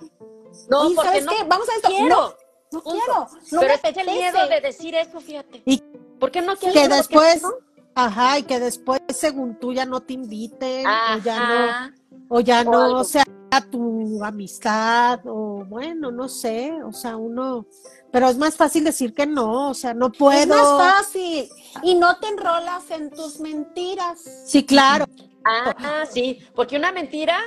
No, 0.69 0.89
y 0.89 0.95
porque 0.95 1.09
¿sabes 1.09 1.25
no 1.25 1.31
qué? 1.31 1.43
Vamos 1.47 1.69
a 1.69 1.75
esto. 1.75 1.87
quiero. 1.89 2.07
No, 2.15 2.33
no 2.71 2.81
quiero. 2.83 3.27
No 3.51 3.59
Pero 3.59 3.73
me 3.83 3.89
es 3.89 3.97
el 3.97 4.05
miedo 4.07 4.47
de 4.47 4.61
decir 4.61 4.95
eso, 4.95 5.19
fíjate. 5.19 5.61
Y 5.65 5.77
¿Por 6.19 6.31
qué 6.31 6.41
no 6.41 6.55
quieres? 6.55 6.81
que 6.81 6.87
después, 6.95 7.41
no. 7.43 7.51
Ajá, 7.95 8.39
y 8.39 8.43
que 8.43 8.59
después, 8.59 9.01
según 9.09 9.59
tú, 9.59 9.73
ya 9.73 9.85
no 9.85 10.01
te 10.01 10.13
inviten, 10.13 10.85
o 10.87 11.17
ya 11.23 11.91
no, 12.09 12.25
o 12.29 12.39
ya 12.39 12.61
O 12.61 12.63
no 12.65 12.81
algo. 12.83 13.03
sea 13.03 13.23
tu 13.71 14.23
amistad, 14.23 15.19
o 15.25 15.63
bueno, 15.65 16.11
no 16.11 16.27
sé, 16.27 16.71
o 16.83 16.91
sea, 16.91 17.17
uno, 17.17 17.67
pero 18.11 18.27
es 18.27 18.37
más 18.37 18.55
fácil 18.57 18.83
decir 18.83 19.13
que 19.13 19.27
no, 19.27 19.69
o 19.69 19.73
sea, 19.73 19.93
no 19.93 20.07
Es 20.07 20.17
puedo. 20.17 20.55
más 20.79 20.95
fácil. 21.03 21.47
Y 21.83 21.95
no 21.95 22.17
te 22.17 22.27
enrolas 22.29 22.89
en 22.89 23.11
tus 23.11 23.39
mentiras. 23.39 24.21
Sí, 24.45 24.65
claro, 24.65 25.05
Ah, 25.45 26.03
sí, 26.09 26.39
porque 26.55 26.77
una 26.77 26.91
mentira 26.93 27.37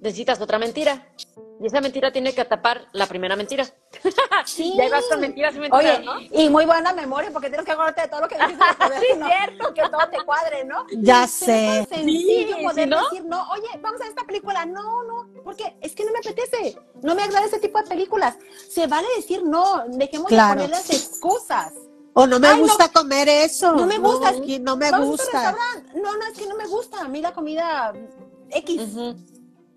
necesitas 0.00 0.40
otra 0.40 0.58
mentira. 0.58 1.08
Y 1.60 1.66
esa 1.66 1.80
mentira 1.80 2.12
tiene 2.12 2.32
que 2.32 2.44
tapar 2.44 2.86
la 2.92 3.06
primera 3.06 3.34
mentira. 3.36 3.66
Sí. 4.44 4.72
Y 4.76 4.80
ahí 4.80 4.88
vas 4.88 5.04
con 5.10 5.20
mentiras 5.20 5.54
y 5.56 5.58
mentiras, 5.58 5.98
Oye, 5.98 6.04
¿no? 6.06 6.20
y 6.20 6.48
muy 6.48 6.64
buena 6.64 6.92
memoria 6.92 7.30
porque 7.32 7.48
tienes 7.48 7.66
que 7.66 7.72
acordarte 7.72 8.02
de 8.02 8.08
todo 8.08 8.20
lo 8.20 8.28
que 8.28 8.36
dijiste. 8.36 8.64
Sí, 9.00 9.18
no, 9.18 9.26
cierto. 9.26 9.74
Que 9.74 9.82
todo 9.82 10.08
te 10.10 10.24
cuadre, 10.24 10.64
¿no? 10.64 10.86
ya 10.92 11.26
sé. 11.26 11.80
es 11.80 11.88
tan 11.88 11.98
sencillo 11.98 12.56
Sí, 12.56 12.64
poder 12.64 12.84
¿sí, 12.84 12.90
no? 12.90 13.02
decir 13.10 13.24
no. 13.24 13.50
Oye, 13.50 13.66
vamos 13.82 14.00
a 14.00 14.06
esta 14.06 14.22
película. 14.24 14.64
No, 14.64 15.02
no, 15.02 15.28
porque 15.42 15.76
es 15.80 15.94
que 15.94 16.04
no 16.04 16.12
me 16.12 16.18
apetece. 16.20 16.78
No 17.02 17.14
me 17.16 17.22
agrada 17.24 17.46
ese 17.46 17.58
tipo 17.58 17.78
de 17.82 17.88
películas. 17.88 18.36
Se 18.70 18.86
vale 18.86 19.08
decir 19.16 19.42
no. 19.44 19.84
Dejemos 19.88 20.28
Claro. 20.28 20.60
de 20.62 20.66
poner 20.68 20.70
las 20.70 20.88
excusas. 20.90 21.72
O 22.14 22.26
no 22.26 22.38
me 22.38 22.48
Ay, 22.48 22.56
no. 22.60 22.62
gusta 22.62 22.88
comer 22.90 23.28
eso. 23.28 23.72
No 23.72 23.86
me 23.86 23.98
gusta. 23.98 24.32
no 24.60 24.76
me 24.76 24.90
vamos 24.90 25.06
a 25.08 25.10
gusta. 25.10 25.38
un 25.38 25.44
restaurante. 25.44 26.00
No, 26.00 26.16
no, 26.16 26.26
es 26.26 26.38
que 26.38 26.46
no 26.46 26.56
me 26.56 26.66
gusta. 26.68 27.00
A 27.00 27.08
mí 27.08 27.20
la 27.20 27.32
comida 27.34 27.92
X. 28.50 28.80
Ujú. 28.80 29.16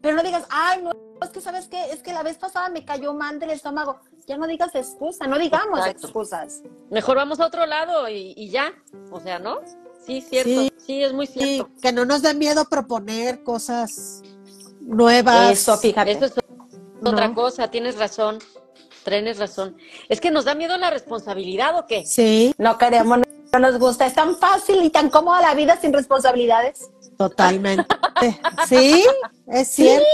Pero 0.02 0.16
no 0.16 0.24
digas, 0.24 0.46
ay, 0.50 0.82
no, 0.82 0.92
es 1.22 1.30
que 1.30 1.42
sabes 1.42 1.68
qué, 1.68 1.92
es 1.92 2.02
que 2.02 2.14
la 2.14 2.24
vez 2.24 2.38
pasada 2.38 2.70
me 2.70 2.84
cayó 2.84 3.14
mal 3.14 3.40
del 3.40 3.52
estómago. 3.52 4.00
Ya 4.28 4.38
no 4.38 4.48
digas 4.48 4.74
excusa, 4.76 5.28
no 5.28 5.38
digamos 5.38 5.80
Exacto. 5.80 6.08
excusas. 6.08 6.62
Mejor 6.90 7.18
vamos 7.18 7.40
a 7.40 7.46
otro 7.46 7.66
lado 7.66 8.10
y, 8.10 8.34
y 8.36 8.50
ya. 8.50 8.74
O 9.12 9.20
sea, 9.20 9.40
¿no? 9.40 9.60
Sí, 10.06 10.22
cierto. 10.22 10.50
Sí. 10.50 10.72
Sí, 10.86 11.04
es 11.04 11.14
muy 11.14 11.28
Sí, 11.28 11.40
cierto. 11.40 11.70
que 11.82 11.92
no 11.92 12.06
nos 12.06 12.22
dé 12.24 12.34
miedo 12.34 12.66
proponer 12.66 13.44
cosas 13.44 14.24
nuevas. 14.80 15.52
Eso, 15.52 15.78
fíjate. 15.78 16.12
Eso 16.12 16.26
es 16.26 16.34
¿no? 17.02 17.12
otra 17.12 17.34
cosa, 17.34 17.70
tienes 17.70 17.98
razón. 17.98 18.40
Tienes 19.04 19.40
razón. 19.40 19.78
Es 20.10 20.22
que 20.22 20.30
nos 20.32 20.46
da 20.46 20.54
miedo 20.56 20.78
la 20.78 20.90
responsabilidad 20.92 21.78
o 21.78 21.86
qué? 21.88 22.06
Sí, 22.06 22.54
No 22.58 22.78
queremos, 22.78 23.20
no, 23.20 23.24
no 23.54 23.60
nos 23.60 23.80
gusta. 23.80 24.06
Es 24.06 24.14
tan 24.14 24.36
fácil 24.38 24.84
y 24.84 24.90
tan 24.92 25.10
cómoda 25.10 25.42
la 25.42 25.54
vida 25.56 25.78
sin 25.80 25.92
responsabilidades. 25.94 26.90
Totalmente. 27.30 27.86
Sí, 28.70 29.04
es 29.48 29.68
cierto. 29.70 30.06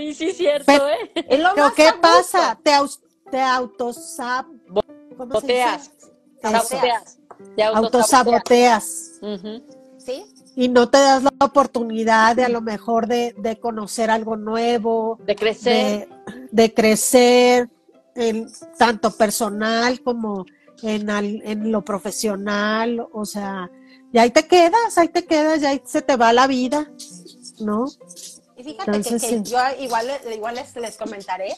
y 0.00 0.14
sí, 0.14 0.32
cierto, 0.32 0.64
Pero- 0.66 0.88
¿eh? 0.88 1.10
Es 1.14 1.38
lo 1.38 1.50
Pero 1.54 1.74
¿qué 1.74 1.90
pasa? 2.00 2.58
Te, 2.62 2.72
te 3.30 3.40
autosaboteas. 3.42 5.90
Autosaboteas. 7.74 9.12
¿Sí? 9.98 10.24
y 10.58 10.68
no 10.68 10.88
te 10.88 10.96
das 10.98 11.22
la 11.24 11.30
oportunidad 11.44 12.34
de 12.34 12.44
a 12.44 12.48
lo 12.48 12.62
mejor 12.62 13.06
de, 13.08 13.34
de 13.36 13.60
conocer 13.60 14.08
algo 14.10 14.36
nuevo, 14.36 15.18
De 15.26 15.36
crecer. 15.36 16.08
de, 16.08 16.48
de 16.50 16.72
crecer, 16.72 17.68
en, 18.14 18.50
tanto 18.78 19.10
personal 19.10 20.00
como 20.00 20.46
en, 20.82 21.10
al- 21.10 21.42
en 21.44 21.70
lo 21.70 21.84
profesional, 21.84 23.06
o 23.12 23.26
sea, 23.26 23.70
y 24.12 24.18
ahí 24.18 24.30
te 24.30 24.46
quedas, 24.46 24.96
ahí 24.98 25.08
te 25.08 25.24
quedas, 25.24 25.62
y 25.62 25.66
ahí 25.66 25.82
se 25.84 26.02
te 26.02 26.16
va 26.16 26.32
la 26.32 26.46
vida, 26.46 26.88
¿no? 27.60 27.86
Y 28.58 28.64
fíjate 28.64 28.90
que- 28.90 28.96
Entonces, 28.96 29.22
que, 29.22 29.28
sí. 29.28 29.42
yo 29.44 29.58
igual, 29.80 30.10
igual 30.32 30.54
les, 30.54 30.74
les 30.76 30.96
comentaré, 30.96 31.54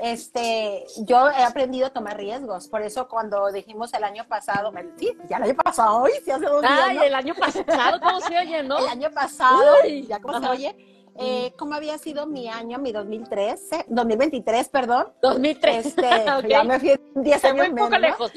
este, 0.00 0.84
yo 0.98 1.30
he 1.30 1.42
aprendido 1.42 1.86
a 1.86 1.90
tomar 1.90 2.16
riesgos, 2.18 2.68
por 2.68 2.82
eso 2.82 3.08
cuando 3.08 3.50
dijimos 3.52 3.92
el 3.94 4.04
año 4.04 4.26
pasado, 4.28 4.70
sí, 4.98 5.16
ya 5.28 5.38
el 5.38 5.44
año 5.44 5.54
pasado, 5.56 6.02
hoy 6.02 6.10
sí 6.24 6.30
hace 6.30 6.44
dos 6.44 6.60
días, 6.60 6.78
Ay, 6.84 6.96
¿no? 6.96 7.02
el 7.04 7.14
año 7.14 7.34
pasado, 7.34 8.00
¿cómo 8.02 8.20
se 8.20 8.38
oye, 8.38 8.62
no? 8.62 8.78
el 8.78 8.88
año 8.88 9.10
pasado, 9.10 9.76
Uy, 9.84 10.06
ya 10.06 10.20
como 10.20 10.38
se 10.40 10.46
oye, 10.46 10.95
eh, 11.18 11.52
¿cómo 11.56 11.74
había 11.74 11.98
sido 11.98 12.26
mi 12.26 12.48
año, 12.48 12.78
mi 12.78 12.92
2013, 12.92 13.86
2023, 13.88 14.68
perdón? 14.68 15.06
2003. 15.22 15.86
Este, 15.86 16.08
ya 16.48 16.64
me 16.64 16.78
fui 16.78 16.98
10 17.14 17.40
Se 17.40 17.46
años 17.48 17.66
fue 17.66 17.70
un 17.70 17.76
poco 17.76 17.98
lejos. 17.98 18.32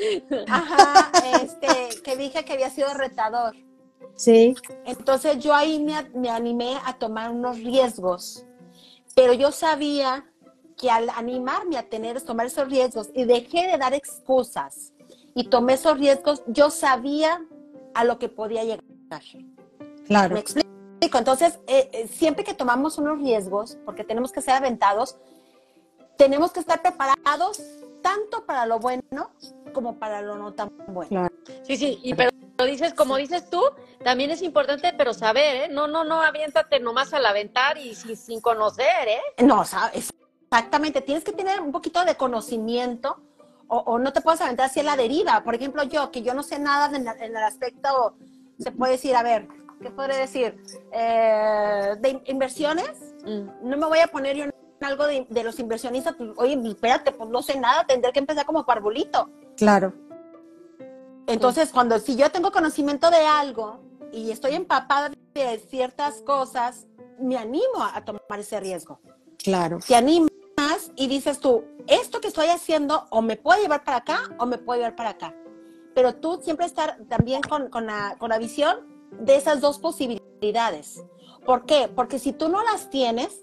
Ajá, 0.48 1.12
este, 1.42 2.02
que 2.02 2.16
dije 2.16 2.46
que 2.46 2.54
había 2.54 2.70
sido 2.70 2.94
retador. 2.94 3.56
Sí, 4.16 4.54
Entonces 4.86 5.40
yo 5.40 5.54
ahí 5.54 5.82
me, 5.82 6.10
me 6.14 6.30
animé 6.30 6.78
a 6.86 6.94
tomar 6.98 7.32
unos 7.32 7.58
riesgos, 7.58 8.46
pero 9.16 9.34
yo 9.34 9.52
sabía 9.52 10.26
que 10.78 10.90
al 10.90 11.10
animarme 11.10 11.78
a 11.78 11.84
tener, 11.84 12.22
tomar 12.22 12.48
esos 12.48 12.70
riesgos 12.70 13.10
y 13.14 13.26
dejé 13.26 13.68
de 13.68 13.78
dar 13.78 13.94
excusas 13.94 14.94
y 15.36 15.46
tomé 15.46 15.74
esos 15.74 15.98
riesgos, 15.98 16.44
yo 16.48 16.70
sabía 16.70 17.42
a 17.94 18.04
lo 18.04 18.20
que 18.20 18.30
podía 18.30 18.64
llegar. 18.64 18.84
claro. 20.06 20.34
¿Me 20.34 20.40
explico? 20.40 20.69
Entonces, 21.02 21.60
eh, 21.68 21.90
eh, 21.94 22.08
siempre 22.08 22.44
que 22.44 22.54
tomamos 22.54 22.98
unos 22.98 23.20
riesgos, 23.20 23.78
porque 23.86 24.04
tenemos 24.04 24.32
que 24.32 24.42
ser 24.42 24.56
aventados, 24.56 25.18
tenemos 26.18 26.52
que 26.52 26.60
estar 26.60 26.82
preparados 26.82 27.62
tanto 28.02 28.46
para 28.46 28.66
lo 28.66 28.80
bueno 28.80 29.32
como 29.74 30.00
para 30.00 30.22
lo 30.22 30.36
no 30.36 30.54
tan 30.54 30.72
bueno. 30.88 31.28
Sí, 31.64 31.78
sí, 31.78 32.00
y 32.04 32.14
pero 32.14 32.32
dices, 32.66 32.94
como 32.94 33.18
dices 33.18 33.50
tú, 33.50 33.62
también 34.04 34.32
es 34.32 34.42
importante, 34.42 34.94
pero 34.98 35.14
saber, 35.14 35.56
¿eh? 35.56 35.68
No, 35.70 35.88
no, 35.88 36.04
no, 36.04 36.22
aviéntate 36.22 36.80
nomás 36.80 37.14
al 37.14 37.26
aventar 37.26 37.78
y 37.78 37.96
sin, 37.96 38.18
sin 38.18 38.42
conocer, 38.42 39.08
¿eh? 39.08 39.44
No, 39.44 39.62
o 39.62 39.66
sea, 39.66 39.92
exactamente, 39.94 41.02
tienes 41.02 41.24
que 41.24 41.32
tener 41.32 41.62
un 41.62 41.72
poquito 41.72 42.04
de 42.04 42.16
conocimiento 42.16 43.22
o, 43.68 43.78
o 43.78 44.00
no 44.00 44.12
te 44.12 44.22
puedes 44.22 44.42
aventar 44.42 44.66
así 44.66 44.80
a 44.80 44.84
la 44.84 44.98
deriva. 44.98 45.44
Por 45.44 45.56
ejemplo, 45.56 45.84
yo, 45.84 46.12
que 46.12 46.22
yo 46.22 46.34
no 46.34 46.44
sé 46.44 46.60
nada 46.60 46.96
en, 46.96 47.08
en 47.08 47.38
el 47.38 47.44
aspecto, 47.44 48.16
se 48.58 48.72
puede 48.72 48.94
decir, 48.94 49.16
a 49.16 49.24
ver, 49.24 49.48
¿qué 49.82 49.90
podré 49.92 50.18
decir? 50.18 50.62
Eh, 50.92 51.96
de 52.00 52.10
in- 52.10 52.22
inversiones, 52.26 53.16
Mm. 53.26 53.50
no 53.70 53.78
me 53.78 53.86
voy 53.86 54.00
a 54.00 54.08
poner 54.08 54.36
yo 54.36 54.46
en 54.46 54.52
algo 54.82 55.06
de, 55.08 55.26
de 55.30 55.44
los 55.44 55.60
inversionistas, 55.60 56.16
pues, 56.16 56.30
oye, 56.38 56.58
espérate, 56.70 57.12
pues 57.12 57.30
no 57.30 57.42
sé 57.42 57.60
nada, 57.60 57.86
tendré 57.86 58.12
que 58.14 58.20
empezar 58.20 58.46
como 58.46 58.66
parvulito. 58.66 59.30
Claro, 59.58 59.94
Entonces, 61.28 61.72
cuando 61.72 62.00
si 62.00 62.16
yo 62.16 62.32
tengo 62.32 62.52
conocimiento 62.52 63.12
de 63.12 63.18
algo 63.18 63.80
y 64.12 64.32
estoy 64.32 64.56
empapada 64.56 65.12
de 65.36 65.60
ciertas 65.70 66.22
cosas, 66.24 66.88
me 67.20 67.38
animo 67.38 67.82
a, 67.84 67.98
a 67.98 68.04
tomar 68.06 68.22
ese 68.40 68.60
riesgo. 68.60 69.00
claro, 69.38 69.78
Te 69.86 69.96
animas 69.96 70.30
y 70.96 71.08
dices 71.08 71.40
tú, 71.40 71.64
esto 71.88 72.20
que 72.20 72.28
estoy 72.30 72.48
haciendo 72.48 73.06
o 73.12 73.22
me 73.22 73.36
puede 73.38 73.62
llevar 73.62 73.84
para 73.84 73.98
acá 73.98 74.20
o 74.40 74.46
me 74.46 74.58
puede 74.58 74.80
llevar 74.80 74.96
para 74.96 75.10
acá. 75.12 75.36
Pero 75.94 76.16
tú 76.16 76.40
siempre 76.42 76.66
estar 76.66 76.98
también 77.10 77.42
con, 77.42 77.70
con 77.70 77.86
la, 77.86 78.16
con 78.18 78.30
la 78.30 78.38
visión 78.40 78.78
de 79.12 79.36
esas 79.36 79.62
dos 79.62 79.80
posibilidades. 79.80 81.04
¿Por 81.46 81.66
qué? 81.66 81.90
Porque 81.94 82.20
si 82.20 82.34
tú 82.34 82.50
no 82.50 82.64
las 82.64 82.90
tienes, 82.90 83.42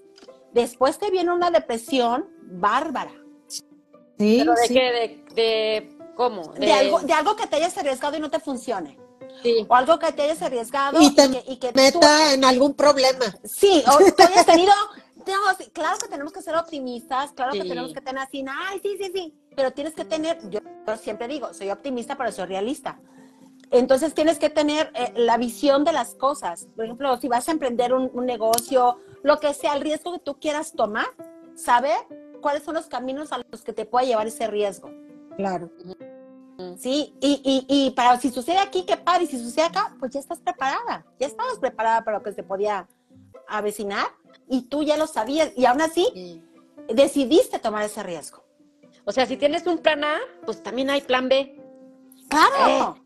después 0.53 0.97
te 0.97 1.11
viene 1.11 1.31
una 1.33 1.51
depresión 1.51 2.29
bárbara. 2.43 3.11
sí, 3.47 4.37
¿Pero 4.39 4.53
de 4.53 4.67
sí. 4.67 4.73
qué? 4.73 4.81
De, 4.81 5.25
de 5.35 5.97
¿cómo? 6.15 6.53
De, 6.53 6.71
algo, 6.71 6.99
de 7.01 7.13
algo 7.13 7.35
que 7.35 7.47
te 7.47 7.57
hayas 7.57 7.77
arriesgado 7.77 8.17
y 8.17 8.19
no 8.19 8.29
te 8.29 8.39
funcione. 8.39 8.97
Sí. 9.43 9.65
O 9.69 9.75
algo 9.75 9.99
que 9.99 10.11
te 10.13 10.23
hayas 10.23 10.41
arriesgado 10.41 10.99
Y 10.99 11.13
te 11.13 11.29
que, 11.29 11.43
y 11.51 11.57
que 11.57 11.71
tú- 11.71 11.79
meta 11.79 12.33
en 12.33 12.43
algún 12.43 12.73
problema. 12.73 13.25
Sí, 13.43 13.83
o 13.87 13.97
tú 13.97 14.23
hayas 14.23 14.45
tenido. 14.45 14.73
no, 15.27 15.55
sí, 15.59 15.69
claro 15.71 15.97
que 15.99 16.07
tenemos 16.07 16.31
que 16.33 16.41
ser 16.41 16.55
optimistas, 16.55 17.33
claro 17.33 17.51
que 17.51 17.63
tenemos 17.65 17.93
que 17.93 18.01
tener 18.01 18.23
así, 18.23 18.43
ay, 18.49 18.79
sí, 18.81 18.97
sí, 18.99 19.11
sí. 19.13 19.33
Pero 19.55 19.71
tienes 19.73 19.93
que 19.93 20.05
tener, 20.05 20.39
yo, 20.49 20.59
yo 20.87 20.97
siempre 20.97 21.27
digo, 21.27 21.53
soy 21.53 21.69
optimista, 21.69 22.15
pero 22.15 22.31
soy 22.31 22.45
realista. 22.45 22.99
Entonces 23.71 24.13
tienes 24.13 24.39
que 24.39 24.49
tener 24.49 24.91
eh, 24.95 25.11
la 25.15 25.37
visión 25.37 25.83
de 25.83 25.91
las 25.91 26.15
cosas. 26.15 26.67
Por 26.75 26.85
ejemplo, 26.85 27.17
si 27.17 27.27
vas 27.27 27.47
a 27.49 27.51
emprender 27.51 27.93
un, 27.93 28.09
un 28.13 28.25
negocio, 28.25 28.97
lo 29.23 29.39
que 29.39 29.53
sea, 29.53 29.73
el 29.73 29.81
riesgo 29.81 30.13
que 30.13 30.19
tú 30.19 30.39
quieras 30.39 30.71
tomar, 30.73 31.07
saber 31.55 31.97
cuáles 32.41 32.63
son 32.63 32.75
los 32.75 32.85
caminos 32.87 33.31
a 33.33 33.41
los 33.51 33.63
que 33.63 33.73
te 33.73 33.85
puede 33.85 34.07
llevar 34.07 34.27
ese 34.27 34.47
riesgo. 34.47 34.89
Claro, 35.35 35.69
Sí, 36.79 37.15
y, 37.21 37.41
y, 37.43 37.65
y 37.67 37.91
para 37.91 38.19
si 38.19 38.31
sucede 38.31 38.57
aquí, 38.57 38.83
qué 38.83 38.97
padre, 38.97 39.23
y 39.25 39.27
si 39.27 39.39
sucede 39.39 39.65
acá, 39.65 39.95
pues 39.99 40.11
ya 40.11 40.19
estás 40.19 40.39
preparada, 40.39 41.05
ya 41.19 41.27
estabas 41.27 41.59
preparada 41.59 42.03
para 42.03 42.17
lo 42.17 42.23
que 42.23 42.33
se 42.33 42.41
podía 42.43 42.87
avecinar 43.47 44.07
y 44.49 44.63
tú 44.63 44.81
ya 44.83 44.97
lo 44.97 45.05
sabías 45.07 45.51
y 45.55 45.65
aún 45.65 45.81
así 45.81 46.07
Sí. 46.13 46.43
decidiste 46.93 47.59
tomar 47.59 47.83
ese 47.83 48.01
riesgo. 48.01 48.43
O 49.05 49.11
sea, 49.11 49.25
si 49.27 49.37
tienes 49.37 49.65
un 49.67 49.77
plan 49.77 50.03
A, 50.03 50.17
pues 50.45 50.61
también 50.63 50.89
hay 50.89 51.01
plan 51.01 51.29
B. 51.29 51.61
Claro, 52.29 52.97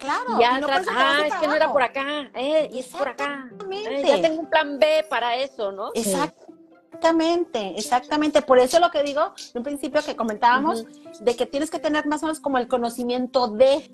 claro. 0.00 0.40
ya 0.40 0.58
no 0.58 0.66
ah, 0.68 1.22
es 1.26 1.34
que 1.36 1.46
no 1.46 1.54
era 1.54 1.72
por 1.72 1.82
acá, 1.82 2.30
eh, 2.34 2.68
y 2.72 2.80
es 2.80 2.86
por 2.88 3.08
acá. 3.08 3.44
Exactamente. 3.44 4.00
Eh, 4.00 4.04
ya 4.06 4.20
tengo 4.20 4.40
un 4.40 4.50
plan 4.50 4.78
B 4.78 5.06
para 5.08 5.36
eso, 5.36 5.70
¿no? 5.72 5.90
Exactamente, 5.94 7.74
exactamente. 7.76 8.42
Por 8.42 8.58
eso 8.58 8.78
lo 8.80 8.90
que 8.90 9.02
digo 9.02 9.32
en 9.54 9.58
un 9.58 9.62
principio 9.64 10.02
que 10.02 10.16
comentábamos, 10.16 10.84
de 11.20 11.36
que 11.36 11.46
tienes 11.46 11.70
que 11.70 11.78
tener 11.78 12.06
más 12.06 12.22
o 12.22 12.26
menos 12.26 12.40
como 12.40 12.58
el 12.58 12.66
conocimiento 12.68 13.48
de, 13.48 13.90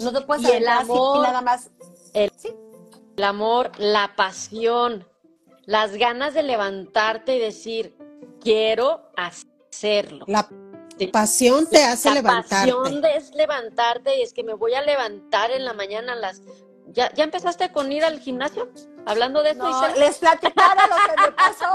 no 0.00 0.12
te 0.12 0.20
puedes 0.20 0.44
Y 0.48 0.52
el 0.52 0.68
amor. 0.68 1.22
nada 1.22 1.40
más. 1.42 1.70
El- 2.12 2.30
Sí. 2.36 2.54
El 3.16 3.24
amor, 3.24 3.72
la 3.78 4.12
pasión, 4.14 5.04
las 5.66 5.96
ganas 5.96 6.34
de 6.34 6.44
levantarte 6.44 7.34
y 7.34 7.40
decir, 7.40 7.96
quiero 8.40 9.10
hacerlo. 9.16 10.24
la 10.28 10.48
Sí. 10.98 11.06
pasión 11.08 11.66
te 11.68 11.84
hace 11.84 12.08
La 12.08 12.14
levantarte. 12.16 12.72
pasión 12.72 13.04
es 13.04 13.34
levantarte 13.34 14.16
y 14.18 14.22
es 14.22 14.32
que 14.32 14.42
me 14.44 14.54
voy 14.54 14.74
a 14.74 14.82
levantar 14.82 15.50
en 15.50 15.64
la 15.64 15.72
mañana 15.72 16.12
a 16.12 16.16
las... 16.16 16.42
¿Ya, 16.88 17.12
¿Ya 17.14 17.24
empezaste 17.24 17.70
con 17.70 17.92
ir 17.92 18.04
al 18.04 18.18
gimnasio? 18.18 18.68
Hablando 19.06 19.42
de 19.42 19.50
esto, 19.50 19.68
No, 19.68 19.70
Isela? 19.88 20.06
les 20.06 20.18
platicara 20.18 20.86
lo 20.86 20.96
que 20.96 21.22
me 21.22 21.32
pasó 21.32 21.66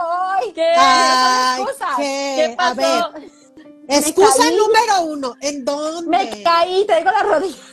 hoy. 0.41 0.51
¿Qué? 0.53 0.73
Ay, 0.75 1.63
qué- 1.97 2.35
¿Qué 2.49 2.55
pasó? 2.57 2.81
A 2.81 3.09
ver, 3.11 3.31
excusa 3.89 4.37
caí. 4.43 4.55
número 4.57 5.01
uno, 5.03 5.35
¿en 5.41 5.65
dónde? 5.65 6.09
Me 6.09 6.43
caí, 6.43 6.85
traigo 6.85 7.11
las 7.11 7.23
rodillas. 7.23 7.72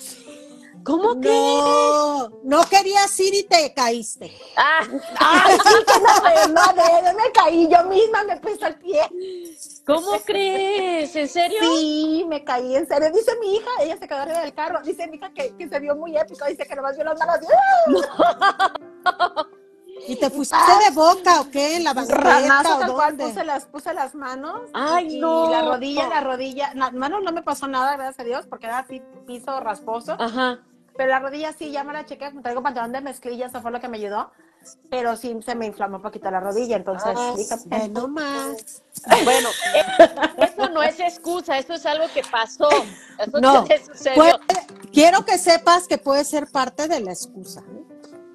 ¿Cómo 0.84 1.20
crees? 1.20 1.34
No, 1.34 2.28
no 2.42 2.62
querías 2.68 3.18
ir 3.20 3.34
y 3.34 3.44
te 3.44 3.72
caíste. 3.74 4.32
Ah, 4.56 4.80
Ay, 5.18 5.58
sí, 5.62 5.74
que 5.86 6.52
no, 6.52 6.62
me 7.14 7.30
caí 7.32 7.68
yo 7.68 7.84
misma, 7.84 8.24
me 8.24 8.36
puse 8.38 8.66
el 8.66 8.74
pie. 8.76 9.02
¿Cómo 9.86 10.12
crees? 10.24 11.14
¿En 11.16 11.28
serio? 11.28 11.58
Sí, 11.60 12.24
me 12.28 12.42
caí, 12.44 12.76
en 12.76 12.86
serio. 12.86 13.10
Dice 13.12 13.32
mi 13.40 13.56
hija, 13.56 13.70
ella 13.80 13.96
se 13.98 14.08
quedó 14.08 14.18
arriba 14.18 14.40
del 14.40 14.54
carro. 14.54 14.80
Dice 14.82 15.06
mi 15.08 15.16
hija 15.16 15.32
que, 15.32 15.54
que 15.56 15.68
se 15.68 15.80
vio 15.80 15.96
muy 15.96 16.16
épico. 16.16 16.44
Dice 16.46 16.66
que 16.66 16.76
nomás 16.76 16.96
vio 16.96 17.04
las 17.04 17.18
manos. 17.18 17.40
¿Y 20.06 20.16
te 20.16 20.30
fuiste 20.30 20.56
de 20.56 20.94
boca 20.94 21.40
o 21.40 21.50
qué? 21.50 21.76
¿En 21.76 21.84
la 21.84 21.94
banqueta 21.94 22.78
o 22.78 22.86
dónde? 22.86 23.26
puse 23.26 23.44
las, 23.44 23.66
puse 23.66 23.94
las 23.94 24.14
manos. 24.14 24.62
Ay, 24.72 25.16
y 25.16 25.20
no. 25.20 25.50
la 25.50 25.62
rodilla, 25.62 26.08
la 26.08 26.20
rodilla. 26.20 26.72
Las 26.74 26.92
manos 26.92 27.22
no 27.22 27.32
me 27.32 27.42
pasó 27.42 27.66
nada, 27.66 27.96
gracias 27.96 28.20
a 28.20 28.24
Dios, 28.24 28.46
porque 28.48 28.66
era 28.66 28.78
así 28.78 29.02
piso 29.26 29.60
rasposo. 29.60 30.16
Ajá. 30.18 30.60
Pero 30.96 31.08
la 31.10 31.18
rodilla 31.20 31.52
sí, 31.52 31.70
ya 31.70 31.84
me 31.84 31.92
la 31.92 32.04
chequé. 32.04 32.30
Traigo 32.42 32.62
pantalón 32.62 32.92
de 32.92 33.00
mezclilla, 33.00 33.46
eso 33.46 33.60
fue 33.62 33.70
lo 33.70 33.80
que 33.80 33.88
me 33.88 33.96
ayudó. 33.98 34.30
Pero 34.90 35.16
sí 35.16 35.34
se 35.44 35.54
me 35.54 35.66
inflamó 35.66 35.96
un 35.96 36.02
poquito 36.02 36.30
la 36.30 36.40
rodilla, 36.40 36.76
entonces. 36.76 37.12
Ah, 37.16 37.32
dije, 37.36 37.54
ve 37.66 37.88
nomás. 37.88 38.82
Bueno, 39.24 39.48
eh, 39.74 39.82
eso 40.36 40.68
no 40.68 40.82
es 40.82 41.00
excusa, 41.00 41.56
eso 41.58 41.72
es 41.74 41.86
algo 41.86 42.04
que 42.12 42.22
pasó. 42.30 42.68
Eso 43.18 43.40
No, 43.40 43.64
te 43.64 43.82
sucedió. 43.82 44.16
Puede- 44.16 44.38
quiero 44.92 45.24
que 45.24 45.38
sepas 45.38 45.88
que 45.88 45.96
puede 45.96 46.24
ser 46.24 46.46
parte 46.50 46.88
de 46.88 47.00
la 47.00 47.12
excusa. 47.12 47.60
¿eh? 47.60 47.84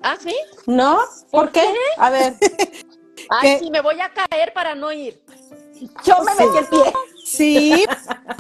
¿Ah, 0.02 0.18
sí? 0.20 0.36
¿No? 0.66 0.98
¿Por, 1.30 1.42
¿Por 1.46 1.52
qué? 1.52 1.62
qué? 1.62 2.02
A 2.02 2.10
ver. 2.10 2.34
Ay, 3.30 3.42
¿Qué? 3.42 3.60
sí, 3.60 3.70
me 3.72 3.82
voy 3.82 4.00
a 4.02 4.12
caer 4.12 4.52
para 4.54 4.74
no 4.76 4.92
ir. 4.92 5.22
Yo 6.04 6.20
me 6.24 6.34
metí 6.36 6.58
el 6.58 6.68
pie. 6.68 6.94
Sí, 7.26 7.86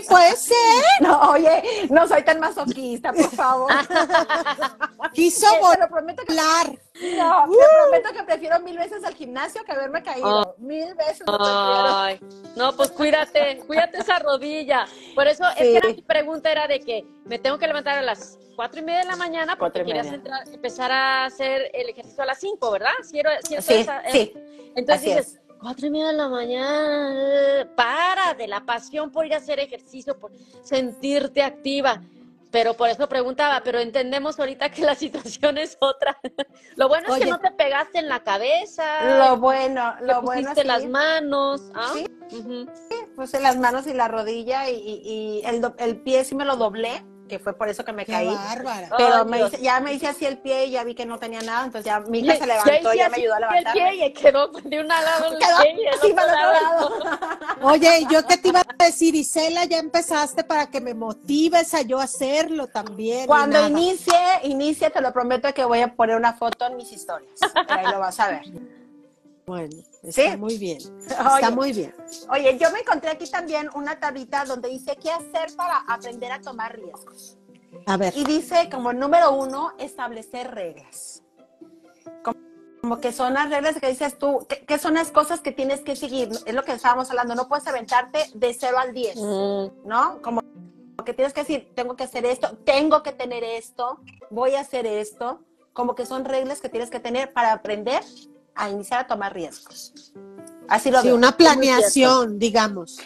puede 0.07 0.35
ser. 0.35 0.55
No, 1.01 1.31
oye, 1.31 1.87
no 1.89 2.07
soy 2.07 2.23
tan 2.23 2.39
masoquista, 2.39 3.11
por 3.11 3.29
favor. 3.31 3.71
Quiso 5.13 5.47
Te 5.73 5.79
lo 5.79 5.87
prometo 5.89 6.23
que 6.23 6.33
volar. 6.33 6.67
no, 6.69 7.45
te 7.51 7.57
prometo 7.81 8.13
que 8.13 8.23
prefiero 8.23 8.59
mil 8.61 8.77
veces 8.77 9.03
al 9.03 9.13
gimnasio 9.15 9.63
que 9.63 9.71
haberme 9.71 10.03
caído. 10.03 10.55
Mil 10.57 10.93
veces. 10.95 11.23
Ay, 11.27 12.19
no, 12.55 12.75
pues 12.75 12.91
cuídate, 12.91 13.57
cuídate 13.67 13.97
esa 13.99 14.19
rodilla. 14.19 14.85
Por 15.15 15.27
eso 15.27 15.43
es 15.49 15.55
que 15.55 15.63
Sí. 15.65 15.75
era 15.77 15.87
mi 15.89 16.01
pregunta 16.01 16.51
era 16.51 16.67
de 16.67 16.79
que 16.79 17.05
me 17.25 17.39
tengo 17.39 17.57
que 17.57 17.67
levantar 17.67 17.97
a 17.97 18.01
las 18.01 18.37
cuatro 18.55 18.79
y 18.79 18.83
media 18.83 18.99
de 18.99 19.05
la 19.05 19.15
mañana 19.17 19.57
porque 19.57 19.83
querías 19.83 20.07
entrar- 20.07 20.47
empezar 20.47 20.91
a 20.91 21.25
hacer 21.25 21.69
el 21.73 21.89
ejercicio 21.89 22.23
a 22.23 22.27
las 22.27 22.39
cinco, 22.39 22.71
¿verdad? 22.71 22.91
Si 23.03 23.19
era- 23.19 23.41
si 23.41 23.55
Sí, 23.61 23.73
esa- 23.73 24.01
sí. 24.11 24.33
Entonces 24.75 24.97
así 25.01 25.09
dices, 25.09 25.39
cuatro 25.65 25.87
y 25.87 25.89
media 25.89 26.07
de 26.09 26.13
la 26.13 26.27
mañana, 26.29 27.67
para 27.75 28.35
de 28.35 28.47
la 28.47 28.63
pasión 28.63 29.09
por 29.09 29.25
ir 29.25 29.33
a 29.33 29.37
hacer 29.37 29.59
ejercicio, 29.59 30.15
por 30.19 30.31
sentirte 30.63 31.41
activa. 31.41 32.03
Pero 32.51 32.75
por 32.75 32.87
eso 32.87 33.09
preguntaba, 33.09 33.61
pero 33.63 33.79
entendemos 33.79 34.39
ahorita 34.39 34.69
que 34.69 34.83
la 34.83 34.93
situación 34.95 35.57
es 35.57 35.75
otra. 35.81 36.19
Lo 36.75 36.87
bueno 36.87 37.07
es 37.11 37.17
que 37.19 37.25
no 37.31 37.39
te 37.39 37.49
pegaste 37.49 37.97
en 37.97 38.07
la 38.07 38.19
cabeza, 38.23 38.83
Lo 39.27 39.37
bueno, 39.37 39.95
lo 40.01 40.21
bueno 40.21 40.41
pusiste 40.51 40.61
sí, 40.61 40.67
las 40.67 40.85
manos. 40.85 41.63
¿ah? 41.73 41.93
Sí. 41.95 42.05
Ujú. 42.37 42.67
puse 43.15 43.39
las 43.39 43.57
manos 43.57 43.87
y 43.87 43.93
la 43.95 44.07
rodilla 44.07 44.69
y, 44.69 44.75
y- 44.75 45.01
y 45.41 45.45
el, 45.45 45.65
el 45.79 45.97
pie 46.01 46.23
sí 46.25 46.35
me 46.35 46.45
lo 46.45 46.55
doblé, 46.57 47.03
que 47.27 47.39
fue 47.39 47.53
por 47.53 47.67
eso 47.69 47.83
que 47.83 47.91
me 47.91 48.05
Qué 48.05 48.11
caí. 48.11 48.27
bárbara. 48.27 48.89
Pero 48.97 49.15
Ay, 49.17 49.25
me 49.25 49.41
hice- 49.41 49.61
ya 49.61 49.79
me 49.79 49.93
hice 49.93 50.07
así 50.07 50.25
el 50.25 50.37
pie 50.37 50.65
y 50.65 50.71
ya 50.71 50.83
vi 50.83 50.93
que 50.93 51.05
no 51.05 51.17
tenía 51.17 51.41
nada, 51.41 51.65
entonces 51.65 51.85
ya 51.85 51.99
mi 51.99 52.19
hija 52.19 52.35
se 52.35 52.45
levantó 52.45 52.93
y 52.93 52.97
ya 52.97 53.09
me 53.09 53.17
ayudó 53.17 53.33
a 53.33 53.37
el 53.37 53.41
levantarme. 53.41 53.81
pie 53.81 54.05
y 54.05 54.13
quedó 54.13 54.47
de 54.49 54.79
un 54.79 54.87
lado 54.87 55.25
el 55.31 55.37
Quedó 55.39 55.57
pie 55.61 55.75
y 55.75 55.81
el 55.81 55.89
así 55.89 56.11
otro 56.11 56.15
para 56.15 56.31
el 56.33 56.51
lado. 56.53 56.85
otro 56.87 56.99
lado. 57.03 57.19
Oye, 57.63 57.99
¿y 58.01 58.07
yo 58.13 58.25
qué 58.27 58.37
te 58.37 58.49
iba 58.49 58.59
a 58.61 58.83
decir, 58.85 59.15
Isela? 59.15 59.65
Ya 59.65 59.79
empezaste 59.79 60.43
para 60.43 60.67
que 60.67 60.81
me 60.81 60.93
motives 60.93 61.73
a 61.73 61.81
yo 61.81 61.99
hacerlo 61.99 62.67
también. 62.67 63.25
Cuando 63.27 63.65
inicie, 63.67 64.13
inicie, 64.43 64.89
te 64.89 65.01
lo 65.01 65.11
prometo 65.11 65.51
que 65.53 65.65
voy 65.65 65.81
a 65.81 65.93
poner 65.95 66.15
una 66.15 66.33
foto 66.33 66.65
en 66.67 66.75
mis 66.77 66.91
historias. 66.91 67.39
Ahí 67.67 67.87
lo 67.87 67.99
vas 67.99 68.19
a 68.19 68.27
ver. 68.29 68.41
Bueno, 69.45 69.75
está 70.01 70.31
Sí. 70.31 70.37
muy 70.37 70.57
bien. 70.57 70.77
Está 71.07 71.35
Oye, 71.35 71.51
muy 71.55 71.71
bien. 71.73 71.93
oye, 72.31 72.57
yo 72.57 72.71
me 72.71 72.79
encontré 72.79 73.11
aquí 73.11 73.29
también 73.29 73.69
una 73.75 73.99
tablita 73.99 74.43
donde 74.45 74.69
dice 74.69 74.95
qué 75.01 75.11
hacer 75.11 75.55
para 75.55 75.77
aprender 75.87 76.31
a 76.31 76.41
tomar 76.41 76.75
riesgos. 76.75 77.37
A 77.85 77.97
ver, 77.97 78.13
Y 78.17 78.23
dice 78.23 78.69
como 78.71 78.91
número 78.93 79.33
uno, 79.35 79.73
establecer 79.77 80.49
reglas. 80.51 81.21
Como, 82.23 82.39
como 82.81 82.99
que 82.99 83.11
son 83.11 83.33
las 83.33 83.49
reglas 83.49 83.79
que 83.79 83.89
dices 83.89 84.17
tú, 84.17 84.45
que, 84.47 84.65
que 84.65 84.77
son 84.79 84.95
las 84.95 85.11
cosas 85.11 85.41
que 85.41 85.51
tienes 85.51 85.81
que 85.81 85.95
seguir. 85.95 86.29
Es 86.45 86.53
lo 86.55 86.63
que 86.63 86.71
estábamos 86.71 87.09
hablando, 87.11 87.35
no 87.35 87.47
puedes 87.47 87.67
aventarte 87.67 88.25
de 88.33 88.53
0 88.53 88.77
al 88.79 88.93
10, 88.93 89.15
Mm, 89.17 89.87
¿no? 89.87 90.21
Como 90.23 90.41
que 91.05 91.13
tienes 91.13 91.33
que 91.33 91.41
decir, 91.41 91.71
tengo 91.75 91.95
que 91.95 92.03
hacer 92.05 92.25
esto, 92.25 92.57
tengo 92.65 93.03
que 93.03 93.11
tener 93.11 93.43
esto, 93.43 93.99
voy 94.31 94.55
a 94.55 94.61
hacer 94.61 94.87
esto. 94.87 95.41
Como 95.73 95.93
que 95.93 96.05
son 96.05 96.25
reglas 96.25 96.61
que 96.61 96.69
tienes 96.69 96.89
que 96.89 96.99
tener 96.99 97.31
para 97.33 97.51
aprender 97.51 98.01
a 98.55 98.69
iniciar 98.69 99.01
a 99.01 99.07
tomar 99.07 99.33
riesgos. 99.33 99.93
Así 100.67 100.89
lo 100.91 101.01
sí, 101.01 101.07
veo. 101.07 101.15
una 101.15 101.35
planeación, 101.37 102.39
digamos. 102.39 102.97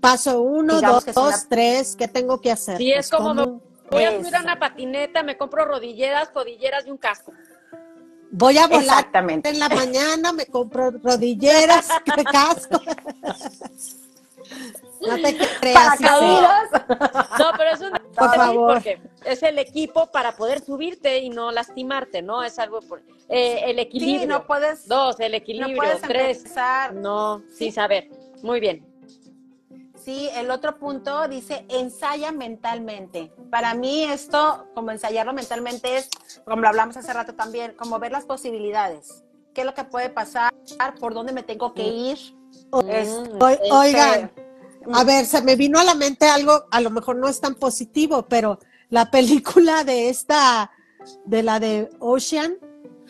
Paso 0.00 0.40
uno, 0.42 0.76
Digamos 0.76 1.04
dos, 1.06 1.08
es 1.08 1.16
una- 1.16 1.48
tres, 1.48 1.96
¿qué 1.96 2.08
tengo 2.08 2.40
que 2.40 2.50
hacer? 2.50 2.76
Sí, 2.76 2.90
es 2.92 3.08
Pues, 3.08 3.20
como 3.20 3.34
me- 3.34 3.44
¿cómo? 3.44 3.62
Voy 3.90 4.04
a 4.04 4.18
subir 4.20 4.36
a 4.36 4.40
una 4.40 4.58
patineta, 4.58 5.22
me 5.22 5.36
compro 5.36 5.64
rodilleras, 5.64 6.28
codilleras 6.30 6.86
y 6.86 6.90
un 6.90 6.96
casco. 6.96 7.32
Voy 8.32 8.56
a 8.58 8.66
volar 8.68 8.82
Exactamente. 8.82 9.48
en 9.48 9.58
la 9.58 9.68
mañana, 9.68 10.32
me 10.32 10.46
compro 10.46 10.90
rodilleras, 10.92 11.88
casco. 12.32 12.80
No 15.00 15.14
te 15.16 15.36
creas. 15.60 15.74
Paracaídas. 15.98 16.70
No, 17.38 17.46
pero 17.56 17.70
es 17.72 17.80
un 17.80 17.92
Por 18.26 18.34
favor. 18.36 18.72
porque 18.74 19.00
es 19.24 19.42
el 19.42 19.58
equipo 19.58 20.06
para 20.10 20.32
poder 20.36 20.60
subirte 20.64 21.18
y 21.18 21.30
no 21.30 21.50
lastimarte, 21.50 22.22
¿no? 22.22 22.42
Es 22.42 22.58
algo 22.58 22.80
por 22.80 23.02
eh, 23.28 23.62
el 23.66 23.78
equilibrio. 23.78 24.20
Sí, 24.20 24.26
no 24.26 24.46
puedes, 24.46 24.86
Dos, 24.88 25.18
el 25.20 25.32
no 25.32 25.38
equilibrio. 25.38 25.76
puedes 25.76 26.00
Tres. 26.02 26.38
empezar. 26.38 26.94
No, 26.94 27.42
sí 27.52 27.70
saber. 27.72 28.08
Muy 28.42 28.60
bien. 28.60 28.86
Sí, 29.96 30.30
el 30.34 30.50
otro 30.50 30.78
punto 30.78 31.28
dice 31.28 31.66
ensaya 31.68 32.32
mentalmente. 32.32 33.32
Para 33.50 33.74
mí 33.74 34.04
esto, 34.04 34.66
como 34.74 34.90
ensayarlo 34.92 35.32
mentalmente 35.34 35.98
es, 35.98 36.08
como 36.44 36.62
lo 36.62 36.68
hablamos 36.68 36.96
hace 36.96 37.12
rato 37.12 37.34
también, 37.34 37.74
como 37.74 37.98
ver 37.98 38.10
las 38.12 38.24
posibilidades. 38.24 39.24
¿Qué 39.54 39.60
es 39.60 39.66
lo 39.66 39.74
que 39.74 39.84
puede 39.84 40.08
pasar? 40.08 40.52
¿Por 40.98 41.12
dónde 41.12 41.32
me 41.32 41.42
tengo 41.42 41.74
que 41.74 41.82
ir? 41.82 42.16
Es- 42.16 42.32
Mm, 43.10 43.42
O- 43.42 43.48
este, 43.48 43.72
Oigan, 43.72 44.32
a 44.92 45.04
ver, 45.04 45.26
se 45.26 45.42
me 45.42 45.56
vino 45.56 45.78
a 45.78 45.84
la 45.84 45.94
mente 45.94 46.26
algo, 46.26 46.64
a 46.70 46.80
lo 46.80 46.90
mejor 46.90 47.16
no 47.16 47.28
es 47.28 47.40
tan 47.40 47.54
positivo, 47.54 48.26
pero 48.28 48.58
la 48.88 49.10
película 49.10 49.84
de 49.84 50.08
esta, 50.08 50.70
de 51.24 51.42
la 51.42 51.60
de 51.60 51.90
Ocean, 51.98 52.54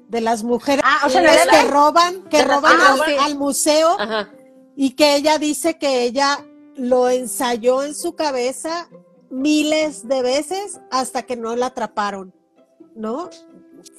de 0.08 0.20
las 0.20 0.42
mujeres 0.42 0.84
Ah, 0.86 1.08
que 1.08 1.62
roban, 1.70 2.24
que 2.24 2.42
roban 2.42 2.76
ah, 2.80 2.92
al, 2.94 2.98
sí. 3.06 3.16
al 3.20 3.38
museo 3.38 4.00
Ajá. 4.00 4.30
y 4.74 4.90
que 4.90 5.14
ella 5.14 5.38
dice 5.38 5.78
que 5.78 6.02
ella 6.02 6.44
lo 6.74 7.08
ensayó 7.08 7.82
en 7.82 7.94
su 7.94 8.14
cabeza 8.16 8.88
miles 9.30 10.08
de 10.08 10.22
veces 10.22 10.80
hasta 10.90 11.22
que 11.22 11.36
no 11.36 11.54
la 11.54 11.66
atraparon, 11.66 12.34
¿no? 12.96 13.30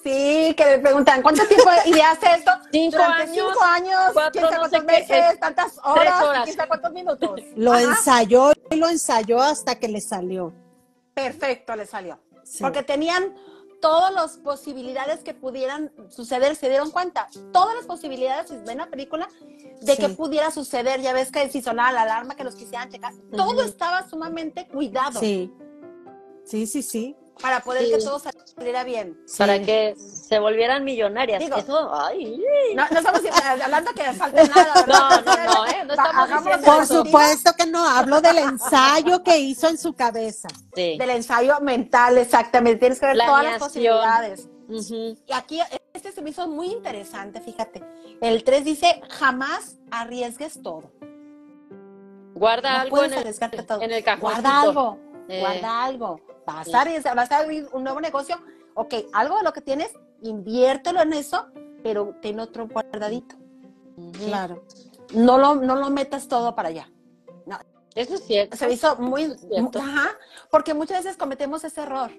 Sí, 0.03 0.53
que 0.55 0.65
le 0.65 0.79
preguntan, 0.79 1.21
¿cuánto 1.21 1.45
tiempo 1.47 1.69
ideaste 1.85 2.27
esto? 2.35 2.51
Cinco 2.71 2.97
Durante 2.97 3.21
años, 3.23 3.35
cinco 3.35 3.63
años, 3.63 3.99
cuatro, 4.13 4.31
quién 4.31 4.43
sabe 4.45 4.57
no 4.57 4.63
sé 4.65 4.69
cuántos 4.69 4.79
qué, 4.95 4.99
meses, 5.13 5.33
eh, 5.33 5.37
tantas 5.39 5.77
horas, 5.83 6.23
horas. 6.23 6.43
quién 6.43 6.55
sabe 6.55 6.67
cuántos 6.67 6.91
minutos. 6.93 7.41
Lo 7.55 7.73
Ajá. 7.73 7.81
ensayó 7.83 8.51
y 8.69 8.75
lo 8.75 8.87
ensayó 8.89 9.41
hasta 9.41 9.75
que 9.75 9.87
le 9.87 10.01
salió. 10.01 10.53
Perfecto, 11.13 11.75
le 11.75 11.85
salió. 11.85 12.19
Sí. 12.43 12.63
Porque 12.63 12.83
tenían 12.83 13.35
todas 13.81 14.13
las 14.13 14.37
posibilidades 14.37 15.21
que 15.21 15.33
pudieran 15.33 15.91
suceder, 16.09 16.55
se 16.55 16.69
dieron 16.69 16.91
cuenta, 16.91 17.27
todas 17.51 17.75
las 17.75 17.85
posibilidades, 17.85 18.49
si 18.49 18.57
ven 18.57 18.77
la 18.77 18.87
película, 18.87 19.27
de 19.81 19.95
Sí. 19.95 20.01
que 20.01 20.09
pudiera 20.09 20.51
suceder, 20.51 21.01
ya 21.01 21.13
ves 21.13 21.31
que 21.31 21.49
si 21.49 21.61
sonaba 21.63 21.91
la 21.91 22.03
alarma, 22.03 22.35
que 22.35 22.43
los 22.43 22.53
quisieran 22.55 22.89
checar, 22.91 23.13
todo 23.35 23.63
estaba 23.63 24.07
sumamente 24.07 24.67
cuidado 24.67 25.19
Sí, 25.19 25.51
sí, 26.45 26.67
sí, 26.67 26.83
sí. 26.83 27.15
Para 27.41 27.59
poder 27.61 27.85
Sí. 27.85 27.91
que 27.91 27.97
todo 27.99 28.19
saliera 28.19 28.83
bien. 28.83 29.17
Para 29.37 29.57
Sí. 29.57 29.65
que 29.65 29.95
se 29.97 30.39
volvieran 30.39 30.83
millonarias. 30.83 31.39
Digo, 31.39 31.57
Eso, 31.57 31.91
ay. 31.93 32.41
No, 32.75 32.83
no 32.91 32.97
estamos 32.99 33.21
hablando 33.63 33.91
que 33.93 34.03
falte 34.13 34.47
nada, 34.49 34.73
No, 34.87 35.09
¿verdad? 35.09 35.23
no, 35.25 35.53
no, 35.53 35.65
¿eh? 35.67 35.83
No 35.85 35.93
estamos 35.93 36.59
Por 36.65 36.85
supuesto 36.87 37.53
que 37.57 37.65
no, 37.67 37.87
hablo 37.87 38.21
del 38.21 38.37
ensayo 38.39 39.23
que 39.23 39.37
hizo 39.39 39.67
en 39.69 39.77
su 39.77 39.93
cabeza. 39.93 40.49
Sí. 40.75 40.97
Del 40.97 41.09
ensayo 41.11 41.59
mental, 41.61 42.17
exactamente. 42.17 42.79
Tienes 42.79 42.99
que 42.99 43.05
ver 43.07 43.17
todas 43.17 43.43
las 43.43 43.59
posibilidades. 43.59 44.47
Y 44.69 45.17
aquí, 45.33 45.59
este 45.93 46.11
se 46.13 46.21
me 46.21 46.29
hizo 46.29 46.47
muy 46.47 46.67
interesante, 46.67 47.41
fíjate. 47.41 47.83
El 48.21 48.43
3 48.43 48.63
dice, 48.63 49.01
jamás 49.09 49.77
arriesgues 49.89 50.61
todo. 50.61 50.91
Guarda 52.33 52.71
No 52.73 52.79
algo 52.79 53.03
en 53.03 53.13
el, 53.13 53.19
arriesgarte 53.19 53.63
todo. 53.63 53.81
en 53.81 53.91
el 53.91 54.03
cajón. 54.03 54.21
Guarda 54.31 54.61
algo, 54.61 54.97
Eh. 55.27 55.39
guarda 55.41 55.83
algo. 55.83 56.21
Sí. 56.65 56.73
a 56.73 56.81
arriesgar, 56.81 57.15
vas 57.15 57.31
a 57.31 57.39
abrir 57.39 57.67
un 57.71 57.83
nuevo 57.83 58.01
negocio. 58.01 58.37
Ok, 58.73 58.93
algo 59.13 59.37
de 59.37 59.43
lo 59.43 59.53
que 59.53 59.61
tienes, 59.61 59.91
inviértelo 60.21 61.01
en 61.01 61.13
eso, 61.13 61.47
pero 61.83 62.15
ten 62.21 62.39
otro 62.39 62.67
guardadito. 62.67 63.35
Claro. 64.25 64.63
No 65.13 65.37
lo, 65.37 65.55
no 65.55 65.75
lo 65.75 65.89
metas 65.89 66.27
todo 66.27 66.55
para 66.55 66.69
allá. 66.69 66.89
Eso 67.95 68.15
es 68.15 68.25
cierto. 68.25 68.55
Se 68.55 68.71
hizo 68.71 68.95
muy, 68.97 69.25
ajá, 69.25 70.17
porque 70.49 70.73
muchas 70.73 71.03
veces 71.03 71.17
cometemos 71.17 71.63
ese 71.63 71.81
error. 71.81 72.11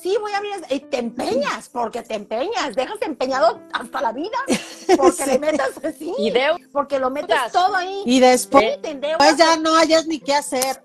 Sí, 0.00 0.14
voy 0.20 0.32
a 0.32 0.36
abrir, 0.38 0.52
y 0.68 0.80
te 0.80 0.98
empeñas, 0.98 1.68
porque 1.70 2.02
te 2.02 2.14
empeñas, 2.14 2.74
dejas 2.74 3.00
empeñas 3.00 3.42
hasta 3.72 4.02
la 4.02 4.12
vida, 4.12 4.36
porque 4.96 5.24
Sí. 5.24 5.30
le 5.30 5.38
metas 5.38 5.70
así, 5.82 6.12
Y 6.18 6.30
deudas. 6.30 6.60
porque 6.70 6.98
lo 6.98 7.08
metes 7.10 7.36
todo 7.52 7.74
ahí. 7.74 8.02
Y 8.04 8.20
después 8.20 8.78
pues 9.18 9.36
ya 9.36 9.56
no 9.56 9.74
hayas 9.76 10.06
ni 10.06 10.20
qué 10.20 10.34
hacer. 10.34 10.82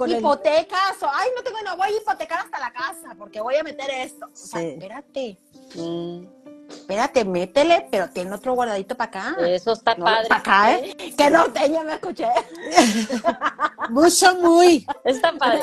El- 0.00 0.18
hipotecas, 0.18 1.02
o 1.02 1.06
ay, 1.12 1.30
no 1.36 1.42
tengo, 1.42 1.58
no 1.64 1.76
voy 1.76 1.88
a 1.88 1.96
hipotecar 1.96 2.40
hasta 2.40 2.58
la 2.58 2.72
casa, 2.72 3.14
porque 3.16 3.40
voy 3.40 3.54
a 3.56 3.62
meter 3.62 3.88
esto. 3.90 4.26
O 4.26 4.30
sea, 4.36 4.60
Sí. 4.60 4.66
espérate, 4.68 5.38
Mm, 5.76 6.24
espérate, 6.70 7.24
métele, 7.24 7.86
pero 7.90 8.08
tiene 8.10 8.32
otro 8.32 8.54
guardadito 8.54 8.96
para 8.96 9.08
acá. 9.08 9.36
Eso 9.46 9.72
está 9.72 9.94
No, 9.94 10.04
padre. 10.04 10.28
para 10.28 10.40
acá, 10.40 10.74
¿eh? 10.74 10.96
Que 11.16 11.30
no 11.30 11.44
te, 11.52 11.70
ya 11.70 11.82
me 11.84 11.94
escuché. 11.94 12.26
Mucho, 13.90 14.34
muy. 14.36 14.86
Está 15.04 15.32
padre. 15.32 15.62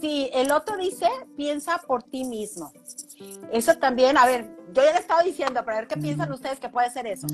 Sí, 0.00 0.30
el 0.32 0.50
otro 0.50 0.76
dice, 0.76 1.06
piensa 1.36 1.78
por 1.78 2.02
ti 2.02 2.24
mismo. 2.24 2.72
Eso 3.52 3.76
también, 3.76 4.16
a 4.18 4.26
ver, 4.26 4.50
yo 4.72 4.82
ya 4.82 4.92
le 4.92 4.98
estaba 4.98 5.22
diciendo, 5.22 5.60
pero 5.64 5.76
a 5.76 5.80
ver 5.80 5.88
qué 5.88 5.96
piensan 5.96 6.32
ustedes 6.32 6.58
que 6.58 6.68
puede 6.68 6.90
ser 6.90 7.06
eso. 7.06 7.26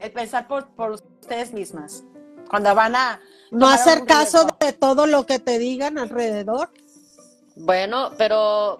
El 0.00 0.12
pensar 0.12 0.48
por, 0.48 0.68
por 0.74 0.92
ustedes 0.92 1.52
mismas. 1.52 2.04
Cuando 2.48 2.74
van 2.74 2.96
a... 2.96 3.20
No 3.50 3.68
hacer 3.68 4.06
caso 4.06 4.46
de 4.58 4.72
todo 4.72 5.06
lo 5.06 5.26
que 5.26 5.38
te 5.38 5.58
digan 5.58 5.98
alrededor. 5.98 6.70
Bueno, 7.54 8.12
pero 8.16 8.78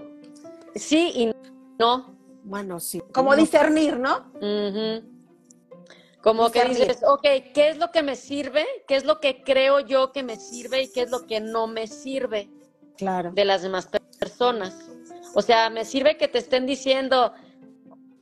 sí 0.75 1.13
y 1.15 1.33
no. 1.79 2.17
Bueno, 2.45 2.81
sí. 2.81 3.01
Como 3.13 3.33
No. 3.33 3.37
discernir, 3.37 3.99
¿no? 3.99 4.33
Como 6.23 6.51
que 6.53 6.65
dices, 6.67 7.03
ok, 7.05 7.23
¿qué 7.53 7.71
es 7.71 7.79
lo 7.79 7.91
que 7.91 8.03
me 8.03 8.15
sirve? 8.15 8.65
¿Qué 8.87 8.95
es 8.95 9.05
lo 9.05 9.19
que 9.19 9.43
creo 9.43 9.81
yo 9.81 10.13
que 10.13 10.23
me 10.23 10.37
sirve? 10.37 10.83
¿Y 10.83 10.93
qué 10.93 11.03
es 11.03 11.11
lo 11.11 11.27
que 11.27 11.41
no 11.41 11.67
me 11.67 11.89
sirve 11.89 12.49
Claro. 12.97 13.33
de 13.33 13.45
las 13.45 13.63
demás 13.63 13.87
per- 13.89 14.03
personas? 14.21 14.89
O 15.35 15.43
sea, 15.43 15.69
me 15.69 15.85
sirve 15.85 16.17
que 16.17 16.29
te 16.29 16.39
estén 16.39 16.65
diciendo, 16.65 17.33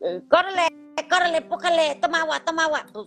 eh, 0.00 0.22
córrele, 0.30 0.68
córrele, 1.10 1.38
empújale, 1.38 1.96
toma 2.00 2.22
agua, 2.22 2.40
toma 2.42 2.64
agua. 2.64 2.86
Pues, 2.90 3.06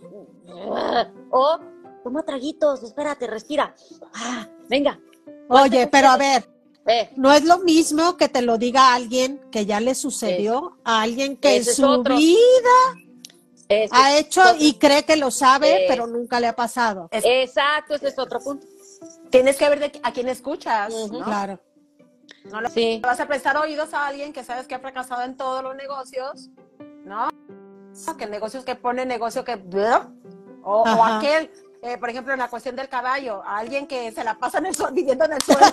ah, 0.70 1.10
O, 1.30 1.58
toma 2.04 2.22
traguitos, 2.22 2.84
espérate, 2.84 3.26
respira. 3.26 3.74
Ah, 4.14 4.46
venga. 4.68 5.00
Oye, 5.48 5.88
pero 5.88 6.08
a 6.08 6.16
ver, 6.16 6.44
Eh, 6.86 7.10
no 7.16 7.32
es 7.32 7.44
lo 7.44 7.58
mismo 7.60 8.16
que 8.16 8.28
te 8.28 8.42
lo 8.42 8.58
diga 8.58 8.94
alguien 8.94 9.40
que 9.50 9.64
ya 9.64 9.80
le 9.80 9.94
sucedió 9.94 10.78
a 10.84 11.00
alguien 11.00 11.36
que 11.36 11.56
en 11.56 11.62
Ese 11.62 11.74
su 11.74 11.86
otro. 11.86 12.16
vida 12.16 12.70
ese- 13.68 13.88
ha 13.92 14.18
hecho 14.18 14.42
y 14.58 14.74
cree 14.74 15.04
que 15.04 15.16
lo 15.16 15.30
sabe, 15.30 15.84
Eh. 15.84 15.86
pero 15.88 16.06
nunca 16.06 16.40
le 16.40 16.46
ha 16.48 16.54
pasado. 16.56 17.08
exacto, 17.10 17.94
ese 17.94 18.08
es 18.08 18.18
otro 18.18 18.38
punto. 18.40 18.66
Tienes 19.30 19.56
que 19.56 19.68
ver 19.68 19.80
de 19.80 20.00
a 20.02 20.12
quién 20.12 20.28
escuchas, 20.28 20.92
Ujú. 20.92 21.20
¿no? 21.20 21.24
Claro. 21.24 21.58
No 22.44 22.60
le 22.60 22.68
Sí. 22.70 23.00
vas 23.02 23.18
a 23.20 23.26
prestar 23.26 23.56
oídos 23.56 23.94
a 23.94 24.06
alguien 24.06 24.32
que 24.34 24.44
sabes 24.44 24.66
que 24.66 24.74
ha 24.74 24.78
fracasado 24.78 25.22
en 25.22 25.36
todos 25.36 25.62
los 25.62 25.74
negocios, 25.76 26.50
¿no? 27.04 27.30
Que 28.18 28.26
negocios 28.26 28.64
que 28.64 28.74
pone 28.74 29.06
negocio 29.06 29.44
que... 29.44 29.54
O, 30.62 30.82
o 30.82 31.04
aquel, 31.04 31.50
eh, 31.82 31.96
por 31.98 32.08
ejemplo, 32.10 32.32
en 32.32 32.38
la 32.38 32.48
cuestión 32.48 32.76
del 32.76 32.88
caballo, 32.88 33.42
a 33.44 33.58
alguien 33.58 33.86
que 33.86 34.10
se 34.12 34.24
la 34.24 34.38
pasa 34.38 34.58
en 34.58 34.66
el 34.66 34.74
sol, 34.74 34.90
viviendo 34.94 35.24
en 35.24 35.32
el 35.34 35.42
suelo. 35.42 35.66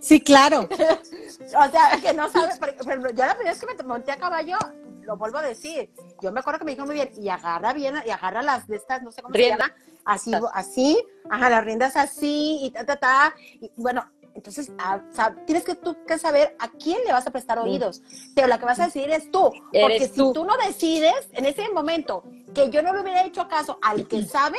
Sí, 0.00 0.20
claro. 0.20 0.68
o 0.70 1.70
sea, 1.70 1.98
que 2.02 2.12
no 2.12 2.30
sabes. 2.30 2.58
Por 2.58 2.68
ejemplo, 2.70 3.10
yo 3.10 3.24
la 3.24 3.34
primera 3.34 3.52
vez 3.52 3.60
que 3.60 3.74
me 3.74 3.82
monté 3.84 4.12
a 4.12 4.16
caballo, 4.16 4.56
lo 5.02 5.16
vuelvo 5.16 5.38
a 5.38 5.42
decir, 5.42 5.90
yo 6.20 6.32
me 6.32 6.40
acuerdo 6.40 6.58
que 6.58 6.64
me 6.64 6.72
dijo 6.72 6.84
muy 6.84 6.94
bien, 6.94 7.10
y 7.16 7.28
agarra 7.28 7.72
bien, 7.72 7.94
y 8.04 8.10
agarra 8.10 8.42
las 8.42 8.66
de 8.66 8.76
estas, 8.76 9.02
no 9.02 9.12
sé 9.12 9.22
cómo 9.22 9.32
Riendas. 9.34 9.68
se 9.68 10.30
llama, 10.30 10.44
así, 10.50 10.50
así, 10.52 11.06
ajá, 11.30 11.48
las 11.48 11.64
riendas 11.64 11.96
así, 11.96 12.58
y 12.62 12.70
ta, 12.70 12.84
ta, 12.84 12.96
ta. 12.96 13.34
Y 13.60 13.70
bueno, 13.76 14.04
entonces, 14.34 14.70
ah, 14.78 15.00
o 15.10 15.14
sea, 15.14 15.34
tienes 15.46 15.64
que 15.64 15.74
tú 15.76 15.96
que 16.06 16.18
saber 16.18 16.54
a 16.58 16.68
quién 16.68 16.98
le 17.06 17.12
vas 17.12 17.26
a 17.26 17.30
prestar 17.30 17.58
oídos, 17.58 18.02
pero 18.34 18.48
la 18.48 18.58
que 18.58 18.66
vas 18.66 18.78
a 18.80 18.86
decidir 18.86 19.10
es 19.10 19.30
tú, 19.30 19.50
porque 19.50 19.96
Eres 19.96 20.10
si 20.10 20.16
tú. 20.16 20.32
tú 20.32 20.44
no 20.44 20.56
decides, 20.58 21.28
en 21.32 21.46
ese 21.46 21.68
momento, 21.70 22.22
que 22.54 22.68
yo 22.68 22.82
no 22.82 22.92
le 22.92 23.00
hubiera 23.00 23.24
hecho 23.24 23.48
caso 23.48 23.78
al 23.80 24.06
que 24.06 24.24
sabe, 24.24 24.58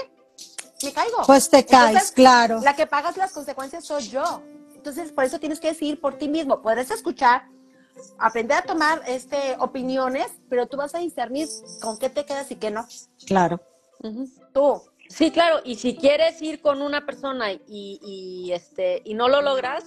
me 0.84 0.94
caigo. 0.94 1.18
Pues 1.26 1.50
te 1.50 1.66
caes, 1.66 1.90
Entonces, 1.90 2.12
claro. 2.12 2.60
la 2.62 2.76
que 2.76 2.88
pagas 2.88 3.18
las 3.18 3.32
consecuencias 3.32 3.86
soy 3.86 4.08
yo. 4.08 4.42
Entonces, 4.88 5.12
por 5.12 5.26
eso 5.26 5.38
tienes 5.38 5.60
que 5.60 5.68
decidir 5.68 6.00
por 6.00 6.18
ti 6.18 6.30
mismo. 6.30 6.62
Puedes 6.62 6.90
escuchar, 6.92 7.50
aprender 8.18 8.58
a 8.58 8.62
tomar 8.62 9.02
este, 9.06 9.58
opiniones, 9.60 10.28
pero 10.50 10.66
tú 10.66 10.78
vas 10.78 10.96
a 10.96 11.00
discernir 11.00 11.50
con 11.82 12.00
qué 12.00 12.10
te 12.10 12.24
quedas 12.24 12.50
y 12.52 12.56
qué 12.56 12.72
no. 12.72 12.88
Claro. 13.26 13.60
Tú. 14.54 14.82
Sí, 15.10 15.30
claro, 15.32 15.60
y 15.66 15.76
si 15.76 15.98
quieres 15.98 16.42
ir 16.42 16.62
con 16.62 16.82
una 16.82 17.06
persona 17.06 17.52
y, 17.52 17.60
y, 17.68 18.52
este 18.54 19.02
y 19.04 19.14
no 19.14 19.28
lo 19.28 19.42
logras 19.42 19.84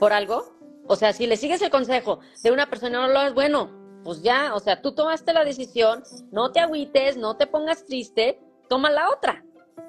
por 0.00 0.12
algo, 0.12 0.52
o 0.88 0.96
sea, 0.96 1.12
si 1.12 1.28
le 1.28 1.36
sigues 1.36 1.62
el 1.62 1.70
consejo 1.70 2.18
de 2.42 2.50
una 2.50 2.68
persona 2.68 2.98
y 2.98 3.00
no 3.00 3.06
lo 3.06 3.14
logras, 3.14 3.34
bueno, 3.34 3.70
pues 4.02 4.20
ya, 4.22 4.52
o 4.54 4.58
sea, 4.58 4.82
tú 4.82 4.96
tomaste 4.96 5.32
la 5.32 5.44
decisión, 5.44 6.02
no 6.32 6.50
te 6.50 6.58
agüites, 6.58 7.16
no 7.16 7.36
te 7.36 7.46
pongas 7.46 7.84
triste, 7.84 8.40
toma 8.68 8.90
la 8.90 9.10
otra. 9.10 9.44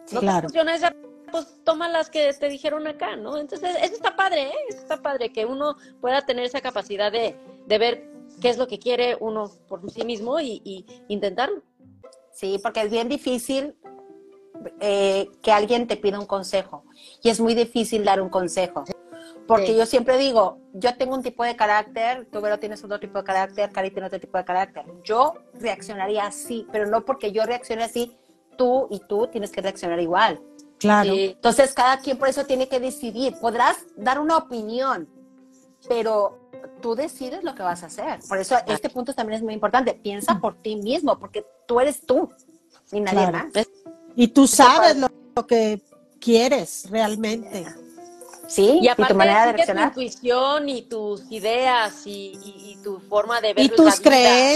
Sí, 0.06 0.14
no 0.16 0.22
claro. 0.22 0.42
te 0.42 0.42
funciona 0.44 0.76
esa, 0.76 0.94
pues 1.34 1.48
toma 1.66 1.90
las 1.90 2.10
que 2.10 2.32
te 2.34 2.48
dijeron 2.48 2.88
acá, 2.88 3.16
¿no? 3.18 3.38
Entonces, 3.38 3.76
eso 3.82 3.96
está 3.96 4.16
padre, 4.16 4.44
¿eh? 4.44 4.54
Eso 4.70 4.78
está 4.80 5.02
padre, 5.02 5.34
que 5.34 5.46
uno 5.46 5.76
pueda 6.00 6.22
tener 6.26 6.46
esa 6.46 6.62
capacidad 6.62 7.12
de, 7.12 7.36
de 7.66 7.78
ver 7.78 8.10
qué 8.40 8.50
es 8.50 8.58
lo 8.58 8.68
que 8.68 8.78
quiere 8.80 9.18
uno 9.20 9.52
por 9.68 9.90
sí 9.92 10.06
mismo 10.06 10.40
y, 10.40 10.62
y 10.64 10.86
intentarlo. 11.08 11.62
Sí, 12.32 12.60
porque 12.62 12.82
es 12.82 12.92
bien 12.92 13.10
difícil 13.10 13.76
eh, 14.80 15.28
que 15.42 15.52
alguien 15.52 15.88
te 15.88 15.98
pida 15.98 16.20
un 16.20 16.26
consejo. 16.28 16.86
Y 17.22 17.30
es 17.30 17.40
muy 17.40 17.56
difícil 17.56 18.06
dar 18.06 18.22
un 18.22 18.30
consejo. 18.30 18.84
Porque 19.48 19.68
Sí. 19.68 19.76
yo 19.76 19.86
siempre 19.86 20.18
digo, 20.18 20.60
yo 20.74 20.96
tengo 20.96 21.16
un 21.16 21.24
tipo 21.24 21.44
de 21.44 21.56
carácter, 21.56 22.28
tú 22.32 22.40
Vero 22.42 22.60
tienes 22.60 22.84
otro 22.84 23.00
tipo 23.00 23.18
de 23.18 23.24
carácter, 23.26 23.72
Cari 23.72 23.92
tiene 23.92 24.08
otro 24.08 24.20
tipo 24.20 24.38
de 24.38 24.46
carácter. 24.46 24.86
Yo 25.04 25.34
reaccionaría 25.56 26.26
así, 26.28 26.66
pero 26.72 26.86
no 26.88 27.04
porque 27.04 27.32
yo 27.32 27.44
reaccione 27.46 27.84
así, 27.84 28.16
tú 28.58 28.88
y 28.90 29.00
tú 29.00 29.28
tienes 29.28 29.52
que 29.52 29.62
reaccionar 29.62 30.00
igual. 30.00 30.40
Claro. 30.84 31.14
Sí. 31.14 31.32
Entonces, 31.36 31.74
cada 31.74 31.98
quien 32.00 32.18
por 32.18 32.28
eso 32.28 32.46
tiene 32.46 32.68
que 32.70 32.80
decidir. 32.80 33.34
Podrás 33.42 33.78
dar 33.96 34.20
una 34.20 34.38
opinión, 34.38 35.08
pero 35.88 36.38
tú 36.82 36.94
decides 36.96 37.44
lo 37.44 37.56
que 37.56 37.64
vas 37.64 37.84
a 37.84 37.88
hacer. 37.88 38.20
Por 38.28 38.38
eso 38.38 38.56
este 38.68 38.90
punto 38.90 39.14
también 39.14 39.38
es 39.38 39.44
muy 39.44 39.54
importante. 39.54 39.94
Piensa 39.94 40.40
por 40.40 40.56
ti 40.62 40.76
mismo, 40.76 41.18
porque 41.18 41.46
tú 41.68 41.80
eres 41.80 42.06
tú 42.06 42.30
y 42.92 43.00
nadie 43.00 43.28
Claro. 43.30 43.50
más. 43.54 43.68
Y 44.16 44.28
tú 44.28 44.46
sabes 44.48 44.98
lo, 44.98 45.08
lo 45.36 45.48
que 45.48 45.82
quieres 46.20 46.88
realmente. 46.90 47.66
Sí, 48.48 48.80
Y 48.82 48.88
aparte 48.90 49.14
tu 49.14 49.18
manera 49.18 49.46
de 49.46 49.52
sigue 49.54 49.54
tu 49.54 49.58
reaccionar. 49.74 49.88
intuición 49.88 50.70
y 50.70 50.82
tus 50.84 51.32
ideas 51.32 52.06
y, 52.06 52.34
y- 52.44 52.72
y 52.74 52.84
tu 52.84 53.00
forma 53.00 53.40
de 53.40 53.54
ver 53.54 53.66
Y 53.66 53.70
la 53.70 53.76
tus 53.76 54.00
vida, 54.00 54.10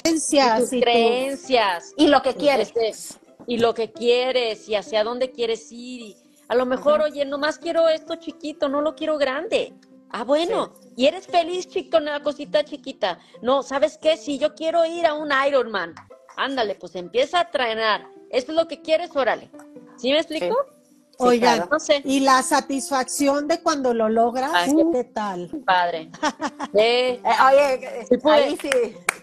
creencias. 0.04 0.60
y 0.60 0.62
tus 0.62 0.74
y 0.74 0.80
tu- 0.80 0.84
creencias 0.84 1.94
Y 1.96 2.08
lo 2.08 2.22
que 2.22 2.36
quieres. 2.36 2.72
Este, 2.76 3.27
y 3.48 3.58
lo 3.58 3.74
que 3.74 3.92
quieres 3.92 4.70
y 4.70 4.76
hacia 4.76 5.04
dónde 5.04 5.32
quieres 5.32 5.72
ir. 5.72 6.02
Y 6.02 6.18
a 6.50 6.56
lo 6.56 6.68
mejor, 6.68 7.02
oye, 7.02 7.26
nomás 7.26 7.58
quiero 7.58 7.90
esto 7.90 8.16
chiquito, 8.18 8.70
no 8.70 8.82
lo 8.82 8.94
quiero 8.94 9.18
grande. 9.18 9.74
Ah, 10.10 10.24
bueno, 10.24 10.74
y 10.96 11.08
eres 11.08 11.28
feliz 11.28 11.68
chico, 11.68 11.98
con 11.98 12.04
una 12.04 12.22
cosita 12.22 12.64
chiquita. 12.64 13.20
No, 13.42 13.64
¿sabes 13.64 13.98
qué? 13.98 14.16
Si 14.16 14.38
yo 14.38 14.54
quiero 14.54 14.86
ir 14.86 15.06
a 15.06 15.14
un 15.14 15.32
Ironman, 15.48 15.96
ándale, 16.36 16.76
pues 16.76 16.96
empieza 16.96 17.40
a 17.40 17.44
entrenar. 17.44 18.08
¿Esto 18.30 18.52
es 18.52 18.58
lo 18.58 18.68
que 18.68 18.82
quieres? 18.82 19.16
Órale. 19.16 19.50
¿Sí 19.98 20.12
me 20.12 20.20
explico? 20.20 20.56
Oigan, 21.20 21.56
claro. 21.58 21.70
No 21.72 21.80
sé. 21.80 22.02
y 22.06 22.20
la 22.20 22.42
satisfacción 22.44 23.48
de 23.48 23.62
cuando 23.62 23.94
lo 23.94 24.08
logras, 24.10 24.52
Ay, 24.54 24.74
¿qué 24.94 25.04
tal? 25.06 25.50
Padre. 25.66 26.12
Eh, 26.74 27.22
oye, 27.52 28.06
Sí 28.10 28.18
pude. 28.18 28.34
ahí 28.34 28.58
sí, 28.62 28.70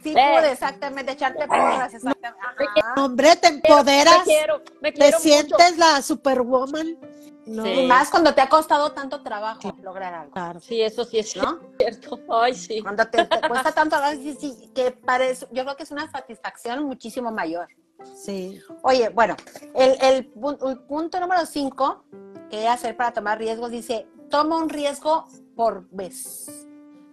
sí 0.02 0.10
Eh. 0.16 0.34
pude 0.36 0.52
exactamente 0.52 1.12
echarte 1.12 1.46
porras, 1.46 1.94
exactamente. 1.94 2.40
Ajá. 2.82 3.04
Hombre, 3.04 3.36
te 3.36 3.50
me 3.50 3.56
empoderas, 3.56 4.22
quiero, 4.24 4.62
me 4.80 4.90
te 4.92 4.98
quiero 5.00 5.18
mucho. 5.18 5.28
sientes 5.28 5.78
la 5.78 6.02
superwoman. 6.02 6.98
No, 7.46 7.62
Sí. 7.62 7.70
Y 7.70 7.86
más 7.86 8.10
cuando 8.10 8.34
te 8.34 8.40
ha 8.40 8.48
costado 8.48 8.92
tanto 8.92 9.22
trabajo 9.22 9.76
lograr 9.82 10.14
algo, 10.14 10.32
claro. 10.32 10.60
Sí, 10.60 10.80
eso 10.80 11.04
sí 11.04 11.18
es 11.18 11.36
¿no? 11.36 11.60
cierto. 11.78 12.18
Ay, 12.30 12.54
sí. 12.54 12.80
Cuando 12.80 13.06
te, 13.06 13.22
te 13.26 13.48
cuesta 13.48 13.70
tanto, 13.74 13.96
sí, 14.12 14.34
sí, 14.40 14.70
que 14.74 14.92
parece, 14.92 15.46
yo 15.52 15.62
creo 15.64 15.76
que 15.76 15.82
es 15.82 15.90
una 15.90 16.10
satisfacción 16.10 16.84
muchísimo 16.84 17.30
mayor. 17.30 17.68
Sí. 18.14 18.60
Oye, 18.82 19.08
bueno, 19.10 19.36
el, 19.74 19.96
el 20.00 20.34
pu- 20.34 20.58
el 20.70 20.78
punto 20.80 21.20
número 21.20 21.46
5 21.46 22.04
que 22.50 22.68
hacer 22.68 22.96
para 22.96 23.12
tomar 23.12 23.38
riesgos 23.38 23.70
dice, 23.70 24.06
toma 24.30 24.58
un 24.58 24.68
riesgo 24.68 25.26
por 25.56 25.88
vez. 25.90 26.66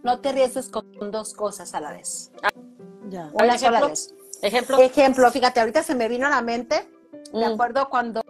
No 0.03 0.19
te 0.19 0.29
arriesgues 0.29 0.69
con 0.69 1.11
dos 1.11 1.33
cosas 1.33 1.73
a 1.73 1.79
la 1.79 1.91
vez. 1.91 2.31
Ya. 3.09 3.29
Una 3.33 3.57
sola 3.57 3.77
ejemplo. 3.77 3.87
vez. 3.89 4.15
Ejemplo. 4.41 4.77
Ejemplo, 4.79 5.31
fíjate, 5.31 5.59
ahorita 5.59 5.83
se 5.83 5.93
me 5.95 6.07
vino 6.07 6.25
a 6.27 6.29
la 6.31 6.41
mente, 6.41 6.89
de 7.31 7.47
Mm. 7.47 7.53
acuerdo 7.53 7.89
cuando, 7.89 8.21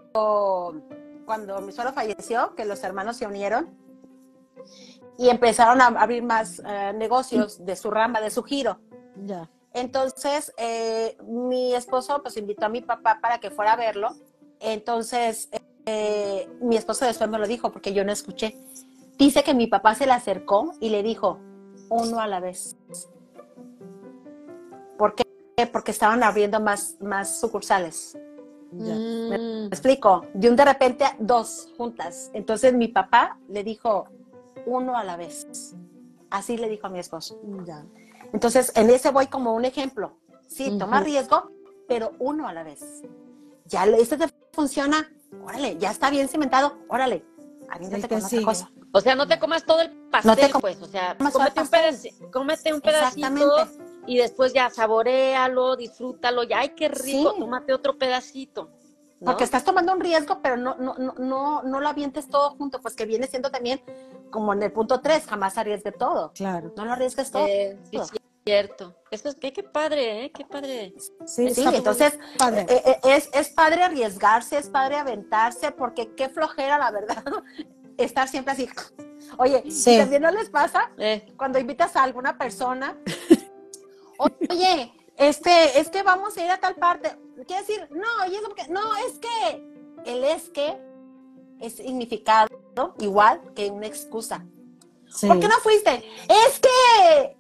cuando 1.26 1.62
mi 1.62 1.72
suegro 1.72 1.94
falleció, 1.94 2.54
que 2.56 2.66
los 2.66 2.84
hermanos 2.84 3.16
se 3.18 3.26
unieron 3.26 3.70
y 5.18 5.30
empezaron 5.30 5.82
a 5.82 5.88
abrir 5.88 6.24
más 6.24 6.62
eh, 6.66 6.92
negocios 6.94 7.64
de 7.66 7.76
su 7.76 7.90
rama, 7.90 8.20
de 8.22 8.30
su 8.32 8.44
giro. 8.44 8.80
Ya. 9.16 9.50
Entonces, 9.74 10.54
eh, 10.58 11.18
mi 11.28 11.74
esposo 11.74 12.22
pues 12.22 12.38
invitó 12.38 12.66
a 12.66 12.70
mi 12.70 12.82
papá 12.82 13.20
para 13.22 13.40
que 13.40 13.52
fuera 13.52 13.74
a 13.74 13.78
verlo. 13.78 14.10
Entonces, 14.60 15.50
eh, 15.86 16.50
mi 16.62 16.76
esposo 16.78 17.06
después 17.06 17.30
me 17.30 17.40
lo 17.40 17.48
dijo 17.48 17.72
porque 17.72 17.94
yo 17.94 18.04
no 18.04 18.12
escuché. 18.12 18.58
Dice 19.18 19.44
que 19.44 19.54
mi 19.54 19.68
papá 19.68 19.96
se 19.96 20.06
le 20.06 20.12
acercó 20.14 20.74
y 20.80 20.90
le 20.90 21.04
dijo, 21.04 21.40
uno 21.90 22.20
a 22.20 22.28
la 22.28 22.40
vez. 22.40 22.76
¿Por 24.98 25.16
qué? 25.16 25.26
Porque 25.72 25.92
estaban 25.92 26.24
abriendo 26.24 26.60
más, 26.60 26.98
más 27.00 27.40
sucursales. 27.40 28.18
Ya. 28.72 28.96
Mm. 28.96 29.30
¿Me 29.30 29.68
explico? 29.68 30.26
De 30.34 30.50
un 30.50 30.56
de 30.56 30.66
repente 30.66 31.06
dos 31.20 31.70
juntas. 31.78 32.30
Entonces 32.34 32.74
mi 32.74 32.88
papá 32.88 33.38
le 33.48 33.64
dijo, 33.64 34.08
uno 34.66 34.98
a 34.98 35.04
la 35.04 35.18
vez. 35.18 35.76
Así 36.30 36.58
le 36.58 36.70
dijo 36.70 36.88
a 36.88 36.90
mi 36.90 37.00
esposo. 37.00 37.40
Ya. 37.66 37.86
Entonces, 38.34 38.72
en 38.76 38.90
ese 38.90 39.12
voy 39.12 39.28
como 39.28 39.54
un 39.54 39.66
ejemplo. 39.66 40.18
Sí, 40.48 40.78
toma 40.78 41.00
riesgo, 41.02 41.50
pero 41.88 42.12
uno 42.20 42.48
a 42.48 42.54
la 42.54 42.64
vez. 42.64 42.84
Ya 43.66 43.86
le- 43.86 44.02
este 44.02 44.18
te 44.18 44.28
funciona, 44.52 45.10
órale, 45.44 45.78
ya 45.78 45.92
está 45.92 46.10
bien 46.10 46.28
cimentado, 46.28 46.78
órale, 46.90 47.24
aviéntate 47.70 48.08
con 48.10 48.24
otra 48.24 48.42
cosa. 48.44 48.72
O 48.94 49.00
sea, 49.00 49.16
no 49.16 49.28
te 49.28 49.40
comas 49.40 49.66
todo 49.66 49.80
el 49.82 49.92
pastel, 50.10 50.30
No 50.30 50.36
te 50.36 50.50
com- 50.52 50.62
pues. 50.62 50.82
O 50.82 50.88
sea, 50.88 51.16
cómete 51.18 51.62
un, 51.62 51.68
pastel. 51.70 51.80
pedaci- 51.96 52.32
cómete 52.32 52.74
un 52.74 52.82
pedacito 52.82 53.56
y 54.06 54.18
después 54.18 54.52
ya 54.54 54.70
saborealo, 54.70 55.78
disfrútalo. 55.78 56.44
Ya, 56.44 56.60
ay, 56.60 56.70
qué 56.76 56.90
rico, 56.90 57.32
Sí. 57.34 57.40
tómate 57.40 57.74
otro 57.74 57.98
pedacito. 57.98 58.70
¿no? 59.22 59.26
Porque 59.32 59.44
estás 59.44 59.64
tomando 59.64 59.94
un 59.94 60.00
riesgo, 60.00 60.40
pero 60.42 60.58
no, 60.58 60.76
no, 60.80 60.96
no, 60.98 61.14
no, 61.20 61.62
no 61.62 61.80
lo 61.80 61.88
avientes 61.88 62.28
todo 62.28 62.56
junto, 62.56 62.82
pues 62.82 62.96
que 62.96 63.06
viene 63.06 63.28
siendo 63.28 63.52
también 63.52 63.80
como 64.32 64.52
en 64.52 64.64
el 64.64 64.72
punto 64.72 65.00
3, 65.00 65.28
jamás 65.28 65.60
arriesgue 65.60 65.92
todo. 65.92 66.32
Claro. 66.34 66.74
No 66.76 66.86
lo 66.86 66.94
arriesgues 66.94 67.30
todo. 67.30 67.46
Eh, 67.46 67.78
sí, 67.92 68.00
sí. 68.12 68.18
Cierto. 68.46 68.96
Eso 69.12 69.30
es 69.30 69.36
que 69.36 69.54
qué 69.54 69.64
padre, 69.64 70.26
¿eh? 70.26 70.32
Qué 70.32 70.46
padre. 70.46 70.94
Sí, 71.26 71.50
Sí, 71.54 71.64
entonces 71.74 72.18
padre. 72.38 72.66
eh, 72.70 72.82
eh, 72.86 73.00
es, 73.04 73.30
es 73.34 73.50
padre 73.50 73.84
arriesgarse, 73.84 74.58
es 74.58 74.70
padre 74.70 74.96
aventarse, 74.98 75.72
porque 75.72 76.14
qué 76.16 76.30
flojera, 76.30 76.78
la 76.78 76.92
verdad, 76.92 77.24
estar 77.98 78.28
siempre 78.28 78.54
así. 78.54 78.70
Oye, 79.38 79.64
Sí. 79.70 79.96
¿y 79.96 79.98
también 80.00 80.22
no 80.24 80.32
les 80.32 80.50
pasa 80.50 80.92
Eh, 80.98 81.32
cuando 81.38 81.60
invitas 81.60 81.96
a 81.96 82.04
alguna 82.04 82.38
persona? 82.38 82.98
Oye, 84.50 84.92
este, 85.18 85.80
es 85.80 85.90
que 85.90 86.04
vamos 86.04 86.38
a 86.38 86.44
ir 86.46 86.52
a 86.52 86.60
tal 86.60 86.76
parte. 86.76 87.12
Quiere 87.48 87.62
decir, 87.66 87.88
no, 87.92 88.32
y 88.32 88.36
eso 88.36 88.48
porque, 88.48 88.68
no, 88.70 88.96
es 89.08 89.20
que 89.20 89.64
el 90.06 90.24
es 90.24 90.50
que 90.50 90.78
es 91.60 91.76
significado 91.76 92.48
igual 93.00 93.42
que 93.56 93.70
una 93.70 93.88
excusa. 93.88 94.46
Sí. 95.10 95.28
¿Por 95.28 95.40
qué 95.40 95.48
no 95.48 95.56
fuiste? 95.60 96.04
Es 96.28 96.60
que 96.60 97.38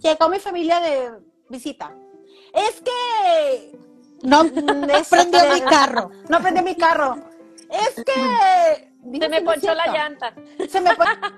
llegó 0.00 0.28
mi 0.28 0.38
familia 0.38 0.80
de 0.80 1.10
visita. 1.48 1.94
Es 2.54 2.80
que 2.80 3.78
No 4.22 4.42
es- 4.98 5.08
prendió 5.10 5.40
mi 5.52 5.60
carro. 5.62 6.10
No 6.28 6.40
prendí 6.40 6.62
mi 6.62 6.74
carro. 6.76 7.16
Es 7.70 7.94
que 8.04 8.88
se 9.20 9.28
me 9.28 9.36
es 9.38 9.42
ponchó 9.42 9.74
la 9.74 9.86
llanta. 9.86 10.34
Se 10.68 10.80
me 10.80 10.90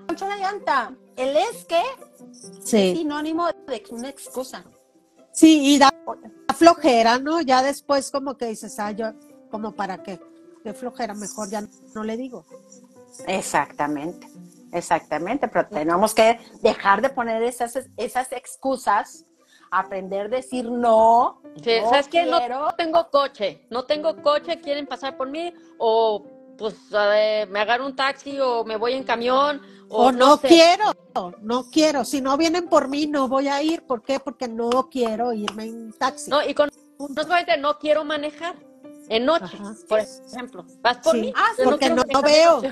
ponchó 0.07 0.29
la 0.29 0.37
llanta. 0.37 0.95
El 1.17 1.37
es 1.37 1.65
que 1.67 1.79
es 1.81 2.61
Sí. 2.65 2.95
sinónimo 2.97 3.47
de 3.67 3.83
una 3.91 4.09
excusa. 4.09 4.65
Sí, 5.33 5.75
y 5.75 5.79
da 5.79 5.93
flojera, 6.57 7.19
¿no? 7.19 7.41
Ya 7.41 7.63
después 7.63 8.11
como 8.11 8.37
que 8.37 8.47
dices, 8.47 8.79
ah, 8.79 8.91
yo, 8.93 9.13
como 9.51 9.73
para 9.75 10.03
qué, 10.03 10.19
qué 10.65 10.73
flojera, 10.75 11.15
mejor 11.15 11.49
ya 11.51 11.63
no 11.95 12.03
le 12.05 12.17
digo. 12.17 12.45
Exactamente, 13.27 14.27
exactamente, 14.73 15.49
pero 15.49 15.69
tenemos 15.69 16.15
que 16.15 16.39
dejar 16.63 17.03
de 17.03 17.11
poner 17.11 17.43
esas, 17.43 17.79
esas 17.97 18.33
excusas, 18.33 19.25
aprender 19.71 20.27
a 20.27 20.29
decir 20.29 20.71
no. 20.71 21.41
Sí, 21.63 21.79
no 21.83 21.91
¿Sabes 21.91 22.09
qué? 22.09 22.25
No 22.27 22.75
tengo 22.77 23.09
coche. 23.11 23.67
No 23.71 23.85
tengo 23.85 24.17
coche, 24.23 24.61
quieren 24.61 24.87
pasar 24.87 25.17
por 25.17 25.29
mí. 25.29 25.55
O 25.79 26.25
pues 26.59 26.75
me 27.49 27.61
agarro 27.61 27.87
un 27.87 27.97
taxi 27.97 28.39
o 28.39 28.65
me 28.65 28.77
voy 28.77 28.95
en 28.95 29.05
camión. 29.05 29.63
O, 29.89 30.07
O 30.07 30.13
no 30.13 30.37
sé. 30.37 30.49
quiero, 30.49 30.93
no 31.41 31.65
quiero. 31.71 32.05
Si 32.05 32.21
no 32.21 32.37
vienen 32.37 32.69
por 32.69 32.89
mí, 32.89 33.07
no 33.07 33.29
voy 33.29 33.49
a 33.49 33.63
ir. 33.63 33.83
¿Por 33.87 34.03
qué? 34.03 34.21
Porque 34.21 34.47
no 34.47 34.89
quiero 34.91 35.33
irme 35.33 35.65
en 35.65 35.93
taxi. 35.93 36.31
No, 36.31 36.45
y 36.47 36.55
con 36.55 36.71
no 36.99 37.57
no 37.59 37.79
quiero 37.79 38.05
manejar 38.05 38.55
en 39.09 39.25
noche, 39.25 39.57
Ajá. 39.59 39.75
por 39.89 39.99
ejemplo. 40.01 40.65
¿Vas 40.83 40.99
por 40.99 41.15
Sí, 41.15 41.21
mí? 41.23 41.33
Ah, 41.35 41.49
porque 41.65 41.91
no 41.91 42.03
de 42.03 42.23
veo. 42.23 42.63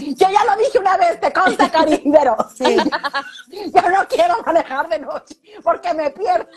Yo 0.00 0.28
ya 0.30 0.44
lo 0.44 0.56
dije 0.56 0.78
una 0.78 0.96
vez, 0.96 1.20
te 1.20 1.32
consta, 1.32 1.70
Cari, 1.70 2.02
pero 2.12 2.36
Sí, 2.54 2.76
yo 3.74 3.90
no 3.90 4.06
quiero 4.08 4.36
manejar 4.44 4.88
de 4.88 4.98
noche 5.00 5.36
porque 5.62 5.94
me 5.94 6.10
pierdo. 6.10 6.48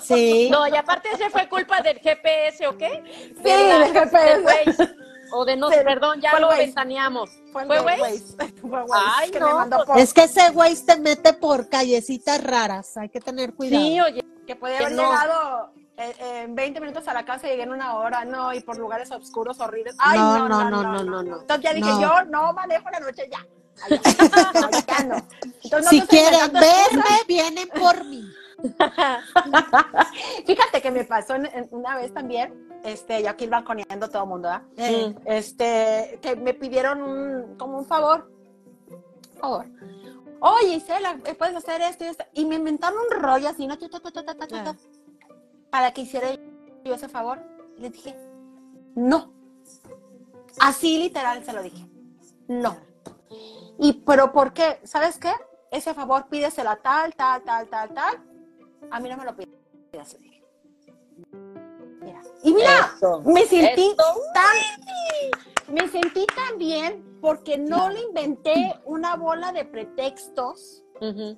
sí. 0.00 0.48
No, 0.50 0.66
y 0.68 0.76
aparte 0.76 1.08
ese 1.12 1.30
fue 1.30 1.48
culpa 1.48 1.80
del 1.82 1.98
GPS, 1.98 2.66
¿o 2.66 2.76
qué? 2.76 3.02
Sí, 3.36 3.42
del 3.42 3.92
GPS. 3.92 4.42
Waze. 4.42 4.94
O 5.32 5.44
de 5.44 5.56
no, 5.56 5.68
Sí, 5.70 5.76
perdón, 5.84 6.20
ya 6.20 6.38
lo 6.38 6.48
Waze. 6.48 6.66
ventaneamos. 6.66 7.30
Fue, 7.52 7.64
¿Fue 7.66 7.76
el 7.78 7.84
Waze? 7.84 8.00
Waze. 8.02 8.52
Fue 8.60 8.82
Waze, 8.82 9.04
Ay, 9.16 9.30
que 9.30 9.40
no, 9.40 9.46
me 9.48 9.54
mandó 9.54 9.76
pues, 9.78 9.86
por- 9.88 9.98
Es 9.98 10.12
que 10.14 10.22
ese 10.24 10.50
güey 10.50 10.76
te 10.76 10.96
mete 10.98 11.32
por 11.32 11.68
callecitas 11.68 12.42
raras. 12.44 12.96
Hay 12.96 13.08
que 13.08 13.20
tener 13.20 13.54
cuidado. 13.54 13.84
Sí, 13.84 14.00
oye, 14.00 14.24
que 14.46 14.54
podía 14.56 14.78
que 14.78 14.84
haber 14.84 14.96
no. 14.96 15.02
llegado 15.10 15.72
eh, 15.96 16.14
eh, 16.18 16.42
en 16.44 16.54
20 16.54 16.80
minutos 16.80 17.06
a 17.08 17.14
la 17.14 17.24
casa 17.24 17.46
y 17.46 17.50
llegué 17.50 17.62
en 17.64 17.72
una 17.72 17.94
hora, 17.96 18.24
no, 18.24 18.52
y 18.52 18.60
por 18.60 18.76
lugares 18.78 19.10
oscuros, 19.10 19.60
horribles. 19.60 19.94
Ay, 19.98 20.18
No, 20.18 20.48
no, 20.48 20.48
no, 20.48 20.70
no, 20.70 20.82
no, 20.82 21.04
no, 21.04 21.22
no. 21.22 21.40
Entonces 21.40 21.62
ya 21.62 21.72
dije, 21.74 21.90
No. 21.90 22.00
yo 22.00 22.24
no 22.30 22.52
manejo 22.52 22.90
la 22.90 23.00
noche 23.00 23.28
ya. 23.30 23.46
Ay. 23.88 24.00
Entonces, 25.64 25.90
si 25.90 25.98
no 26.00 26.06
te 26.06 26.16
estoy 26.16 26.18
quieren 26.18 26.52
verme, 26.52 27.04
vienen 27.28 27.68
por 27.68 28.04
mí. 28.04 28.24
Fíjate 30.46 30.80
que 30.82 30.90
me 30.90 31.04
pasó 31.04 31.34
en- 31.34 31.46
en- 31.46 31.68
una 31.70 31.96
vez 31.96 32.12
también, 32.12 32.68
este, 32.84 33.22
yo 33.22 33.30
aquí 33.30 33.46
balconeando 33.46 34.08
todo 34.08 34.22
el 34.24 34.28
mundo, 34.28 34.48
¿verdad? 34.48 34.62
Eh, 34.76 35.14
Este, 35.26 36.18
que 36.22 36.36
me 36.36 36.54
pidieron 36.54 37.02
un, 37.02 37.56
como 37.56 37.78
un 37.78 37.86
favor. 37.86 38.30
Un 39.34 39.40
favor. 39.40 39.66
Oye, 40.40 40.74
Isela, 40.74 41.18
¿eh, 41.24 41.34
¿puedes 41.34 41.56
hacer 41.56 41.80
esto 41.82 42.04
y 42.04 42.08
esto? 42.08 42.24
Y 42.34 42.44
me 42.44 42.56
inventaron 42.56 42.98
un 43.10 43.22
rollo 43.22 43.48
así, 43.48 43.66
¿no? 43.66 43.78
Ta, 43.78 43.88
ta, 43.88 44.00
ta, 44.00 44.76
Para 45.74 45.92
que 45.92 46.02
hiciera 46.02 46.28
yo 46.84 46.94
ese 46.94 47.08
favor. 47.08 47.42
Y 47.76 47.80
le 47.80 47.90
dije, 47.90 48.16
no. 48.94 49.32
Así 50.60 50.98
literal 50.98 51.44
se 51.44 51.52
lo 51.52 51.64
dije. 51.64 51.84
No. 52.46 52.76
Y, 53.80 53.94
pero 54.06 54.30
¿por 54.30 54.52
qué? 54.52 54.78
¿Sabes 54.84 55.18
qué? 55.18 55.32
Ese 55.72 55.92
favor 55.92 56.28
pídesela 56.28 56.76
tal, 56.76 57.12
tal, 57.16 57.42
tal, 57.42 57.66
tal, 57.66 57.92
tal. 57.92 58.22
A 58.88 59.00
mí 59.00 59.08
no 59.08 59.16
me 59.16 59.24
lo 59.24 59.34
pidas. 59.34 60.16
Mira. 62.00 62.22
Y 62.44 62.54
mira, 62.54 62.92
Eso. 62.94 63.20
me 63.22 63.44
sentí 63.44 63.96
Eso. 63.98 64.20
tan, 64.32 65.74
me 65.74 65.88
sentí 65.88 66.24
tan 66.36 66.56
bien 66.56 67.18
porque 67.20 67.58
no 67.58 67.90
le 67.90 68.00
inventé 68.00 68.78
una 68.84 69.16
bola 69.16 69.50
de 69.50 69.64
pretextos. 69.64 70.83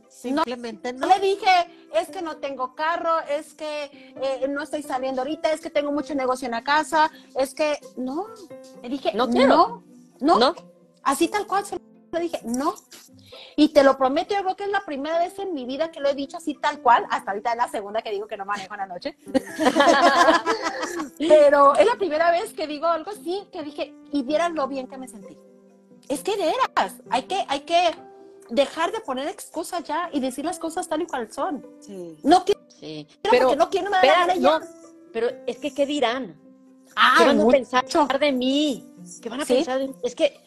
Simplemente 0.08 0.92
no. 0.92 1.06
No 1.06 1.14
le 1.14 1.20
dije, 1.20 1.50
es 1.94 2.08
que 2.08 2.22
no 2.22 2.36
tengo 2.36 2.74
carro, 2.74 3.18
es 3.28 3.54
que 3.54 3.84
eh, 3.84 4.46
no 4.48 4.62
estoy 4.62 4.82
saliendo 4.82 5.22
ahorita, 5.22 5.50
es 5.52 5.60
que 5.60 5.70
tengo 5.70 5.92
mucho 5.92 6.14
negocio 6.14 6.46
en 6.46 6.52
la 6.52 6.62
casa, 6.64 7.10
es 7.34 7.54
que 7.54 7.78
no. 7.96 8.26
Le 8.82 8.88
dije, 8.88 9.12
No 9.14 9.28
quiero. 9.28 9.56
no, 9.56 9.84
no, 10.20 10.38
¿No? 10.38 10.54
así 11.02 11.28
tal 11.28 11.46
cual 11.46 11.64
se 11.64 11.78
lo 12.12 12.20
dije, 12.20 12.40
no. 12.44 12.74
Y 13.56 13.70
te 13.70 13.82
lo 13.82 13.96
prometo, 13.98 14.34
yo 14.34 14.42
creo 14.42 14.56
que 14.56 14.64
es 14.64 14.70
la 14.70 14.84
primera 14.84 15.18
vez 15.18 15.38
en 15.38 15.52
mi 15.52 15.64
vida 15.64 15.90
que 15.90 16.00
lo 16.00 16.08
he 16.08 16.14
dicho 16.14 16.36
así 16.36 16.54
tal 16.54 16.80
cual, 16.80 17.06
hasta 17.10 17.30
ahorita 17.30 17.50
es 17.52 17.56
la 17.56 17.68
segunda 17.68 18.02
que 18.02 18.10
digo 18.10 18.26
que 18.26 18.36
no 18.36 18.44
manejo 18.44 18.74
en 18.74 18.80
la 18.80 18.86
noche. 18.86 19.16
Pero 21.18 21.74
es 21.74 21.86
la 21.86 21.96
primera 21.96 22.30
vez 22.30 22.52
que 22.52 22.66
digo 22.66 22.86
algo 22.86 23.10
así, 23.10 23.48
que 23.52 23.62
dije, 23.62 23.94
y 24.12 24.22
vieran 24.22 24.54
lo 24.54 24.68
bien 24.68 24.86
que 24.86 24.96
me 24.98 25.08
sentí. 25.08 25.36
Es 26.08 26.22
que 26.22 26.36
de 26.36 26.44
veras, 26.44 26.94
hay 27.10 27.24
que, 27.24 27.44
hay 27.48 27.60
que 27.60 27.90
dejar 28.50 28.92
de 28.92 29.00
poner 29.00 29.28
excusas 29.28 29.84
ya 29.84 30.08
y 30.12 30.20
decir 30.20 30.44
las 30.44 30.58
cosas 30.58 30.88
tal 30.88 31.02
y 31.02 31.06
cual 31.06 31.32
son. 31.32 31.66
Sí. 31.80 32.18
No 32.22 32.44
quiero 32.44 32.60
Sí. 32.68 33.06
porque 33.22 33.38
Pero, 33.38 33.56
no 33.56 33.70
quiero, 33.70 33.90
me 33.90 34.40
no, 34.40 34.60
pero 35.12 35.28
es 35.46 35.58
que, 35.58 35.72
¿qué 35.72 35.86
dirán? 35.86 36.38
Ay, 36.94 37.18
¿Qué 37.18 37.24
van 37.26 37.40
a 37.40 37.42
mucho. 37.44 37.50
pensar 37.56 38.18
de 38.20 38.32
mí? 38.32 38.84
¿Qué 39.22 39.28
van 39.28 39.40
a 39.40 39.44
¿Sí? 39.46 39.54
pensar 39.54 39.78
de 39.78 39.88
mí? 39.88 39.94
Es 40.02 40.14
que, 40.14 40.38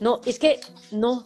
no, 0.00 0.20
es 0.26 0.38
que, 0.38 0.60
no. 0.90 1.24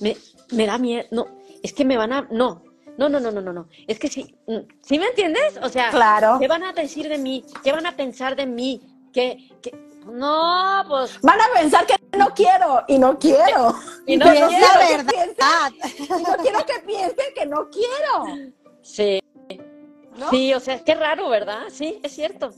Me, 0.00 0.16
me 0.52 0.66
da 0.66 0.76
miedo, 0.78 1.06
no. 1.10 1.26
Es 1.62 1.72
que 1.72 1.84
me 1.84 1.96
van 1.96 2.12
a, 2.12 2.28
no. 2.30 2.62
No, 2.98 3.08
no, 3.08 3.20
no, 3.20 3.30
no, 3.30 3.40
no, 3.40 3.52
no. 3.52 3.68
Es 3.86 3.98
que 3.98 4.08
sí, 4.08 4.34
mm, 4.46 4.58
¿sí 4.82 4.98
me 4.98 5.06
entiendes? 5.06 5.58
O 5.62 5.68
sea, 5.68 5.90
Claro. 5.90 6.38
¿qué 6.38 6.48
van 6.48 6.62
a 6.64 6.72
decir 6.72 7.08
de 7.08 7.18
mí? 7.18 7.44
¿Qué 7.62 7.72
van 7.72 7.86
a 7.86 7.96
pensar 7.96 8.36
de 8.36 8.46
mí? 8.46 8.82
¿Qué, 9.12 9.50
qué? 9.62 9.70
No, 10.06 10.84
pues, 10.88 11.20
Van 11.22 11.40
a 11.40 11.44
pensar 11.54 11.84
que 11.86 11.95
no 12.16 12.34
quiero 12.34 12.82
y 12.88 12.98
no 12.98 13.18
quiero. 13.18 13.74
Y 14.06 14.16
no 14.16 14.26
quiero. 14.30 14.50
la 14.50 14.86
que 14.86 14.96
verdad. 14.96 15.12
piensen- 15.12 16.18
y 16.18 16.22
no 16.22 16.36
quiero 16.36 16.66
que 16.66 16.78
piensen 16.86 17.34
que 17.34 17.46
no 17.46 17.68
quiero. 17.70 18.52
sí, 18.82 19.20
¿no? 20.16 20.30
sí, 20.30 20.54
o 20.54 20.60
sea, 20.60 20.82
qué 20.82 20.94
raro, 20.94 21.28
¿verdad? 21.28 21.62
Sí, 21.70 22.00
es 22.02 22.12
cierto. 22.12 22.52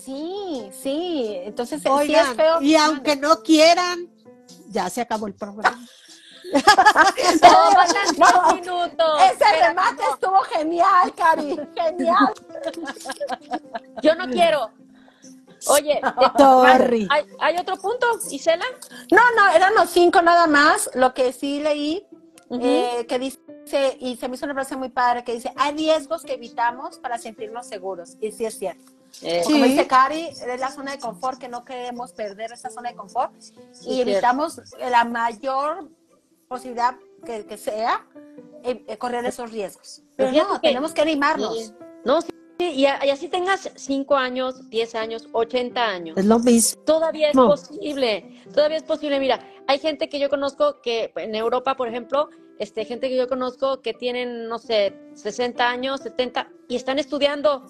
Sí, 0.00 0.68
sí. 0.72 1.36
Entonces 1.44 1.80
sí 1.82 1.88
Oigan, 1.88 2.30
es 2.30 2.36
feo. 2.36 2.60
y 2.60 2.74
aunque 2.74 3.14
no 3.16 3.42
quieran, 3.42 4.08
ya 4.68 4.90
se 4.90 5.00
acabó 5.00 5.26
el 5.26 5.34
programa. 5.34 5.78
No, 6.52 7.70
faltan 7.72 8.16
No, 8.18 8.26
dos 8.42 8.54
minutos. 8.56 9.22
Ese 9.22 9.32
Espera, 9.32 9.68
remate 9.68 10.02
no, 10.02 10.12
estuvo 10.14 10.38
genial, 10.42 11.14
Cari. 11.14 11.56
Genial. 11.74 12.34
Yo 14.02 14.14
no 14.16 14.26
quiero. 14.28 14.70
Oye, 15.68 16.00
Sorry. 16.38 17.06
¿hay, 17.10 17.24
hay 17.40 17.56
otro 17.58 17.76
punto, 17.76 18.06
Isela? 18.30 18.64
No, 19.10 19.20
no, 19.36 19.50
eran 19.54 19.74
los 19.74 19.90
cinco 19.90 20.22
nada 20.22 20.46
más. 20.46 20.90
Lo 20.94 21.14
que 21.14 21.32
sí 21.32 21.60
leí, 21.60 22.06
Ujú. 22.48 22.60
eh, 22.62 23.06
que 23.08 23.18
dice, 23.18 23.38
y 24.00 24.16
se 24.16 24.28
me 24.28 24.36
hizo 24.36 24.44
una 24.44 24.54
frase 24.54 24.76
muy 24.76 24.88
padre, 24.90 25.24
que 25.24 25.34
dice, 25.34 25.52
hay 25.56 25.74
riesgos 25.76 26.22
que 26.22 26.34
evitamos 26.34 26.98
para 26.98 27.18
sentirnos 27.18 27.66
seguros. 27.66 28.16
Y 28.20 28.32
sí 28.32 28.44
es 28.44 28.58
cierto. 28.58 28.92
Eh, 29.20 29.42
Como 29.44 29.56
Sí. 29.56 29.62
dice 29.72 29.86
Cari, 29.86 30.28
es 30.28 30.58
la 30.60 30.70
zona 30.70 30.92
de 30.92 30.98
confort, 30.98 31.38
que 31.38 31.48
no 31.48 31.64
queremos 31.64 32.12
perder 32.12 32.52
esa 32.52 32.70
zona 32.70 32.90
de 32.90 32.96
confort. 32.96 33.32
y 33.84 34.00
evitamos 34.00 34.60
la 34.78 35.04
mayor 35.04 35.88
posibilidad 36.48 36.94
que, 37.24 37.44
que 37.46 37.56
sea 37.58 38.04
eh, 38.64 38.84
eh, 38.88 38.96
correr 38.98 39.24
esos 39.26 39.50
riesgos. 39.50 40.02
Pero 40.16 40.30
no, 40.32 40.60
que- 40.60 40.68
tenemos 40.68 40.92
que 40.92 41.02
animarnos. 41.02 41.56
Sí. 41.58 41.74
No, 42.04 42.20
sí, 42.22 42.28
sí, 42.62 42.80
y, 42.80 42.86
así 42.86 43.28
tengas 43.28 43.70
5 43.74 44.16
años, 44.16 44.68
10 44.70 44.94
años, 44.94 45.28
80 45.32 45.84
años. 45.84 46.16
Es 46.16 46.24
lo 46.24 46.38
mismo. 46.38 46.82
Todavía 46.82 47.30
es 47.30 47.36
posible, 47.36 48.40
todavía 48.54 48.76
es 48.76 48.82
posible. 48.82 49.18
Mira, 49.18 49.40
hay 49.66 49.78
gente 49.78 50.08
que 50.08 50.18
yo 50.18 50.28
conozco 50.28 50.80
que 50.80 51.12
en 51.16 51.34
Europa, 51.34 51.76
por 51.76 51.88
ejemplo, 51.88 52.28
este, 52.58 52.84
gente 52.84 53.08
que 53.08 53.16
yo 53.16 53.28
conozco 53.28 53.80
que 53.80 53.94
tienen, 53.94 54.48
no 54.48 54.58
sé, 54.58 54.94
60 55.14 55.68
años, 55.68 56.00
70 56.00 56.48
y 56.68 56.76
están 56.76 56.98
estudiando, 56.98 57.66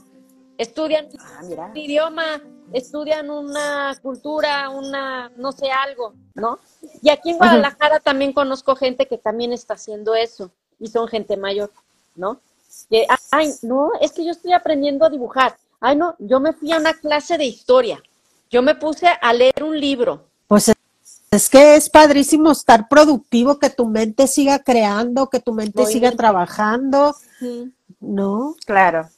estudian 0.59 1.09
Ah, 1.19 1.41
un 1.71 1.77
idioma, 1.77 2.43
estudian 2.73 3.31
una 3.31 3.97
cultura, 4.03 4.69
una, 4.69 5.31
no 5.37 5.53
sé, 5.53 5.71
algo, 5.71 6.15
¿no? 6.35 6.59
Y 7.03 7.11
aquí 7.11 7.31
en 7.31 7.39
Guadalajara 7.39 8.01
también 8.01 8.33
conozco 8.33 8.77
gente 8.77 9.07
que 9.07 9.19
también 9.19 9.53
está 9.53 9.75
haciendo 9.75 10.15
eso 10.15 10.51
y 10.79 10.89
son 10.89 11.09
gente 11.09 11.37
mayor, 11.37 11.71
¿no? 12.15 12.41
Que, 12.89 13.07
ay, 13.31 13.53
no, 13.63 13.91
es 14.01 14.13
que 14.13 14.25
yo 14.25 14.33
estoy 14.33 14.53
aprendiendo 14.53 15.05
a 15.05 15.11
dibujar. 15.11 15.57
Ay, 15.81 15.97
no, 15.97 16.15
yo 16.19 16.41
me 16.41 16.53
fui 16.53 16.73
a 16.73 16.79
una 16.79 16.95
clase 16.95 17.39
de 17.39 17.45
historia. 17.45 18.03
Yo 18.51 18.63
me 18.63 18.75
puse 18.75 19.09
a 19.21 19.33
leer 19.33 19.63
un 19.63 19.79
libro. 19.79 20.27
Pues 20.47 20.69
es- 20.69 21.49
que 21.49 21.77
es 21.77 21.89
padrísimo 21.89 22.53
estar 22.53 22.89
productivo, 22.89 23.59
que 23.59 23.71
tu 23.71 23.87
mente 23.87 24.27
siga 24.27 24.59
creando, 24.59 25.31
que 25.31 25.41
tu 25.41 25.55
mente 25.55 25.87
siga 25.87 26.13
trabajando, 26.13 27.17
¿no? 28.01 28.55
Claro, 28.67 29.09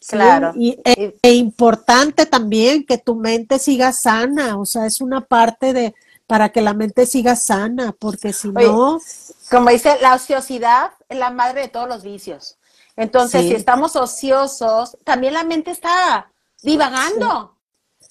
Sí, 0.00 0.16
claro. 0.16 0.52
Y, 0.56 0.80
e, 0.84 1.16
e 1.22 1.32
importante 1.34 2.26
también 2.26 2.84
que 2.84 2.98
tu 2.98 3.14
mente 3.14 3.60
siga 3.60 3.92
sana, 3.92 4.58
o 4.58 4.66
sea, 4.66 4.86
es 4.86 5.00
una 5.00 5.20
parte 5.20 5.72
de 5.72 5.94
para 6.26 6.48
que 6.48 6.60
la 6.60 6.72
mente 6.72 7.06
siga 7.06 7.36
sana, 7.36 7.94
porque 7.96 8.32
si 8.32 8.48
Oye, 8.48 8.66
no, 8.66 8.98
Como 9.50 9.70
dice, 9.70 9.98
la 10.00 10.14
ociosidad 10.14 10.90
es 11.08 11.18
la 11.18 11.30
madre 11.30 11.60
de 11.60 11.68
todos 11.68 11.88
los 11.88 12.02
vicios. 12.02 12.56
Entonces, 12.96 13.42
Sí. 13.42 13.48
si 13.48 13.54
estamos 13.54 13.96
ociosos, 13.96 14.96
también 15.04 15.34
la 15.34 15.44
mente 15.44 15.70
está 15.70 16.30
divagando. 16.62 17.56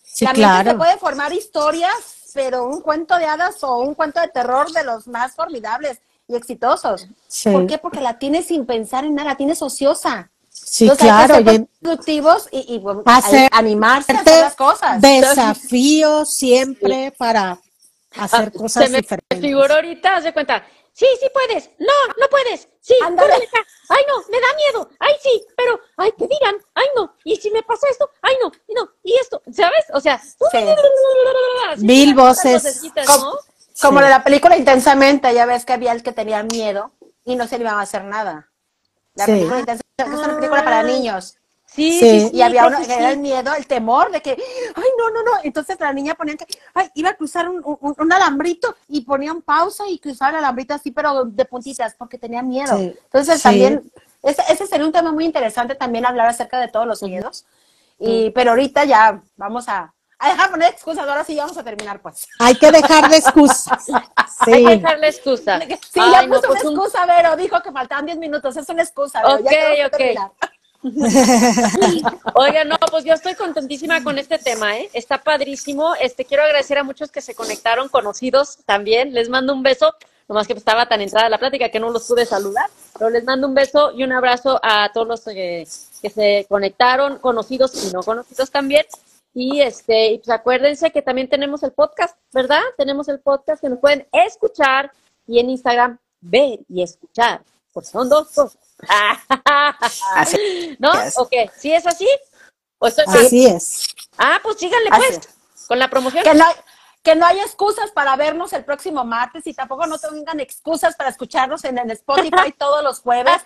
sí, 0.04 0.26
la 0.26 0.34
mente 0.34 0.72
se 0.72 0.76
puede 0.78 0.98
formar 0.98 1.32
historias, 1.34 1.94
pero 2.34 2.66
un 2.66 2.82
cuento 2.82 3.18
de 3.18 3.26
hadas 3.26 3.64
o 3.64 3.78
un 3.80 3.94
cuento 3.94 4.20
de 4.20 4.28
terror 4.28 4.72
de 4.72 4.84
los 4.84 5.08
más 5.08 5.36
formidables 5.36 6.00
y 6.28 6.36
exitosos. 6.36 7.08
Sí, 7.28 7.50
¿Por 7.50 7.66
qué? 7.68 7.78
Porque 7.78 8.02
la 8.02 8.20
tienes 8.20 8.48
sin 8.48 8.66
pensar 8.66 9.06
en 9.06 9.16
nada, 9.16 9.30
la 9.32 9.38
tienes 9.38 9.62
ociosa. 9.62 10.30
sí, 10.50 10.84
Entonces 10.86 11.06
claro. 11.08 11.36
hay 11.36 11.44
que 11.46 11.52
ser 11.52 11.68
productivos 11.82 12.50
y, 12.52 12.82
Hacer- 13.06 13.50
animarse 13.54 14.12
a 14.12 14.20
hacer 14.20 14.40
las 14.42 14.56
cosas. 14.56 15.02
Desafío 15.02 16.26
siempre 16.26 17.14
para 17.18 17.58
hacer 18.18 18.52
Ah, 18.54 18.58
cosas 18.60 18.84
Se 18.86 18.90
me 18.90 18.98
diferentes. 19.02 19.40
figuró 19.40 19.76
ahorita, 19.76 20.18
haz 20.18 20.24
de 20.26 20.34
cuenta. 20.34 20.64
Sí, 20.94 21.08
sí 21.20 21.28
puedes. 21.34 21.70
No, 21.80 21.94
no 22.20 22.28
puedes. 22.30 22.68
Sí, 22.82 22.96
córrele 23.00 23.46
acá. 23.46 23.66
Ay, 23.90 24.04
no, 24.08 24.18
me 24.30 24.40
da 24.40 24.48
miedo. 24.56 24.90
Ay, 25.00 25.14
sí, 25.22 25.46
pero, 25.56 25.80
ay, 25.98 26.12
que 26.18 26.28
digan. 26.28 26.56
Ay, 26.74 26.86
no. 26.96 27.16
Y 27.24 27.38
si 27.38 27.50
me 27.52 27.64
pasa 27.64 27.88
esto, 27.90 28.10
ay, 28.22 28.36
no, 28.44 28.52
y 28.68 28.74
no. 28.74 28.90
Y 29.04 29.14
esto, 29.18 29.42
¿sabes? 29.52 29.86
O 29.94 30.02
sea, 30.02 30.22
Mil 31.78 32.14
voces. 32.14 32.64
vocecitas, 32.64 33.08
Com- 33.08 33.22
¿no? 33.22 33.32
Como 33.82 34.00
Sí. 34.00 34.04
de 34.06 34.10
la 34.10 34.24
película 34.24 34.58
Intensamente, 34.58 35.34
ya 35.34 35.46
ves 35.46 35.66
que 35.66 35.74
había 35.74 35.92
el 35.94 36.04
que 36.04 36.12
tenía 36.12 36.44
miedo 36.44 36.92
y 37.24 37.36
no 37.36 37.48
se 37.48 37.58
le 37.58 37.64
iba 37.64 37.72
a 37.74 37.82
hacer 37.82 38.04
nada. 38.04 38.52
La 39.16 39.26
Sí. 39.26 39.32
película 39.32 39.60
Intensamente 39.60 40.04
es 40.04 40.08
una 40.28 40.36
película 40.36 40.64
para 40.64 40.84
niños. 40.84 41.38
Sí, 41.74 42.00
Sí. 42.00 42.00
sí, 42.00 42.20
sí, 42.32 42.36
Y 42.36 42.42
había 42.42 42.68
uno 42.68 42.80
era 42.80 43.12
el 43.12 43.20
miedo, 43.20 43.54
el 43.56 43.66
temor 43.66 44.12
de 44.12 44.22
que, 44.22 44.32
ay, 44.32 44.84
no, 44.98 45.10
no, 45.10 45.24
no. 45.24 45.32
Entonces 45.44 45.80
la 45.80 45.94
niña 45.94 46.16
ponía 46.16 46.36
que, 46.36 46.46
ay, 46.74 46.90
iba 46.96 47.12
a 47.12 47.14
cruzar 47.16 47.48
un, 47.48 47.62
un- 47.64 47.96
un 47.98 48.12
alambrito 48.14 48.76
y 48.90 49.02
ponían 49.02 49.42
pausa 49.42 49.86
y 49.88 49.98
cruzaba 50.00 50.32
el 50.32 50.38
alambrito 50.38 50.74
así, 50.74 50.92
pero 50.92 51.24
de 51.24 51.46
puntitas, 51.46 51.96
porque 51.98 52.18
tenía 52.18 52.42
miedo. 52.42 52.78
Sí. 52.78 52.94
Entonces 53.06 53.38
Sí. 53.38 53.44
también, 53.44 53.92
ese, 54.22 54.44
ese 54.50 54.68
sería 54.68 54.86
un 54.86 54.92
tema 54.92 55.12
muy 55.14 55.24
interesante 55.24 55.76
también 55.76 56.06
hablar 56.06 56.28
acerca 56.28 56.60
de 56.60 56.68
todos 56.68 56.86
los 56.86 57.02
miedos. 57.04 57.46
Y, 58.00 58.32
pero 58.32 58.50
ahorita 58.52 58.84
ya 58.84 59.22
vamos 59.38 59.70
a, 59.70 59.94
a 60.20 60.30
dejar 60.30 60.48
de 60.48 60.52
poner 60.52 60.74
excusas, 60.74 61.08
ahora 61.08 61.24
sí 61.24 61.36
ya 61.36 61.44
vamos 61.44 61.58
a 61.58 61.64
terminar, 61.64 62.02
pues. 62.02 62.28
Hay 62.40 62.56
que 62.56 62.70
dejar 62.72 63.10
de 63.10 63.16
excusas. 63.18 63.86
Hay 64.42 64.66
que 64.66 64.70
dejarle 64.78 65.08
excusa. 65.08 65.60
Sí, 65.62 66.00
Ay, 66.02 66.12
ya 66.12 66.22
no, 66.28 66.36
puso 66.36 66.48
pues 66.48 66.62
una 66.64 66.70
un- 66.72 66.76
excusa, 66.78 67.06
Vero, 67.06 67.36
dijo 67.38 67.62
que 67.62 67.72
faltaban 67.72 68.06
10 68.08 68.18
minutos, 68.18 68.58
es 68.58 68.68
una 68.70 68.82
excusa, 68.84 69.22
Vero, 69.22 69.40
ya 69.78 69.88
Ok, 69.88 69.94
ok. 69.94 70.52
Oiga, 72.36 72.64
no, 72.64 72.78
pues 72.90 73.04
yo 73.04 73.14
estoy 73.14 73.36
contentísima 73.36 74.04
con 74.04 74.18
este 74.18 74.38
tema, 74.38 74.78
¿eh? 74.78 74.90
Está 74.94 75.22
padrísimo. 75.22 75.94
Este, 75.96 76.26
quiero 76.26 76.44
agradecer 76.44 76.78
a 76.78 76.84
muchos 76.84 77.12
que 77.12 77.22
se 77.22 77.36
conectaron, 77.36 77.90
conocidos 77.90 78.60
también. 78.66 79.14
Les 79.14 79.30
mando 79.30 79.54
un 79.54 79.64
beso, 79.64 79.94
nomás 80.28 80.48
que 80.48 80.54
estaba 80.54 80.88
tan 80.88 81.02
entrada 81.02 81.30
la 81.30 81.38
plática 81.38 81.70
que 81.70 81.80
no 81.80 81.92
los 81.92 82.08
pude 82.08 82.26
saludar, 82.26 82.70
pero 82.98 83.10
les 83.10 83.24
mando 83.24 83.48
un 83.48 83.54
beso 83.54 83.92
y 83.96 84.04
un 84.04 84.12
abrazo 84.12 84.60
a 84.64 84.92
todos 84.94 85.08
los 85.08 85.22
que, 85.22 85.68
que 86.02 86.10
se 86.10 86.46
conectaron, 86.50 87.20
conocidos 87.20 87.86
y 87.86 87.94
no 87.94 88.02
conocidos 88.02 88.50
también. 88.50 88.86
Y 89.34 89.62
este, 89.62 90.12
y 90.12 90.18
pues 90.18 90.30
acuérdense 90.30 90.92
que 90.92 91.02
también 91.02 91.30
tenemos 91.30 91.64
el 91.64 91.72
podcast, 91.72 92.18
¿verdad? 92.34 92.62
Tenemos 92.78 93.08
el 93.08 93.20
podcast 93.20 93.62
que 93.62 93.70
nos 93.70 93.80
pueden 93.80 94.06
escuchar 94.12 94.92
y 95.28 95.40
en 95.40 95.50
Instagram 95.50 95.98
ver 96.22 96.60
y 96.70 96.84
escuchar, 96.84 97.42
porque 97.74 97.90
son 97.90 98.10
dos 98.10 98.30
cosas. 98.30 98.58
¿No? 100.80 100.94
es. 100.94 101.18
Ok, 101.18 101.32
¿sí 101.58 101.74
es 101.74 101.86
así? 101.86 102.08
¿O 102.80 102.88
estoy 102.88 103.06
mal? 103.08 103.26
Así 103.26 103.46
es. 103.46 103.88
Ah, 104.18 104.40
pues 104.42 104.58
síganle 104.58 104.90
Así 104.92 105.06
pues, 105.08 105.68
con 105.68 105.80
la 105.80 105.90
promoción. 105.90 106.24
Que 106.24 106.34
no, 106.34 106.46
que 107.04 107.16
no 107.16 107.26
hay 107.26 107.40
excusas 107.40 107.90
para 107.92 108.16
vernos 108.16 108.54
el 108.54 108.64
próximo 108.64 109.04
martes 109.04 109.48
y 109.48 109.54
tampoco 109.54 109.88
no 109.88 109.98
tengan 109.98 110.40
excusas 110.40 110.96
para 110.96 111.10
escucharnos 111.10 111.64
en, 111.64 111.80
en 111.80 111.90
Spotify 111.92 112.52
todos 112.58 112.84
los 112.84 113.00
jueves. 113.00 113.42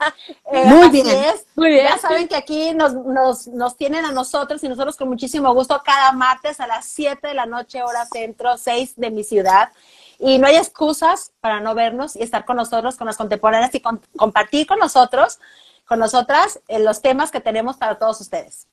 Eh, 0.51 0.65
Muy 0.65 0.87
así 0.87 1.03
bien. 1.03 1.07
es. 1.07 1.45
Muy 1.55 1.69
bien. 1.69 1.85
Ya 1.85 1.97
saben 1.97 2.27
que 2.27 2.35
aquí 2.35 2.73
nos, 2.73 2.93
nos, 2.93 3.47
nos 3.47 3.77
tienen 3.77 4.03
a 4.03 4.11
nosotros 4.11 4.61
y 4.63 4.67
nosotros 4.67 4.97
con 4.97 5.07
muchísimo 5.07 5.53
gusto 5.53 5.81
cada 5.85 6.11
martes 6.11 6.59
a 6.59 6.67
las 6.67 6.85
7 6.87 7.27
de 7.27 7.33
la 7.33 7.45
noche, 7.45 7.81
hora 7.81 8.05
centro, 8.05 8.57
6 8.57 8.95
de 8.97 9.11
mi 9.11 9.23
ciudad. 9.23 9.71
Y 10.19 10.37
no 10.37 10.47
hay 10.47 10.55
excusas 10.55 11.31
para 11.41 11.59
no 11.59 11.75
vernos 11.75 12.15
y 12.15 12.23
estar 12.23 12.45
con 12.45 12.57
nosotros, 12.57 12.95
con 12.95 13.07
las 13.07 13.17
contemporáneas 13.17 13.73
y 13.75 13.79
con- 13.79 14.01
compartir 14.15 14.67
con 14.67 14.79
nosotros, 14.79 15.39
con 15.85 15.99
nosotras, 15.99 16.59
eh, 16.67 16.79
los 16.79 17.01
temas 17.01 17.31
que 17.31 17.41
tenemos 17.41 17.77
para 17.77 17.97
todos 17.99 18.19
ustedes. 18.21 18.67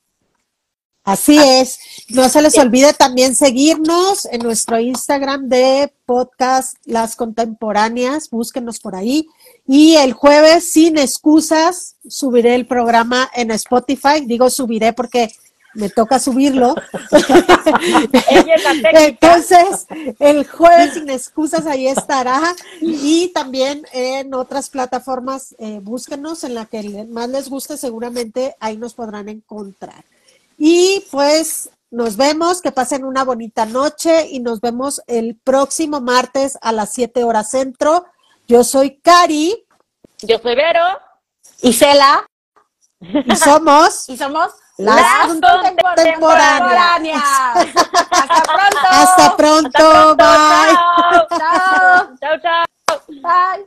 Así 1.05 1.37
es. 1.37 1.81
No 2.11 2.29
se 2.29 2.41
les 2.43 2.57
olvide 2.59 2.93
también 2.93 3.35
seguirnos 3.35 4.25
en 4.27 4.41
nuestro 4.41 4.79
Instagram 4.79 5.49
de 5.49 5.93
podcast 6.07 6.77
Las 6.85 7.17
Contemporáneas. 7.17 8.31
Búsquenos 8.31 8.79
por 8.79 8.95
ahí. 8.95 9.27
Y 9.67 9.97
el 9.97 10.13
jueves, 10.13 10.71
sin 10.71 10.99
excusas, 10.99 11.97
subiré 12.09 12.55
el 12.55 12.69
programa 12.69 13.29
en 13.35 13.51
Spotify. 13.51 14.21
Digo 14.25 14.49
subiré 14.49 14.93
porque 14.93 15.35
me 15.75 15.89
toca 15.89 16.19
subirlo. 16.19 16.75
Ella 17.11 18.55
es 18.55 18.65
la 18.65 18.71
técnica. 18.71 19.05
Entonces, 19.05 19.87
el 20.19 20.47
jueves 20.47 20.95
sin 20.95 21.11
excusas 21.11 21.67
ahí 21.67 21.89
estará. 21.89 22.41
Y 22.81 23.29
también 23.29 23.85
en 23.93 24.35
otras 24.35 24.71
plataformas, 24.71 25.55
eh, 25.59 25.81
búsquenos 25.83 26.45
en 26.45 26.55
la 26.55 26.67
que 26.67 27.07
más 27.09 27.29
les 27.29 27.49
guste, 27.49 27.77
seguramente 27.77 28.57
ahí 28.61 28.77
nos 28.77 28.95
podrán 28.95 29.29
encontrar. 29.29 30.05
Y 30.59 31.05
pues 31.11 31.71
nos 31.91 32.17
vemos, 32.17 32.63
que 32.63 32.73
pasen 32.73 33.05
una 33.05 33.25
bonita 33.25 33.67
noche 33.67 34.29
y 34.31 34.41
nos 34.41 34.61
vemos 34.61 35.03
el 35.07 35.37
próximo 35.37 36.01
martes 36.01 36.59
a 36.63 36.73
las 36.73 36.93
7 36.93 37.25
horas 37.25 37.51
centro. 37.51 38.07
Yo 38.49 38.65
soy 38.65 38.97
Cari 38.97 39.65
Yo 40.23 40.39
soy 40.39 40.55
Vero. 40.55 40.85
Y 41.61 41.73
Cela, 41.75 42.27
y 43.01 43.37
somos 43.37 44.09
y 44.09 44.17
somos 44.17 44.53
Las 44.83 45.27
contemporáneas. 45.27 47.23
Hasta 48.11 48.43
pronto. 48.43 48.89
hasta 48.91 49.37
pronto. 49.37 50.17
Bye. 50.17 50.77
Chao. 51.39 52.17
Chao, 52.21 52.39
chao. 52.43 52.65
Bye. 53.23 53.67